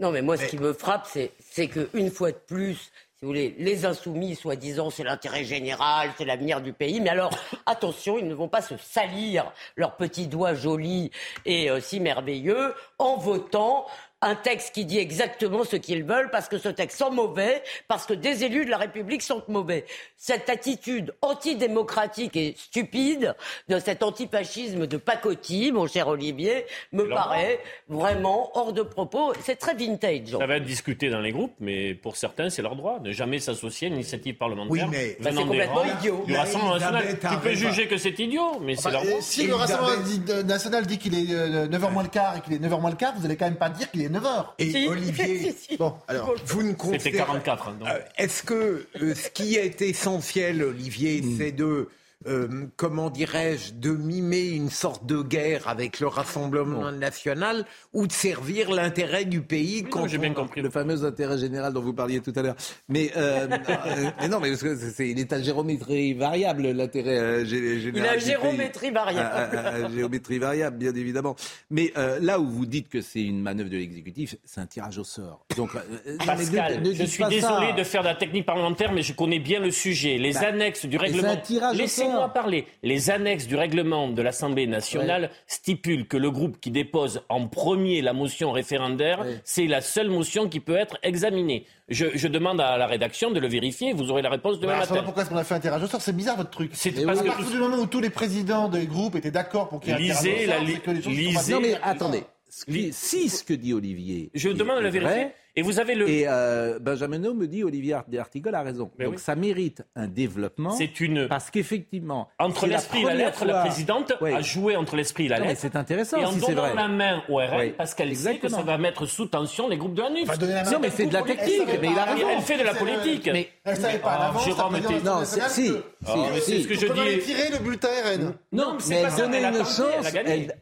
Non, 0.00 0.10
mais 0.10 0.22
moi, 0.22 0.38
ce 0.38 0.46
qui 0.46 0.56
me 0.56 0.72
frappe, 0.72 1.06
c'est 1.06 1.68
qu'une 1.68 2.10
fois 2.10 2.32
de 2.32 2.38
plus, 2.38 2.74
si 2.74 2.90
vous 3.20 3.28
voulez, 3.28 3.54
les 3.58 3.84
insoumis, 3.84 4.34
soi-disant, 4.34 4.88
c'est 4.88 5.04
l'intérêt 5.04 5.44
général, 5.44 6.10
c'est 6.16 6.24
l'avenir 6.24 6.62
du 6.62 6.72
pays. 6.72 7.02
Mais 7.02 7.10
alors, 7.10 7.30
attention, 7.66 8.16
ils 8.16 8.26
ne 8.26 8.32
vont 8.32 8.48
pas 8.48 8.62
se 8.62 8.78
salir 8.78 9.52
leurs 9.76 9.96
petits 9.96 10.26
doigts 10.26 10.54
jolis 10.54 11.10
et 11.44 11.70
euh, 11.70 11.80
si 11.80 12.00
merveilleux 12.00 12.74
en 12.98 13.18
votant 13.18 13.86
un 14.22 14.34
texte 14.34 14.74
qui 14.74 14.84
dit 14.84 14.98
exactement 14.98 15.64
ce 15.64 15.76
qu'ils 15.76 16.04
veulent 16.04 16.30
parce 16.30 16.48
que 16.48 16.58
ce 16.58 16.68
texte 16.68 16.98
sent 16.98 17.10
mauvais, 17.10 17.62
parce 17.88 18.04
que 18.04 18.12
des 18.12 18.44
élus 18.44 18.66
de 18.66 18.70
la 18.70 18.76
République 18.76 19.22
sont 19.22 19.42
mauvais. 19.48 19.86
Cette 20.16 20.50
attitude 20.50 21.14
antidémocratique 21.22 22.36
et 22.36 22.54
stupide 22.58 23.34
de 23.68 23.78
cet 23.78 24.02
antifascisme 24.02 24.86
de 24.86 24.96
pacotille, 24.98 25.72
mon 25.72 25.86
cher 25.86 26.08
Olivier, 26.08 26.66
me 26.92 27.08
paraît 27.08 27.60
vraiment 27.88 28.50
hors 28.54 28.72
de 28.74 28.82
propos. 28.82 29.32
C'est 29.40 29.56
très 29.56 29.74
vintage. 29.74 30.36
Ça 30.38 30.46
va 30.46 30.56
être 30.56 30.64
discuté 30.64 31.08
dans 31.08 31.20
les 31.20 31.32
groupes, 31.32 31.54
mais 31.58 31.94
pour 31.94 32.16
certains, 32.16 32.50
c'est 32.50 32.62
leur 32.62 32.76
droit. 32.76 32.98
Ne 33.00 33.12
jamais 33.12 33.38
s'associer 33.38 33.86
à 33.86 33.88
une 33.88 33.94
initiative 33.94 34.34
parlementaire. 34.34 34.70
Oui, 34.70 34.82
mais 34.90 35.16
c'est 35.20 35.34
complètement 35.34 35.84
idiot. 35.84 36.24
Du 36.26 36.36
Rassemblement 36.36 36.74
national. 36.74 37.18
Tu 37.18 37.38
peux 37.38 37.54
juger 37.54 37.88
que 37.88 37.96
c'est 37.96 38.18
idiot, 38.18 38.60
mais 38.60 38.76
c'est 38.76 38.90
leur 38.90 39.02
droit. 39.02 39.20
Si 39.20 39.46
le 39.46 39.54
Rassemblement 39.54 40.42
national 40.44 40.86
dit 40.86 40.98
qu'il 40.98 41.14
est 41.14 41.32
9h 41.68 41.84
euh, 41.84 41.90
moins 41.90 42.02
le 42.02 42.08
quart 42.10 42.36
et 42.36 42.40
qu'il 42.42 42.52
est 42.52 42.58
9h 42.58 42.80
moins 42.80 42.90
le 42.90 42.96
quart, 42.96 43.14
vous 43.16 43.24
allez 43.24 43.36
quand 43.36 43.46
même 43.46 43.56
pas 43.56 43.70
dire 43.70 43.90
qu'il 43.90 44.02
est 44.02 44.09
9h. 44.10 44.46
Et 44.58 44.88
Olivier, 44.88 45.54
bon, 45.78 45.94
alors, 46.08 46.34
vous 46.46 46.62
ne 46.62 46.74
C'était 46.98 47.12
44. 47.12 47.68
Hein, 47.68 47.78
euh, 47.86 47.98
Est-ce 48.18 48.42
que 48.42 48.86
euh, 49.00 49.14
ce 49.14 49.30
qui 49.30 49.56
est 49.56 49.80
essentiel, 49.82 50.62
Olivier, 50.62 51.22
Hmm. 51.22 51.36
c'est 51.38 51.52
de 51.52 51.88
euh, 52.26 52.66
comment 52.76 53.08
dirais-je, 53.10 53.72
de 53.74 53.90
mimer 53.90 54.48
une 54.48 54.68
sorte 54.70 55.06
de 55.06 55.22
guerre 55.22 55.68
avec 55.68 56.00
le 56.00 56.06
Rassemblement 56.06 56.90
national 56.92 57.64
ou 57.92 58.06
de 58.06 58.12
servir 58.12 58.70
l'intérêt 58.70 59.24
du 59.24 59.40
pays 59.40 59.84
quand 59.84 60.06
j'ai 60.06 60.18
bien 60.18 60.32
compris 60.34 60.60
le 60.60 60.70
fameux 60.70 61.04
intérêt 61.04 61.38
général 61.38 61.72
dont 61.72 61.80
vous 61.80 61.94
parliez 61.94 62.20
tout 62.20 62.32
à 62.36 62.42
l'heure. 62.42 62.56
Mais, 62.88 63.10
euh, 63.16 63.46
euh, 63.68 64.10
mais 64.20 64.28
non, 64.28 64.38
mais 64.40 64.50
parce 64.50 64.62
que 64.62 64.76
c'est, 64.76 65.08
il 65.08 65.18
est 65.18 65.32
à 65.32 65.40
géométrie 65.42 66.12
variable 66.14 66.68
l'intérêt 66.72 67.18
euh, 67.18 67.44
gé- 67.44 67.78
général. 67.80 68.10
Il 68.16 68.16
a 68.16 68.18
géométrie 68.18 68.90
variable. 68.90 69.28
À- 69.32 69.58
à- 69.60 69.74
à 69.86 69.90
géométrie 69.90 70.38
variable, 70.38 70.76
bien 70.76 70.94
évidemment. 70.94 71.36
Mais 71.70 71.92
euh, 71.96 72.18
là 72.20 72.38
où 72.38 72.46
vous 72.48 72.66
dites 72.66 72.88
que 72.88 73.00
c'est 73.00 73.22
une 73.22 73.40
manœuvre 73.40 73.70
de 73.70 73.76
l'exécutif, 73.76 74.36
c'est 74.44 74.60
un 74.60 74.66
tirage 74.66 74.98
au 74.98 75.04
sort. 75.04 75.46
Donc, 75.56 75.70
euh, 75.74 76.16
Pascal, 76.26 76.82
ne- 76.82 76.88
ne 76.90 76.94
je 76.94 77.04
suis 77.04 77.24
désolé 77.24 77.40
ça. 77.70 77.72
de 77.72 77.84
faire 77.84 78.02
de 78.02 78.08
la 78.08 78.14
technique 78.14 78.44
parlementaire, 78.46 78.92
mais 78.92 79.02
je 79.02 79.12
connais 79.14 79.38
bien 79.38 79.60
le 79.60 79.70
sujet. 79.70 80.18
Les 80.18 80.32
Bah, 80.34 80.40
annexes 80.48 80.84
du 80.86 80.98
mais 80.98 81.06
c'est 81.08 81.12
règlement. 81.14 81.32
un 81.32 81.36
tirage 81.36 81.80
au 81.80 81.86
Laissez-moi 82.10 82.26
sort. 82.26 82.32
parler. 82.32 82.66
Les 82.82 83.10
annexes 83.10 83.46
du 83.46 83.56
règlement 83.56 84.08
de 84.08 84.22
l'Assemblée 84.22 84.66
nationale 84.66 85.30
stipulent 85.46 86.06
que 86.06 86.16
le 86.16 86.30
groupe 86.30 86.60
qui 86.60 86.70
dépose 86.70 87.22
en 87.28 87.46
premier 87.48 88.02
la 88.02 88.12
motion 88.12 88.52
référendaire, 88.52 89.24
c'est 89.44 89.66
la 89.66 89.80
seule 89.80 90.10
motion 90.10 90.48
qui 90.48 90.60
peut 90.60 90.76
être 90.76 90.98
examinée. 91.02 91.66
Je, 91.88 92.06
je 92.14 92.28
demande 92.28 92.60
à 92.60 92.76
la 92.76 92.86
rédaction 92.86 93.30
de 93.30 93.40
le 93.40 93.48
vérifier. 93.48 93.92
Vous 93.92 94.10
aurez 94.10 94.22
la 94.22 94.30
réponse 94.30 94.60
demain 94.60 94.74
Bah, 94.74 94.86
matin. 94.88 95.02
pourquoi 95.02 95.22
est-ce 95.22 95.30
qu'on 95.30 95.36
a 95.36 95.44
fait 95.44 95.54
un 95.54 95.60
tirage 95.60 95.82
au 95.82 95.86
sort? 95.86 96.00
C'est 96.00 96.14
bizarre 96.14 96.36
votre 96.36 96.50
truc. 96.50 96.70
C'est 96.74 96.92
parce 97.04 97.20
que- 97.20 97.26
partir 97.26 97.50
du 97.50 97.58
moment 97.58 97.76
où 97.78 97.86
tous 97.86 98.00
les 98.00 98.10
présidents 98.10 98.68
des 98.68 98.86
groupes 98.86 99.16
étaient 99.16 99.30
d'accord 99.32 99.68
pour 99.68 99.80
qu'il 99.80 99.90
y 99.90 99.92
ait 100.08 100.10
un 100.12 100.14
tirage 100.14 100.24
Lisez 100.24 100.44
au 100.44 100.48
la 100.48 100.56
sort, 100.56 100.64
li- 100.64 100.80
que 100.80 100.90
les 100.92 101.00
lisez- 101.00 101.32
sont 101.32 101.48
pas 101.50 101.54
Non 101.54 101.60
mais 101.60 101.78
attendez, 101.82 102.22
ce 102.48 102.64
qui- 102.64 102.92
si 102.92 103.28
ce 103.28 103.42
que 103.44 103.54
dit 103.54 103.72
Olivier. 103.74 104.30
Je 104.34 104.48
demande 104.50 104.76
de 104.78 104.82
la 104.82 104.88
est 104.88 104.92
vérifier. 104.92 105.26
Et 105.56 105.62
vous 105.62 105.80
avez 105.80 105.94
le. 105.94 106.08
Et 106.08 106.24
euh, 106.28 106.78
Benjamin 106.80 107.24
O 107.24 107.34
me 107.34 107.46
dit 107.46 107.64
Olivier 107.64 107.94
Art- 107.94 108.04
Artigol 108.18 108.54
a 108.54 108.62
raison. 108.62 108.90
Mais 108.98 109.04
Donc 109.06 109.14
oui. 109.14 109.20
ça 109.20 109.34
mérite 109.34 109.82
un 109.96 110.06
développement. 110.06 110.70
C'est 110.70 111.00
une. 111.00 111.26
Parce 111.28 111.50
qu'effectivement. 111.50 112.28
Entre 112.38 112.66
la 112.66 112.76
l'esprit 112.76 113.02
et 113.02 113.04
la 113.04 113.14
lettre, 113.14 113.44
la 113.44 113.60
présidente 113.62 114.12
Oui. 114.20 114.32
a 114.32 114.40
joué 114.42 114.76
entre 114.76 114.96
l'esprit 114.96 115.26
et 115.26 115.28
la 115.28 115.38
Non, 115.40 115.46
lettre. 115.46 115.60
c'est 115.60 115.76
intéressant 115.76 116.18
Et 116.18 116.24
en 116.24 116.32
si 116.32 116.40
donnant 116.40 116.62
vrai. 116.62 116.74
la 116.74 116.88
main 116.88 117.22
au 117.28 117.36
RN, 117.36 117.48
Oui. 117.58 117.74
parce 117.76 117.94
qu'elle 117.94 118.14
sait 118.16 118.36
que 118.38 118.48
ça 118.48 118.62
va 118.62 118.78
mettre 118.78 119.06
sous 119.06 119.26
tension 119.26 119.68
les 119.68 119.76
groupes 119.76 119.94
de 119.94 120.02
la 120.02 120.10
NUPS. 120.10 120.28
Enfin, 120.28 120.38
donner 120.38 120.54
la 120.54 120.64
main. 120.64 120.70
Non, 120.70 120.78
mais 120.80 120.90
c'est 120.90 121.06
de 121.06 121.12
la 121.12 121.22
technique. 121.22 121.62
Mais 121.80 121.88
il 121.90 121.98
a 121.98 122.04
raison. 122.04 122.26
Elle 122.36 122.42
fait 122.42 122.58
de 122.58 122.64
la 122.64 122.74
politique. 122.74 123.30
Mais 123.32 123.48
Elle 123.64 123.76
savait 123.76 123.98
pas 123.98 124.12
à 124.12 124.18
l'avance. 124.26 124.46
La 124.46 124.64
présidence 124.64 125.36
Non, 125.36 125.44
si. 125.48 125.68
que- 125.68 125.84
Ah, 126.06 126.14
mais 126.32 126.40
c'est 126.40 126.60
ce 126.62 126.68
que 126.68 126.74
je 126.74 126.86
dis. 126.86 127.18
tirer 127.24 127.50
le 127.50 127.58
bulletin 127.58 127.88
RN. 127.88 128.34
Non, 128.52 128.78
mais 128.88 128.96
elle 128.96 129.16
donnait 129.16 129.42
une 129.42 129.56
chance. 129.64 130.14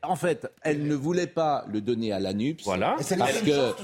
en 0.02 0.16
fait, 0.16 0.50
elle 0.62 0.86
ne 0.86 0.94
voulait 0.94 1.26
pas 1.26 1.64
le 1.70 1.80
donner 1.80 2.12
à 2.12 2.18
l'ANUPS. 2.20 2.64
Voilà. 2.64 2.94
Parce 2.96 3.10
la 3.10 3.26
que. 3.26 3.74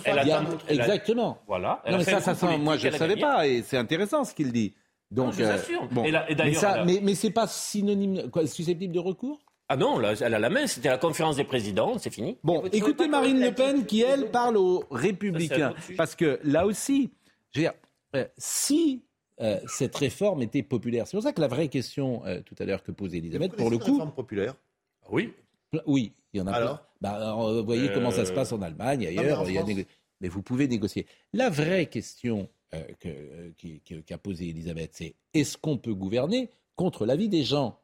Elle 0.69 0.81
Exactement. 0.95 1.39
Voilà. 1.47 1.83
Elle 1.85 1.93
Non, 1.93 1.97
a 1.97 1.99
mais 2.01 2.05
ça, 2.05 2.21
ça, 2.21 2.35
ça, 2.35 2.57
moi, 2.57 2.77
je 2.77 2.89
ne 2.89 2.93
savais 2.97 3.17
pas, 3.17 3.47
et 3.47 3.63
c'est 3.63 3.77
intéressant 3.77 4.25
ce 4.25 4.35
qu'il 4.35 4.53
dit. 4.53 4.75
Donc, 5.11 5.33
je 5.33 5.43
vous 5.43 5.49
euh, 5.49 5.55
assure. 5.55 5.89
bon. 5.91 6.05
Et 6.05 6.11
là- 6.11 6.25
et 6.27 6.31
mais, 6.31 6.35
d'ailleurs, 6.35 6.61
ça, 6.61 6.71
a- 6.73 6.85
mais, 6.85 7.01
mais 7.03 7.15
c'est 7.15 7.31
pas 7.31 7.47
synonyme, 7.47 8.31
quoi, 8.31 8.47
susceptible 8.47 8.93
de 8.93 8.99
recours? 8.99 9.39
Ah 9.69 9.77
non, 9.77 9.99
là, 9.99 10.13
elle 10.21 10.35
a 10.35 10.39
la 10.39 10.51
main. 10.51 10.67
C'était 10.67 10.89
la 10.91 10.99
conférence 10.99 11.37
des 11.37 11.45
présidents. 11.45 11.97
C'est 11.99 12.11
fini. 12.13 12.37
Bon, 12.45 12.63
écoutez 12.73 13.09
Marine 13.09 13.41
Le 13.41 13.53
Pen 13.53 13.87
qui, 13.87 14.03
elle, 14.03 14.31
parle 14.31 14.57
aux 14.59 14.85
républicains. 14.91 15.73
Parce 15.97 16.15
que 16.15 16.39
là 16.45 16.67
aussi, 16.67 17.11
je 17.53 17.61
veux 17.61 17.65
dire, 17.65 17.73
euh, 18.15 18.27
si 18.37 19.05
euh, 19.41 19.59
cette 19.67 19.97
réforme 19.97 20.43
était 20.43 20.63
populaire, 20.63 21.07
c'est 21.07 21.17
pour 21.17 21.23
ça 21.25 21.33
que 21.33 21.41
la 21.41 21.49
vraie 21.49 21.69
question 21.69 22.23
euh, 22.27 22.41
tout 22.43 22.55
à 22.59 22.65
l'heure 22.67 22.83
que 22.83 22.93
posait 22.93 23.19
Elisabeth, 23.19 23.57
pour 23.57 23.71
le 23.71 23.79
coup, 23.79 24.05
populaire? 24.15 24.55
Oui. 25.11 25.33
oui, 25.87 26.13
il 26.35 26.39
y 26.39 26.41
en 26.43 26.47
a 26.47 26.53
Alors? 26.53 26.79
Plein. 26.79 26.87
Bah, 27.01 27.11
alors, 27.17 27.53
vous 27.55 27.65
voyez 27.65 27.91
comment 27.93 28.11
ça 28.11 28.25
se 28.27 28.33
passe 28.33 28.53
en 28.53 28.61
Allemagne, 28.63 29.01
mais 29.01 29.19
ailleurs. 29.19 29.45
il 29.49 29.55
y 29.55 29.59
a 29.59 29.63
Mais 30.21 30.29
vous 30.29 30.43
pouvez 30.43 30.69
négocier. 30.69 31.07
La 31.33 31.51
vraie 31.51 31.87
question 31.87 32.49
euh, 32.75 32.85
que, 33.01 33.09
euh, 33.09 34.03
qu'a 34.07 34.19
posée 34.19 34.49
Elisabeth, 34.49 34.91
c'est 34.95 35.15
est-ce 35.33 35.57
qu'on 35.57 35.79
peut 35.79 35.95
gouverner 35.95 36.51
contre 36.77 37.07
l'avis 37.07 37.29
des 37.29 37.45
gens? 37.45 37.81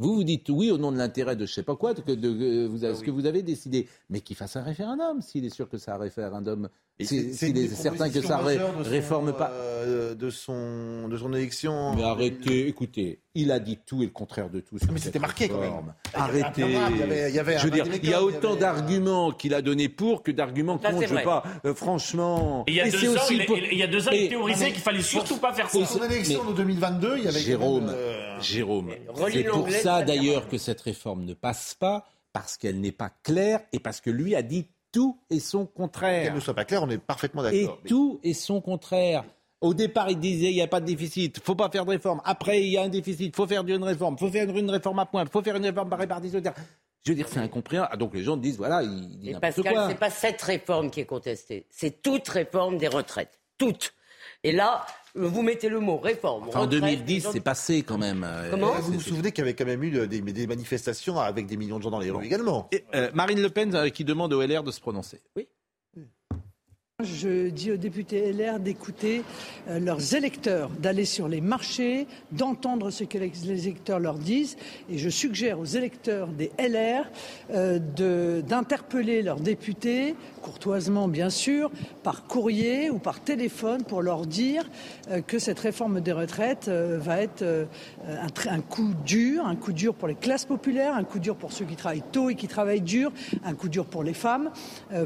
Vous 0.00 0.14
vous 0.16 0.24
dites 0.24 0.48
oui 0.48 0.70
au 0.72 0.78
nom 0.78 0.90
de 0.90 0.98
l'intérêt 0.98 1.36
de 1.36 1.46
je 1.46 1.52
sais 1.52 1.62
pas 1.62 1.76
quoi, 1.76 1.94
que 1.94 2.10
de, 2.12 2.28
euh, 2.28 2.66
vous 2.68 2.82
avez- 2.84 2.94
ce 2.96 3.02
que 3.02 3.10
vous 3.12 3.26
avez 3.26 3.42
décidé, 3.42 3.86
mais 4.08 4.20
qu'il 4.20 4.34
fasse 4.34 4.56
un 4.56 4.62
référendum 4.62 5.20
s'il 5.22 5.44
est 5.44 5.54
sûr 5.54 5.68
que 5.68 5.78
c'est 5.78 5.90
un 5.92 5.96
référendum, 5.98 6.68
si- 6.98 7.32
s'il 7.34 7.56
est 7.56 7.68
certain 7.68 8.10
que 8.10 8.20
ça 8.20 8.38
ré- 8.38 8.58
son, 8.58 8.82
réforme 8.90 9.32
pas. 9.32 9.50
euh, 9.52 10.14
de 10.14 10.28
son 10.30 11.08
de 11.08 11.16
son 11.16 11.32
élection. 11.32 11.94
Mais 11.94 12.02
arrêtez, 12.02 12.66
écoutez, 12.68 13.20
il 13.34 13.52
a 13.52 13.58
dit 13.60 13.78
tout 13.86 14.02
et 14.02 14.06
le 14.06 14.10
contraire 14.12 14.50
de 14.50 14.60
tout. 14.60 14.78
sur 14.78 14.92
Mais 14.92 14.98
c'était 14.98 15.18
marqué, 15.18 15.48
quand 15.48 15.60
même. 15.60 15.94
Arrêtez. 16.14 16.62
il 16.62 16.98
y 16.98 17.02
avait- 17.02 17.30
il 17.30 17.34
y 17.34 17.38
avait 17.38 17.58
Je 17.58 17.66
veux 17.66 17.72
un 17.72 17.74
dire, 17.74 17.84
vague 17.86 18.00
il 18.02 18.10
y 18.10 18.14
a 18.14 18.22
autant 18.22 18.52
avait- 18.52 18.60
d'arguments 18.60 19.30
qu'il 19.32 19.54
a 19.54 19.62
donné 19.62 19.88
pour 19.88 20.22
que 20.22 20.30
d'arguments 20.30 20.78
contre. 20.78 21.06
Je 21.06 21.14
pas, 21.24 21.42
euh, 21.64 21.74
franchement. 21.74 22.64
Et 22.66 22.72
il 22.72 22.76
y 22.76 22.80
a 22.80 22.86
Et 22.86 22.90
deux 22.90 23.08
ans, 23.08 23.20
aussi 23.22 23.36
il, 23.36 23.46
pour- 23.46 23.58
il- 23.58 23.68
il 23.72 23.78
y 23.78 23.82
a 23.82 23.86
deux 23.86 24.06
ans, 24.08 24.12
il 24.12 24.22
Et- 24.24 24.28
théorisait 24.28 24.72
qu'il 24.72 24.82
fallait 24.82 25.00
surtout 25.02 25.36
pas 25.38 25.52
faire 25.52 25.68
ça. 25.70 25.78
Pour 25.78 25.86
son 25.88 26.02
élection 26.04 26.44
de 26.50 26.52
2022, 26.54 27.14
il 27.18 27.24
y 27.24 27.28
avait 27.28 27.40
Jérôme, 27.40 27.86
euh, 27.88 28.19
Jérôme, 28.42 28.92
relis 29.08 29.34
c'est 29.34 29.44
pour 29.44 29.70
ça 29.70 30.02
d'ailleurs 30.02 30.48
que 30.48 30.58
cette 30.58 30.80
réforme 30.80 31.24
ne 31.24 31.34
passe 31.34 31.74
pas, 31.74 32.06
parce 32.32 32.56
qu'elle 32.56 32.80
n'est 32.80 32.92
pas 32.92 33.10
claire 33.22 33.60
et 33.72 33.80
parce 33.80 34.00
que 34.00 34.10
lui 34.10 34.34
a 34.34 34.42
dit 34.42 34.66
tout 34.92 35.18
et 35.30 35.40
son 35.40 35.66
contraire. 35.66 36.24
Qu'elle 36.24 36.34
ne 36.34 36.40
soit 36.40 36.54
pas 36.54 36.64
claire, 36.64 36.82
on 36.82 36.90
est 36.90 36.98
parfaitement 36.98 37.44
Et 37.46 37.62
d'accord. 37.62 37.78
Mais- 37.82 37.88
tout 37.88 38.20
et 38.22 38.34
son 38.34 38.60
contraire. 38.60 39.24
Au 39.60 39.74
départ, 39.74 40.10
il 40.10 40.18
disait 40.18 40.50
il 40.50 40.54
n'y 40.54 40.62
a 40.62 40.66
pas 40.66 40.80
de 40.80 40.86
déficit, 40.86 41.38
faut 41.44 41.54
pas 41.54 41.68
faire 41.68 41.84
de 41.84 41.90
réforme. 41.90 42.22
Après, 42.24 42.62
il 42.62 42.70
y 42.70 42.78
a 42.78 42.82
un 42.82 42.88
déficit, 42.88 43.36
faut 43.36 43.46
faire 43.46 43.66
une 43.66 43.84
réforme, 43.84 44.16
faut 44.16 44.30
faire 44.30 44.48
une 44.48 44.70
réforme 44.70 44.98
à 45.00 45.06
point, 45.06 45.26
faut 45.26 45.42
faire 45.42 45.56
une 45.56 45.66
réforme 45.66 45.90
par 45.90 45.98
répartition. 45.98 46.40
Je 47.04 47.12
veux 47.12 47.16
dire, 47.16 47.28
c'est 47.28 47.40
incompréhensible. 47.40 47.90
Ah, 47.92 47.96
donc 47.96 48.14
les 48.14 48.22
gens 48.22 48.36
disent 48.36 48.56
voilà, 48.56 48.82
il 48.82 49.18
dit 49.18 49.30
Et 49.30 49.32
n'importe 49.32 49.56
Pascal, 49.56 49.74
quoi. 49.74 49.88
c'est 49.88 49.98
pas 49.98 50.10
cette 50.10 50.40
réforme 50.42 50.90
qui 50.90 51.00
est 51.00 51.06
contestée, 51.06 51.66
c'est 51.70 52.02
toute 52.02 52.26
réforme 52.28 52.78
des 52.78 52.88
retraites. 52.88 53.38
Toute. 53.58 53.94
Et 54.42 54.52
là, 54.52 54.86
vous 55.14 55.42
mettez 55.42 55.68
le 55.68 55.80
mot 55.80 55.98
réforme. 55.98 56.48
en 56.54 56.66
2010, 56.66 57.28
c'est 57.32 57.40
passé 57.40 57.82
quand 57.82 57.98
même. 57.98 58.24
Euh, 58.26 58.50
Comment 58.50 58.72
Vous 58.80 58.94
vous 58.94 59.00
souvenez 59.00 59.32
qu'il 59.32 59.42
y 59.44 59.46
avait 59.46 59.54
quand 59.54 59.66
même 59.66 59.82
eu 59.82 60.06
des, 60.06 60.46
manifestations 60.46 61.18
avec 61.18 61.46
des 61.46 61.56
millions 61.56 61.78
de 61.78 61.82
gens 61.82 61.90
dans 61.90 61.98
les 61.98 62.10
rues 62.10 62.24
également. 62.24 62.70
Euh, 62.94 63.10
Marine 63.12 63.42
Le 63.42 63.50
Pen 63.50 63.90
qui 63.90 64.04
demande 64.04 64.32
au 64.32 64.42
LR 64.42 64.62
de 64.62 64.70
se 64.70 64.80
prononcer. 64.80 65.20
Oui. 65.36 65.46
Je 67.02 67.48
dis 67.48 67.72
aux 67.72 67.76
députés 67.76 68.32
LR 68.32 68.58
d'écouter 68.58 69.22
euh, 69.68 69.78
leurs 69.78 70.14
électeurs, 70.14 70.70
d'aller 70.70 71.04
sur 71.04 71.28
les 71.28 71.40
marchés, 71.40 72.06
d'entendre 72.32 72.90
ce 72.90 73.04
que 73.04 73.16
les 73.16 73.66
électeurs 73.66 73.98
leur 73.98 74.18
disent. 74.18 74.56
Et 74.90 74.98
je 74.98 75.08
suggère 75.08 75.58
aux 75.58 75.64
électeurs 75.64 76.28
des 76.28 76.50
LR 76.58 77.10
euh, 77.54 78.40
d'interpeller 78.42 79.22
leurs 79.22 79.40
députés, 79.40 80.14
courtoisement 80.42 81.08
bien 81.08 81.30
sûr, 81.30 81.70
par 82.02 82.26
courrier 82.26 82.90
ou 82.90 82.98
par 82.98 83.20
téléphone, 83.20 83.82
pour 83.84 84.02
leur 84.02 84.26
dire 84.26 84.68
euh, 85.10 85.22
que 85.22 85.38
cette 85.38 85.60
réforme 85.60 86.00
des 86.00 86.12
retraites 86.12 86.68
va 86.68 87.22
être 87.22 87.44
un, 88.06 88.50
un 88.50 88.60
coup 88.60 88.92
dur, 89.06 89.46
un 89.46 89.56
coup 89.56 89.72
dur 89.72 89.94
pour 89.94 90.08
les 90.08 90.14
classes 90.14 90.44
populaires, 90.44 90.94
un 90.94 91.04
coup 91.04 91.18
dur 91.18 91.36
pour 91.36 91.52
ceux 91.52 91.64
qui 91.64 91.76
travaillent 91.76 92.02
tôt 92.12 92.30
et 92.30 92.34
qui 92.34 92.48
travaillent 92.48 92.80
dur, 92.80 93.12
un 93.44 93.54
coup 93.54 93.68
dur 93.68 93.86
pour 93.86 94.02
les 94.02 94.14
femmes, 94.14 94.50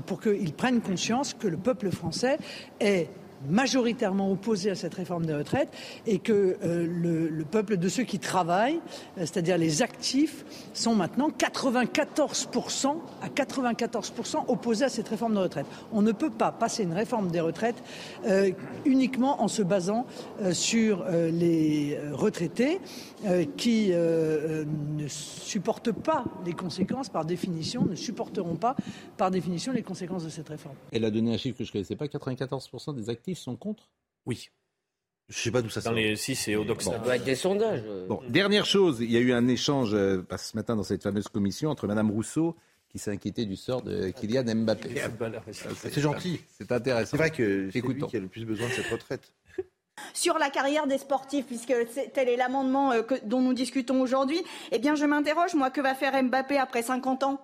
pour 0.06 0.20
qu'ils 0.20 0.52
prennent 0.52 0.80
conscience 0.80 1.34
que 1.34 1.48
le 1.48 1.56
peuple 1.56 1.83
peuple 1.84 1.96
français 1.96 2.38
est 2.80 3.08
majoritairement 3.48 4.30
opposé 4.30 4.70
à 4.70 4.74
cette 4.74 4.94
réforme 4.94 5.26
des 5.26 5.34
retraites 5.34 5.68
et 6.06 6.18
que 6.18 6.56
euh, 6.62 6.86
le, 6.86 7.44
peuple 7.44 7.76
de 7.76 7.88
ceux 7.88 8.04
qui 8.04 8.18
travaillent, 8.18 8.80
euh, 9.18 9.20
c'est-à-dire 9.20 9.58
les 9.58 9.82
actifs, 9.82 10.44
sont 10.72 10.94
maintenant 10.94 11.28
94% 11.28 12.96
à 13.22 13.28
94% 13.28 14.44
opposés 14.48 14.84
à 14.84 14.88
cette 14.88 15.08
réforme 15.08 15.34
des 15.34 15.40
retraites. 15.40 15.66
On 15.92 16.02
ne 16.02 16.12
peut 16.12 16.30
pas 16.30 16.52
passer 16.52 16.82
une 16.82 16.92
réforme 16.92 17.30
des 17.30 17.40
retraites 17.40 17.82
euh, 18.26 18.50
uniquement 18.84 19.42
en 19.42 19.48
se 19.48 19.62
basant 19.62 20.06
sur 20.52 21.04
les 21.08 21.98
retraités 22.12 22.80
qui 23.56 23.90
ne 23.90 25.08
supportent 25.08 25.92
pas 25.92 26.24
les 26.44 26.52
conséquences 26.52 27.08
par 27.08 27.24
définition, 27.24 27.84
ne 27.84 27.94
supporteront 27.94 28.56
pas 28.56 28.76
par 29.16 29.30
définition 29.30 29.72
les 29.72 29.82
conséquences 29.82 30.24
de 30.24 30.28
cette 30.28 30.48
réforme. 30.48 30.74
Elle 30.92 31.04
a 31.04 31.10
donné 31.10 31.34
un 31.34 31.36
chiffre 31.36 31.58
que 31.58 31.64
je 31.64 31.70
ne 31.70 31.72
connaissais 31.72 31.96
pas, 31.96 32.06
94% 32.06 32.94
des 32.94 33.10
actifs 33.10 33.33
sont 33.34 33.56
contre? 33.56 33.90
Oui. 34.26 34.50
Je 35.28 35.38
ne 35.38 35.42
sais 35.42 35.50
pas 35.50 35.62
d'où 35.62 35.70
ça 35.70 35.80
sort. 35.80 35.92
Dans 35.92 35.98
les 35.98 36.16
si 36.16 36.34
c'est 36.34 36.54
au 36.54 36.66
Ça 36.80 36.98
doit 36.98 37.16
être 37.16 37.24
des 37.24 37.34
sondages. 37.34 37.82
Bon, 38.08 38.20
dernière 38.28 38.66
chose, 38.66 38.98
il 39.00 39.10
y 39.10 39.16
a 39.16 39.20
eu 39.20 39.32
un 39.32 39.48
écéchange 39.48 39.94
euh, 39.94 40.22
ce 40.36 40.56
matin 40.56 40.76
dans 40.76 40.82
cette 40.82 41.02
fameuse 41.02 41.28
commission 41.28 41.70
entre 41.70 41.86
Madame 41.86 42.10
Rousseau 42.10 42.56
qui 42.94 43.00
s'est 43.00 43.10
inquiétée 43.10 43.44
du 43.44 43.56
sort 43.56 43.82
de 43.82 44.10
Kylian 44.10 44.44
Mbappé. 44.44 44.90
C'est 45.72 46.00
gentil. 46.00 46.40
C'est 46.56 46.70
intéressant. 46.70 47.10
C'est 47.10 47.16
vrai 47.16 47.30
que 47.30 47.68
c'est 47.72 47.80
lui 47.80 48.00
qui 48.06 48.16
a 48.16 48.20
le 48.20 48.28
plus 48.28 48.44
besoin 48.44 48.68
de 48.68 48.72
cette 48.72 48.86
retraite. 48.86 49.32
Sur 50.14 50.38
la 50.38 50.48
carrière 50.48 50.86
des 50.86 50.98
sportifs, 50.98 51.46
puisque 51.46 51.74
tel 52.12 52.28
est 52.28 52.36
l'amendement 52.36 52.92
euh, 52.92 53.02
dont 53.24 53.40
nous 53.40 53.52
discutons 53.52 54.00
aujourd'hui, 54.00 54.40
eh 54.70 54.78
bien 54.78 54.94
je 54.94 55.04
m'interroge, 55.06 55.54
moi, 55.54 55.70
que 55.70 55.80
va 55.80 55.96
faire 55.96 56.22
Mbappé 56.22 56.56
après 56.56 56.82
50 56.82 57.24
ans? 57.24 57.40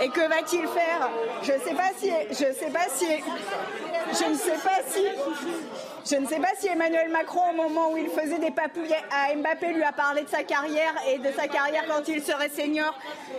Et 0.00 0.08
que 0.08 0.20
va-t-il 0.28 0.66
faire? 0.68 1.08
Je 1.42 1.52
ne 1.52 1.58
sais 1.58 1.74
pas 1.74 1.90
si, 1.96 2.10
je 2.30 2.52
sais 2.52 2.70
pas 2.72 2.86
si, 2.94 3.06
je 3.06 4.30
ne 4.30 4.34
sais 4.34 4.58
pas 4.62 4.80
si, 4.86 5.06
je 6.10 6.16
ne 6.16 6.26
sais 6.26 6.38
pas 6.38 6.48
si 6.58 6.68
Emmanuel 6.68 7.10
Macron, 7.10 7.50
au 7.50 7.54
moment 7.54 7.92
où 7.92 7.96
il 7.96 8.08
faisait 8.08 8.38
des 8.38 8.50
papouilles 8.50 8.94
à 9.10 9.34
Mbappé, 9.34 9.72
lui 9.72 9.82
a 9.82 9.92
parlé 9.92 10.22
de 10.22 10.28
sa 10.28 10.42
carrière 10.42 10.94
et 11.08 11.18
de 11.18 11.30
sa 11.32 11.48
carrière 11.48 11.84
quand 11.86 12.08
il 12.08 12.22
serait 12.22 12.48
senior. 12.48 12.98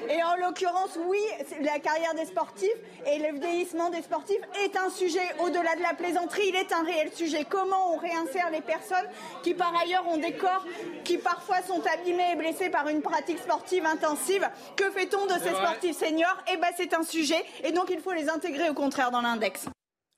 Et 0.10 0.22
en 0.24 0.36
l'occurrence, 0.36 0.98
oui, 1.08 1.20
la 1.62 1.80
carrière 1.80 2.14
des 2.14 2.26
sportifs 2.26 2.70
et 3.08 3.18
le 3.20 3.40
vieillissement 3.40 3.90
des 3.90 4.02
sportifs 4.02 4.42
est 4.64 4.78
un 4.78 4.90
sujet 4.90 5.22
au-delà 5.40 5.76
de 5.76 5.82
la 5.82 5.94
plaisanterie. 5.96 6.50
Il 6.50 6.56
est 6.56 6.72
un 6.72 6.84
réel 6.84 7.12
sujet. 7.14 7.46
Comment 7.50 7.94
on 7.94 7.98
réinsère 7.98 8.50
les 8.52 8.62
personnes 8.62 9.08
qui, 9.42 9.54
par 9.56 9.74
ailleurs, 9.76 10.08
ont 10.08 10.18
des 10.18 10.34
corps 10.34 10.66
qui 11.04 11.18
parfois 11.18 11.62
sont 11.64 11.82
abîmés 11.94 12.34
et 12.34 12.36
blessés 12.36 12.70
par 12.70 12.88
une 12.88 13.02
pratique 13.02 13.40
sportive 13.40 13.86
intensive? 13.86 14.48
Que 14.76 14.92
fait-on 14.92 15.26
de 15.26 15.40
ces 15.42 15.56
sportifs 15.56 15.98
seniors? 15.98 16.38
Eh 16.54 16.58
ben, 16.58 16.70
c'est 16.78 16.94
un 16.94 17.04
sujet, 17.04 17.44
et 17.64 17.72
donc 17.72 17.90
il 17.90 18.00
faut 18.00 18.14
les 18.14 18.30
intégrer 18.30 18.70
au 18.70 18.74
contraire 18.74 19.12
dans 19.12 19.22
l'index 19.22 19.66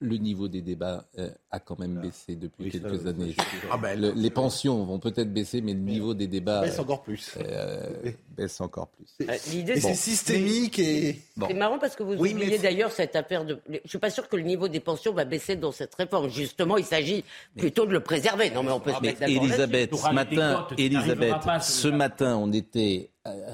le 0.01 0.17
niveau 0.17 0.47
des 0.47 0.61
débats 0.61 1.05
euh, 1.19 1.29
a 1.51 1.59
quand 1.59 1.77
même 1.79 2.01
baissé 2.01 2.35
depuis 2.35 2.71
quelques 2.71 3.05
années. 3.05 3.35
Ah 3.71 3.77
ben, 3.77 3.99
les 3.99 4.29
pensions 4.31 4.83
vont 4.83 4.99
peut-être 4.99 5.31
baisser, 5.31 5.61
mais 5.61 5.73
le 5.73 5.79
niveau 5.79 6.13
des 6.15 6.27
débats 6.27 6.61
baisse 6.61 6.79
encore 6.79 7.03
plus. 7.03 7.37
Euh, 7.37 8.11
baisse 8.35 8.59
encore 8.59 8.87
plus. 8.87 9.07
Euh, 9.21 9.37
l'idée, 9.51 9.79
c'est 9.79 9.93
systémique 9.93 10.79
et. 10.79 11.21
C'est 11.47 11.53
marrant 11.53 11.77
parce 11.77 11.95
que 11.95 12.03
vous 12.03 12.13
oubliez 12.13 12.57
d'ailleurs 12.57 12.91
cette 12.91 13.15
affaire 13.15 13.45
de. 13.45 13.59
Je 13.69 13.87
suis 13.87 13.99
pas 13.99 14.09
sûr 14.09 14.27
que 14.27 14.35
le 14.35 14.43
niveau 14.43 14.67
des 14.67 14.79
pensions 14.79 15.13
va 15.13 15.23
baisser 15.23 15.55
dans 15.55 15.71
cette 15.71 15.93
réforme. 15.93 16.29
Justement, 16.29 16.77
il 16.77 16.85
s'agit 16.85 17.23
plutôt 17.55 17.85
de 17.85 17.91
le 17.91 17.99
préserver. 18.01 18.49
Non, 18.49 18.63
mais 18.63 18.71
on 18.71 18.79
peut 18.79 18.93
se 18.93 19.01
mettre 19.01 19.19
d'accord. 19.19 19.43
Elisabeth, 19.43 19.95
ce 19.95 20.13
matin, 20.13 20.67
Elisabeth, 20.77 21.61
ce 21.61 21.87
matin, 21.87 22.37
on 22.37 22.51
était. 22.51 23.11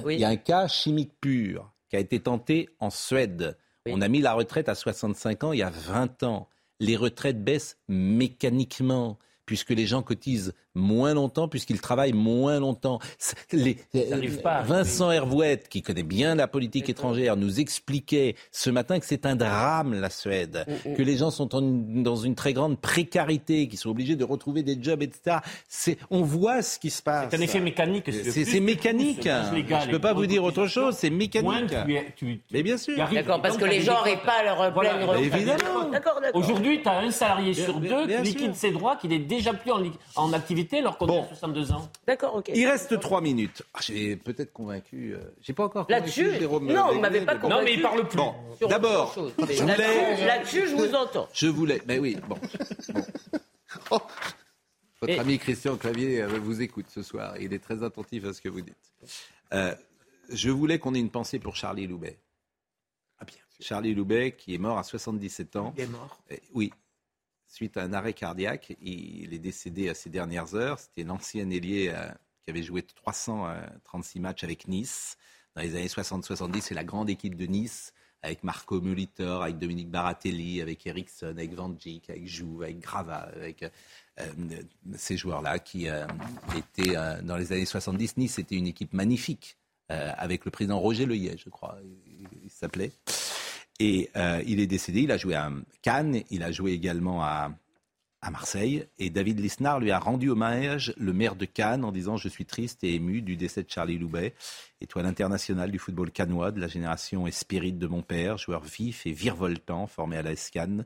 Il 0.07 0.19
y 0.19 0.23
a 0.23 0.29
un 0.29 0.37
cas 0.37 0.69
chimique 0.69 1.11
pur 1.19 1.69
qui 1.89 1.97
a 1.97 1.99
été 1.99 2.21
tenté 2.21 2.69
en 2.79 2.89
Suède. 2.89 3.57
On 3.91 4.01
a 4.01 4.07
mis 4.07 4.21
la 4.21 4.33
retraite 4.33 4.69
à 4.69 4.75
65 4.75 5.43
ans 5.43 5.53
il 5.53 5.59
y 5.59 5.63
a 5.63 5.69
20 5.69 6.23
ans. 6.23 6.47
Les 6.79 6.95
retraites 6.95 7.43
baissent 7.43 7.77
mécaniquement 7.87 9.17
puisque 9.47 9.71
les 9.71 9.87
gens 9.87 10.03
cotisent 10.03 10.53
moins 10.75 11.15
longtemps, 11.15 11.47
puisqu'ils 11.47 11.81
travaillent 11.81 12.13
moins 12.13 12.59
longtemps. 12.59 12.99
Les, 13.51 13.77
Vincent 14.65 15.09
Hervouette, 15.09 15.69
qui 15.69 15.81
connaît 15.81 16.03
bien 16.03 16.35
la 16.35 16.47
politique 16.47 16.89
étrangère, 16.89 17.35
nous 17.37 17.59
expliquait 17.59 18.35
ce 18.51 18.69
matin 18.69 18.99
que 18.99 19.05
c'est 19.05 19.25
un 19.25 19.35
drame, 19.35 19.99
la 19.99 20.09
Suède, 20.09 20.65
mm, 20.67 20.91
mm. 20.91 20.95
que 20.95 21.01
les 21.01 21.17
gens 21.17 21.31
sont 21.31 21.47
dans 21.47 22.15
une 22.17 22.35
très 22.35 22.53
grande 22.53 22.79
précarité, 22.79 23.67
qu'ils 23.67 23.79
sont 23.79 23.89
obligés 23.89 24.15
de 24.15 24.23
retrouver 24.23 24.61
des 24.61 24.77
jobs, 24.79 25.01
etc. 25.01 25.37
On 26.11 26.21
voit 26.21 26.61
ce 26.61 26.77
qui 26.77 26.89
se 26.89 27.01
passe. 27.01 27.29
C'est 27.31 27.37
un 27.37 27.41
effet 27.41 27.61
mécanique. 27.61 28.11
C'est 28.11 28.59
mécanique. 28.59 29.23
Je 29.23 29.87
ne 29.87 29.91
peux 29.91 29.99
pas 29.99 30.13
vous 30.13 30.25
dire 30.25 30.43
autre 30.43 30.67
chose, 30.67 30.95
c'est 30.95 31.09
mécanique. 31.09 31.73
Mais 32.51 32.63
bien 32.63 32.77
sûr. 32.77 32.97
D'accord, 32.97 33.41
parce 33.41 33.57
que 33.57 33.65
les 33.65 33.81
gens 33.81 33.93
n'auraient 33.93 34.21
pas 34.21 34.43
leur 34.43 34.73
pleine 34.73 35.03
retraite. 35.03 35.33
Évidemment. 35.33 35.91
Aujourd'hui, 36.33 36.81
tu 36.81 36.89
as 36.89 36.99
un 36.99 37.11
salarié 37.11 37.53
sur 37.53 37.79
deux 37.79 38.07
qui 38.07 38.21
liquide 38.21 38.55
ses 38.55 38.71
droits, 38.71 38.97
qui 38.97 39.07
n'est 39.07 39.19
déjà 39.37 39.53
plus 39.53 39.71
en, 40.15 40.33
activité 40.33 40.79
alors 40.79 40.97
qu'on 40.97 41.23
a 41.23 41.27
62 41.27 41.71
ans. 41.71 41.89
D'accord, 42.05 42.35
ok. 42.35 42.51
Il 42.53 42.67
reste 42.67 42.99
trois 42.99 43.21
minutes. 43.21 43.63
Ah, 43.73 43.79
j'ai 43.81 44.15
peut-être 44.15 44.53
convaincu. 44.53 45.13
Euh, 45.13 45.19
j'ai 45.41 45.53
pas 45.53 45.65
encore 45.65 45.85
Là-dessus, 45.89 46.31
non, 46.41 46.93
vous 46.93 46.99
m'avez 46.99 47.21
pas 47.21 47.35
convaincu. 47.35 47.59
Non, 47.59 47.63
mais 47.63 47.73
il 47.73 47.81
parle 47.81 48.07
plus. 48.07 48.19
d'abord, 48.67 49.15
Là-dessus, 49.37 50.67
je 50.69 50.75
vous 50.75 50.93
entends. 50.95 51.27
Je 51.33 51.47
voulais. 51.47 51.81
Mais 51.87 51.99
oui, 51.99 52.17
bon. 52.27 52.37
Votre 55.01 55.19
ami 55.19 55.37
Christian 55.37 55.77
Clavier 55.77 56.23
euh, 56.23 56.39
vous 56.39 56.61
écoute 56.61 56.87
ce 56.89 57.03
soir. 57.03 57.37
Il 57.39 57.53
est 57.53 57.59
très 57.59 57.83
attentif 57.83 58.25
à 58.25 58.33
ce 58.33 58.41
que 58.41 58.49
vous 58.49 58.61
dites. 58.61 58.75
Euh, 59.53 59.75
je 60.29 60.49
voulais 60.49 60.79
qu'on 60.79 60.95
ait 60.95 60.99
une 60.99 61.11
pensée 61.11 61.37
pour 61.37 61.55
Charlie 61.55 61.85
Loubet. 61.85 62.17
Ah 63.19 63.25
bien. 63.25 63.37
Charlie 63.59 63.93
Loubet, 63.93 64.31
qui 64.31 64.55
est 64.55 64.57
mort 64.57 64.79
à 64.79 64.83
77 64.83 65.55
ans. 65.55 65.73
Il 65.77 65.83
est 65.83 65.87
mort 65.87 66.19
Oui, 66.53 66.71
suite 67.47 67.77
à 67.77 67.83
un 67.83 67.93
arrêt 67.93 68.13
cardiaque. 68.13 68.75
Il 68.81 69.33
est 69.33 69.39
décédé 69.39 69.89
à 69.89 69.93
ces 69.93 70.09
dernières 70.09 70.55
heures. 70.55 70.79
C'était 70.79 71.03
l'ancien 71.03 71.49
ailier 71.49 71.89
euh, 71.93 72.07
qui 72.43 72.51
avait 72.51 72.63
joué 72.63 72.81
336 72.83 74.19
matchs 74.19 74.43
avec 74.43 74.67
Nice 74.67 75.17
dans 75.55 75.61
les 75.61 75.75
années 75.75 75.87
60-70. 75.87 76.61
C'est 76.61 76.75
la 76.75 76.83
grande 76.83 77.09
équipe 77.09 77.35
de 77.35 77.45
Nice 77.45 77.93
avec 78.23 78.43
Marco 78.43 78.81
Molitor, 78.81 79.43
avec 79.43 79.59
Dominique 79.59 79.89
Baratelli, 79.89 80.61
avec 80.61 80.85
Eriksson, 80.85 81.27
avec 81.27 81.53
Van 81.53 81.69
Dijk, 81.69 82.09
avec 82.09 82.27
Jouve, 82.27 82.63
avec 82.63 82.79
Grava, 82.79 83.29
avec 83.35 83.63
euh, 84.19 84.25
ces 84.95 85.17
joueurs-là 85.17 85.59
qui 85.59 85.87
euh, 85.87 86.05
étaient 86.57 86.95
dans 87.23 87.37
les 87.37 87.53
années 87.53 87.65
70. 87.65 88.17
Nice 88.17 88.39
était 88.39 88.55
une 88.55 88.67
équipe 88.67 88.93
magnifique 88.93 89.57
avec 89.89 90.43
le 90.43 90.51
président 90.51 90.81
Roger 90.81 91.05
Leyet, 91.05 91.37
je 91.37 91.49
crois, 91.49 91.77
il 92.43 92.49
s'appelait. 92.49 92.91
Et 93.79 94.09
euh, 94.15 94.41
il 94.47 94.59
est 94.59 94.67
décédé, 94.67 95.01
il 95.01 95.11
a 95.11 95.17
joué 95.17 95.35
à 95.35 95.51
Cannes, 95.81 96.21
il 96.31 96.43
a 96.43 96.51
joué 96.51 96.71
également 96.71 97.23
à, 97.23 97.51
Marseille. 98.29 98.85
Et 98.99 99.09
David 99.09 99.39
Lisnard 99.39 99.79
lui 99.79 99.91
a 99.91 99.99
rendu 99.99 100.29
hommage, 100.29 100.93
le 100.97 101.13
maire 101.13 101.37
de 101.37 101.45
Cannes, 101.45 101.85
en 101.85 101.93
disant 101.93 102.17
Je 102.17 102.27
suis 102.27 102.43
triste 102.43 102.83
et 102.83 102.95
ému 102.95 103.21
du 103.21 103.37
décès 103.37 103.63
de 103.63 103.69
Charlie 103.69 103.97
Loubet, 103.97 104.33
étoile 104.81 105.05
internationale 105.05 105.71
du 105.71 105.79
football 105.79 106.11
cannois, 106.11 106.51
de 106.51 106.59
la 106.59 106.67
génération 106.67 107.25
espérite 107.25 107.79
de 107.79 107.87
mon 107.87 108.01
père, 108.01 108.37
joueur 108.37 108.63
vif 108.63 109.05
et 109.05 109.13
virevoltant, 109.13 109.87
formé 109.87 110.17
à 110.17 110.23
la 110.23 110.35
Cannes, 110.35 110.85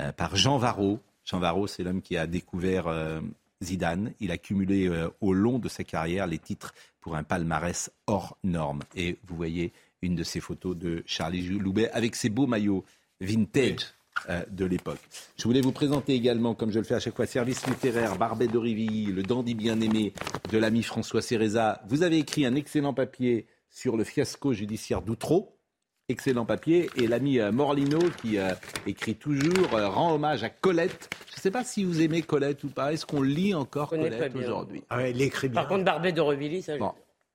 euh, 0.00 0.12
par 0.12 0.34
Jean 0.34 0.56
Varro. 0.56 1.00
Jean 1.26 1.40
Varro, 1.40 1.66
c'est 1.66 1.82
l'homme 1.82 2.00
qui 2.00 2.16
a 2.16 2.26
découvert 2.26 2.86
euh, 2.86 3.20
Zidane. 3.62 4.14
Il 4.18 4.30
a 4.30 4.38
cumulé 4.38 4.90
au 5.20 5.34
long 5.34 5.58
de 5.58 5.68
sa 5.68 5.84
carrière 5.84 6.26
les 6.26 6.38
titres 6.38 6.72
pour 7.00 7.16
un 7.16 7.22
palmarès 7.22 7.90
hors 8.06 8.38
norme. 8.44 8.80
Et 8.94 9.18
vous 9.26 9.36
voyez 9.36 9.74
une 10.02 10.14
de 10.14 10.22
ces 10.22 10.40
photos 10.40 10.76
de 10.76 11.02
Charlie 11.06 11.42
Loubet 11.42 11.90
avec 11.90 12.16
ses 12.16 12.28
beaux 12.28 12.46
maillots 12.46 12.84
vintage. 13.20 13.94
Euh, 14.28 14.42
de 14.50 14.64
l'époque. 14.64 14.98
Je 15.36 15.44
voulais 15.44 15.60
vous 15.60 15.70
présenter 15.70 16.12
également, 16.12 16.54
comme 16.54 16.72
je 16.72 16.78
le 16.78 16.84
fais 16.84 16.96
à 16.96 16.98
chaque 16.98 17.14
fois, 17.14 17.24
Service 17.26 17.64
littéraire, 17.68 18.16
Barbet 18.16 18.48
d'Orivy, 18.48 19.06
le 19.06 19.22
dandy 19.22 19.54
bien-aimé 19.54 20.12
de 20.50 20.58
l'ami 20.58 20.82
François 20.82 21.22
Céréza. 21.22 21.80
Vous 21.86 22.02
avez 22.02 22.18
écrit 22.18 22.44
un 22.44 22.56
excellent 22.56 22.92
papier 22.92 23.46
sur 23.70 23.96
le 23.96 24.02
fiasco 24.02 24.52
judiciaire 24.52 25.02
d'Outreau. 25.02 25.56
Excellent 26.08 26.46
papier. 26.46 26.90
Et 26.96 27.06
l'ami 27.06 27.38
euh, 27.38 27.52
Morlino, 27.52 28.00
qui 28.20 28.38
euh, 28.38 28.54
écrit 28.86 29.14
toujours, 29.14 29.70
rend 29.70 30.14
hommage 30.14 30.42
à 30.42 30.50
Colette. 30.50 31.10
Je 31.30 31.36
ne 31.36 31.40
sais 31.40 31.50
pas 31.52 31.62
si 31.62 31.84
vous 31.84 32.02
aimez 32.02 32.22
Colette 32.22 32.64
ou 32.64 32.68
pas. 32.68 32.92
Est-ce 32.92 33.06
qu'on 33.06 33.22
lit 33.22 33.54
encore 33.54 33.90
Colette 33.90 34.34
aujourd'hui? 34.34 34.82
Ah 34.90 35.02
Elle 35.02 35.22
écrit 35.22 35.48
bien. 35.48 35.60
Par 35.60 35.68
contre, 35.68 35.84
Barbet 35.84 36.10
de 36.10 36.20
Revilly, 36.20 36.62
ça. 36.62 36.74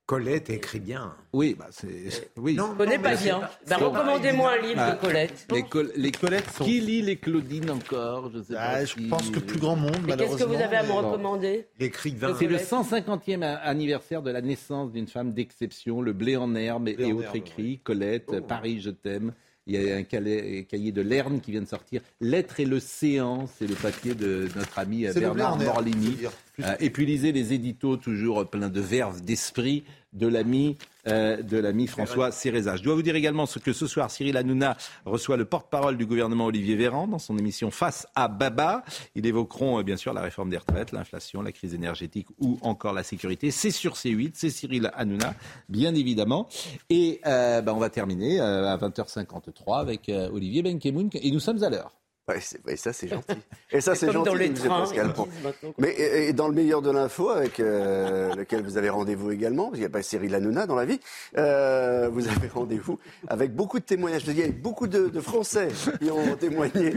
Colette 0.05 0.49
écrit 0.49 0.81
bien. 0.81 1.15
Oui, 1.31 1.55
bah 1.57 1.67
c'est. 1.71 2.31
Oui. 2.37 2.55
Non, 2.55 2.75
connais 2.75 2.99
pas 2.99 3.15
bien. 3.15 3.41
Bah, 3.69 3.77
recommandez-moi 3.77 4.51
un 4.51 4.61
livre 4.61 4.91
de 4.91 4.99
Colette. 4.99 5.47
Les, 5.51 5.63
les 5.95 6.11
Colettes 6.11 6.49
sont... 6.51 6.65
Qui 6.65 6.81
lit 6.81 7.01
les 7.01 7.15
Claudines 7.15 7.71
encore? 7.71 8.29
Je 8.33 8.41
sais 8.41 8.53
bah, 8.53 8.73
pas. 8.73 8.85
Je 8.85 9.07
pense 9.07 9.29
que 9.29 9.39
plus 9.39 9.59
grand 9.59 9.77
monde, 9.77 9.97
Mais 10.05 10.17
qu'est-ce 10.17 10.37
que 10.37 10.43
vous 10.43 10.55
avez 10.55 10.75
à 10.75 10.83
me 10.83 10.91
recommander? 10.91 11.67
L'écrivain. 11.79 12.35
C'est 12.37 12.47
le 12.47 12.57
150e 12.57 13.43
anniversaire 13.43 14.21
de 14.21 14.31
la 14.31 14.41
naissance 14.41 14.91
d'une 14.91 15.07
femme 15.07 15.31
d'exception, 15.33 16.01
Le 16.01 16.11
blé 16.11 16.35
en 16.35 16.53
herbe 16.55 16.89
et 16.89 17.13
autres 17.13 17.35
écrits. 17.35 17.79
Colette, 17.83 18.31
Oh. 18.33 18.41
Paris, 18.41 18.81
je 18.81 18.89
t'aime. 18.89 19.31
Il 19.65 19.81
y 19.81 19.91
a 19.91 19.95
un 19.95 20.03
cahier 20.03 20.91
de 20.91 21.01
Lerne 21.01 21.39
qui 21.39 21.51
vient 21.51 21.61
de 21.61 21.67
sortir. 21.67 22.01
L'être 22.19 22.59
et 22.59 22.65
l'océan, 22.65 23.47
c'est 23.47 23.67
le 23.67 23.75
papier 23.75 24.13
de 24.13 24.49
notre 24.57 24.77
ami 24.79 25.05
Bernard 25.13 25.57
Morlini. 25.57 26.17
Plus- 26.53 26.63
Euh, 26.63 26.75
et 26.79 26.89
puis 26.91 27.05
lisez 27.05 27.31
les 27.31 27.51
éditos 27.53 27.97
toujours 27.97 28.47
pleins 28.47 28.69
de 28.69 28.79
verve, 28.79 29.21
d'esprit 29.21 29.83
de 30.13 30.27
l'ami 30.27 30.77
euh, 31.07 31.41
de 31.41 31.57
l'ami 31.57 31.87
François 31.87 32.31
Céréza. 32.31 32.77
Je 32.77 32.83
dois 32.83 32.93
vous 32.93 33.01
dire 33.01 33.15
également 33.15 33.45
ce 33.47 33.57
que 33.59 33.73
ce 33.73 33.87
soir 33.87 34.09
Cyril 34.11 34.37
Hanouna 34.37 34.77
reçoit 35.05 35.35
le 35.35 35.43
porte-parole 35.45 35.97
du 35.97 36.05
gouvernement 36.05 36.45
Olivier 36.45 36.75
Véran 36.75 37.07
dans 37.07 37.17
son 37.19 37.37
émission 37.37 37.71
Face 37.71 38.07
à 38.15 38.27
Baba. 38.27 38.85
Ils 39.15 39.25
évoqueront 39.25 39.79
euh, 39.79 39.83
bien 39.83 39.97
sûr 39.97 40.13
la 40.13 40.21
réforme 40.21 40.49
des 40.51 40.57
retraites, 40.57 40.91
l'inflation, 40.91 41.41
la 41.41 41.51
crise 41.51 41.73
énergétique 41.73 42.27
ou 42.39 42.57
encore 42.61 42.93
la 42.93 43.03
sécurité. 43.03 43.49
C'est 43.51 43.71
sur 43.71 43.95
C8, 43.95 44.31
c'est 44.35 44.51
Cyril 44.51 44.91
Hanouna, 44.95 45.33
bien 45.67 45.93
évidemment. 45.95 46.47
Et 46.91 47.19
ben, 47.25 47.67
on 47.69 47.79
va 47.79 47.89
terminer 47.89 48.39
à 48.39 48.77
20h53 48.77 49.79
avec 49.81 50.09
Olivier 50.31 50.61
Benkemoun 50.61 51.09
et 51.13 51.31
nous 51.31 51.39
sommes 51.39 51.63
à 51.63 51.69
l'heure. 51.69 51.91
Ouais, 52.29 52.39
ouais, 52.65 52.77
ça 52.77 52.93
c'est 52.93 53.09
gentil. 53.09 53.35
Et 53.69 53.81
ça 53.81 53.95
c'est 53.95 54.09
gentil, 54.09 54.29
dans 54.29 54.35
les 54.35 54.49
monsieur 54.49 54.69
trains, 54.69 54.79
Pascal. 54.79 55.13
Mais 55.77 55.89
et, 55.89 56.29
et 56.29 56.33
dans 56.33 56.47
le 56.47 56.53
meilleur 56.53 56.81
de 56.81 56.89
l'info, 56.89 57.29
avec 57.29 57.59
euh, 57.59 58.33
lequel 58.37 58.63
vous 58.63 58.77
avez 58.77 58.89
rendez-vous 58.89 59.31
également, 59.31 59.65
parce 59.65 59.73
qu'il 59.73 59.81
n'y 59.81 59.87
a 59.87 59.89
pas 59.89 60.01
Cyril 60.03 60.33
Hanouna 60.33 60.65
dans 60.65 60.75
la 60.75 60.85
vie, 60.85 61.01
euh, 61.37 62.07
vous 62.09 62.29
avez 62.29 62.47
rendez-vous 62.47 62.97
avec 63.27 63.53
beaucoup 63.53 63.77
de 63.77 63.83
témoignages. 63.83 64.21
Je 64.21 64.27
veux 64.27 64.33
dire, 64.33 64.45
avec 64.45 64.61
beaucoup 64.61 64.87
de, 64.87 65.09
de 65.09 65.19
Français 65.19 65.67
qui 66.01 66.09
ont 66.11 66.35
témoigné 66.37 66.93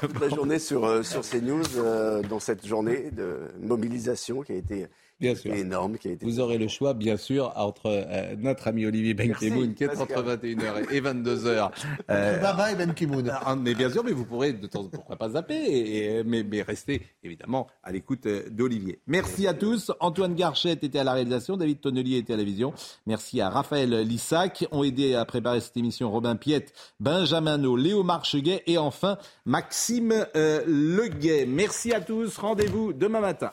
toute 0.00 0.20
la 0.20 0.28
journée 0.28 0.58
sur, 0.58 0.84
euh, 0.84 1.04
sur 1.04 1.20
CNews, 1.22 1.62
euh, 1.76 2.20
dans 2.22 2.40
cette 2.40 2.66
journée 2.66 3.10
de 3.12 3.38
mobilisation 3.60 4.42
qui 4.42 4.50
a 4.50 4.56
été 4.56 4.88
Bien 5.32 5.34
sûr. 5.34 5.54
énorme. 5.54 5.98
Qui 5.98 6.08
a 6.08 6.12
été... 6.12 6.24
Vous 6.24 6.40
aurez 6.40 6.58
le 6.58 6.68
choix, 6.68 6.94
bien 6.94 7.16
sûr, 7.16 7.52
entre 7.56 7.82
euh, 7.86 8.34
notre 8.38 8.68
ami 8.68 8.86
Olivier 8.86 9.14
Benkemoun, 9.14 9.74
qui 9.74 9.84
est 9.84 9.88
entre 9.98 10.06
Pascal. 10.22 10.38
21h 10.38 10.92
et 10.92 11.00
22h. 11.00 11.70
Euh, 12.10 12.38
Baba 12.40 12.72
et 12.72 12.74
Ben 12.74 12.92
Kimoun. 12.94 13.30
Ah, 13.32 13.56
Mais 13.56 13.74
bien 13.74 13.90
sûr, 13.90 14.04
mais 14.04 14.12
vous 14.12 14.24
pourrez 14.24 14.52
de 14.52 14.66
temps 14.66 14.84
pourquoi 14.84 15.16
pas 15.16 15.30
zapper, 15.30 15.54
et, 15.56 16.18
et- 16.18 16.24
mais, 16.24 16.42
mais 16.42 16.62
restez 16.62 17.02
évidemment 17.22 17.66
à 17.82 17.92
l'écoute 17.92 18.26
euh, 18.26 18.48
d'Olivier. 18.50 19.00
Merci 19.06 19.46
à 19.46 19.54
tous. 19.54 19.92
Antoine 20.00 20.34
Garchette 20.34 20.84
était 20.84 20.98
à 20.98 21.04
la 21.04 21.12
réalisation, 21.14 21.56
David 21.56 21.80
Tonnelier 21.80 22.18
était 22.18 22.34
à 22.34 22.36
la 22.36 22.44
vision. 22.44 22.72
Merci 23.06 23.40
à 23.40 23.48
Raphaël 23.50 23.90
Lissac. 24.06 24.66
Ont 24.72 24.84
aidé 24.84 25.14
à 25.14 25.24
préparer 25.24 25.60
cette 25.60 25.76
émission 25.76 26.10
Robin 26.10 26.36
Piette, 26.36 26.72
Benjamin 27.00 27.58
No, 27.58 27.76
Léo 27.76 28.02
Marcheguet 28.02 28.62
et 28.66 28.78
enfin 28.78 29.18
Maxime 29.46 30.26
euh, 30.36 30.62
Leguet. 30.66 31.46
Merci 31.46 31.92
à 31.92 32.00
tous. 32.00 32.36
Rendez-vous 32.38 32.92
demain 32.92 33.20
matin. 33.20 33.52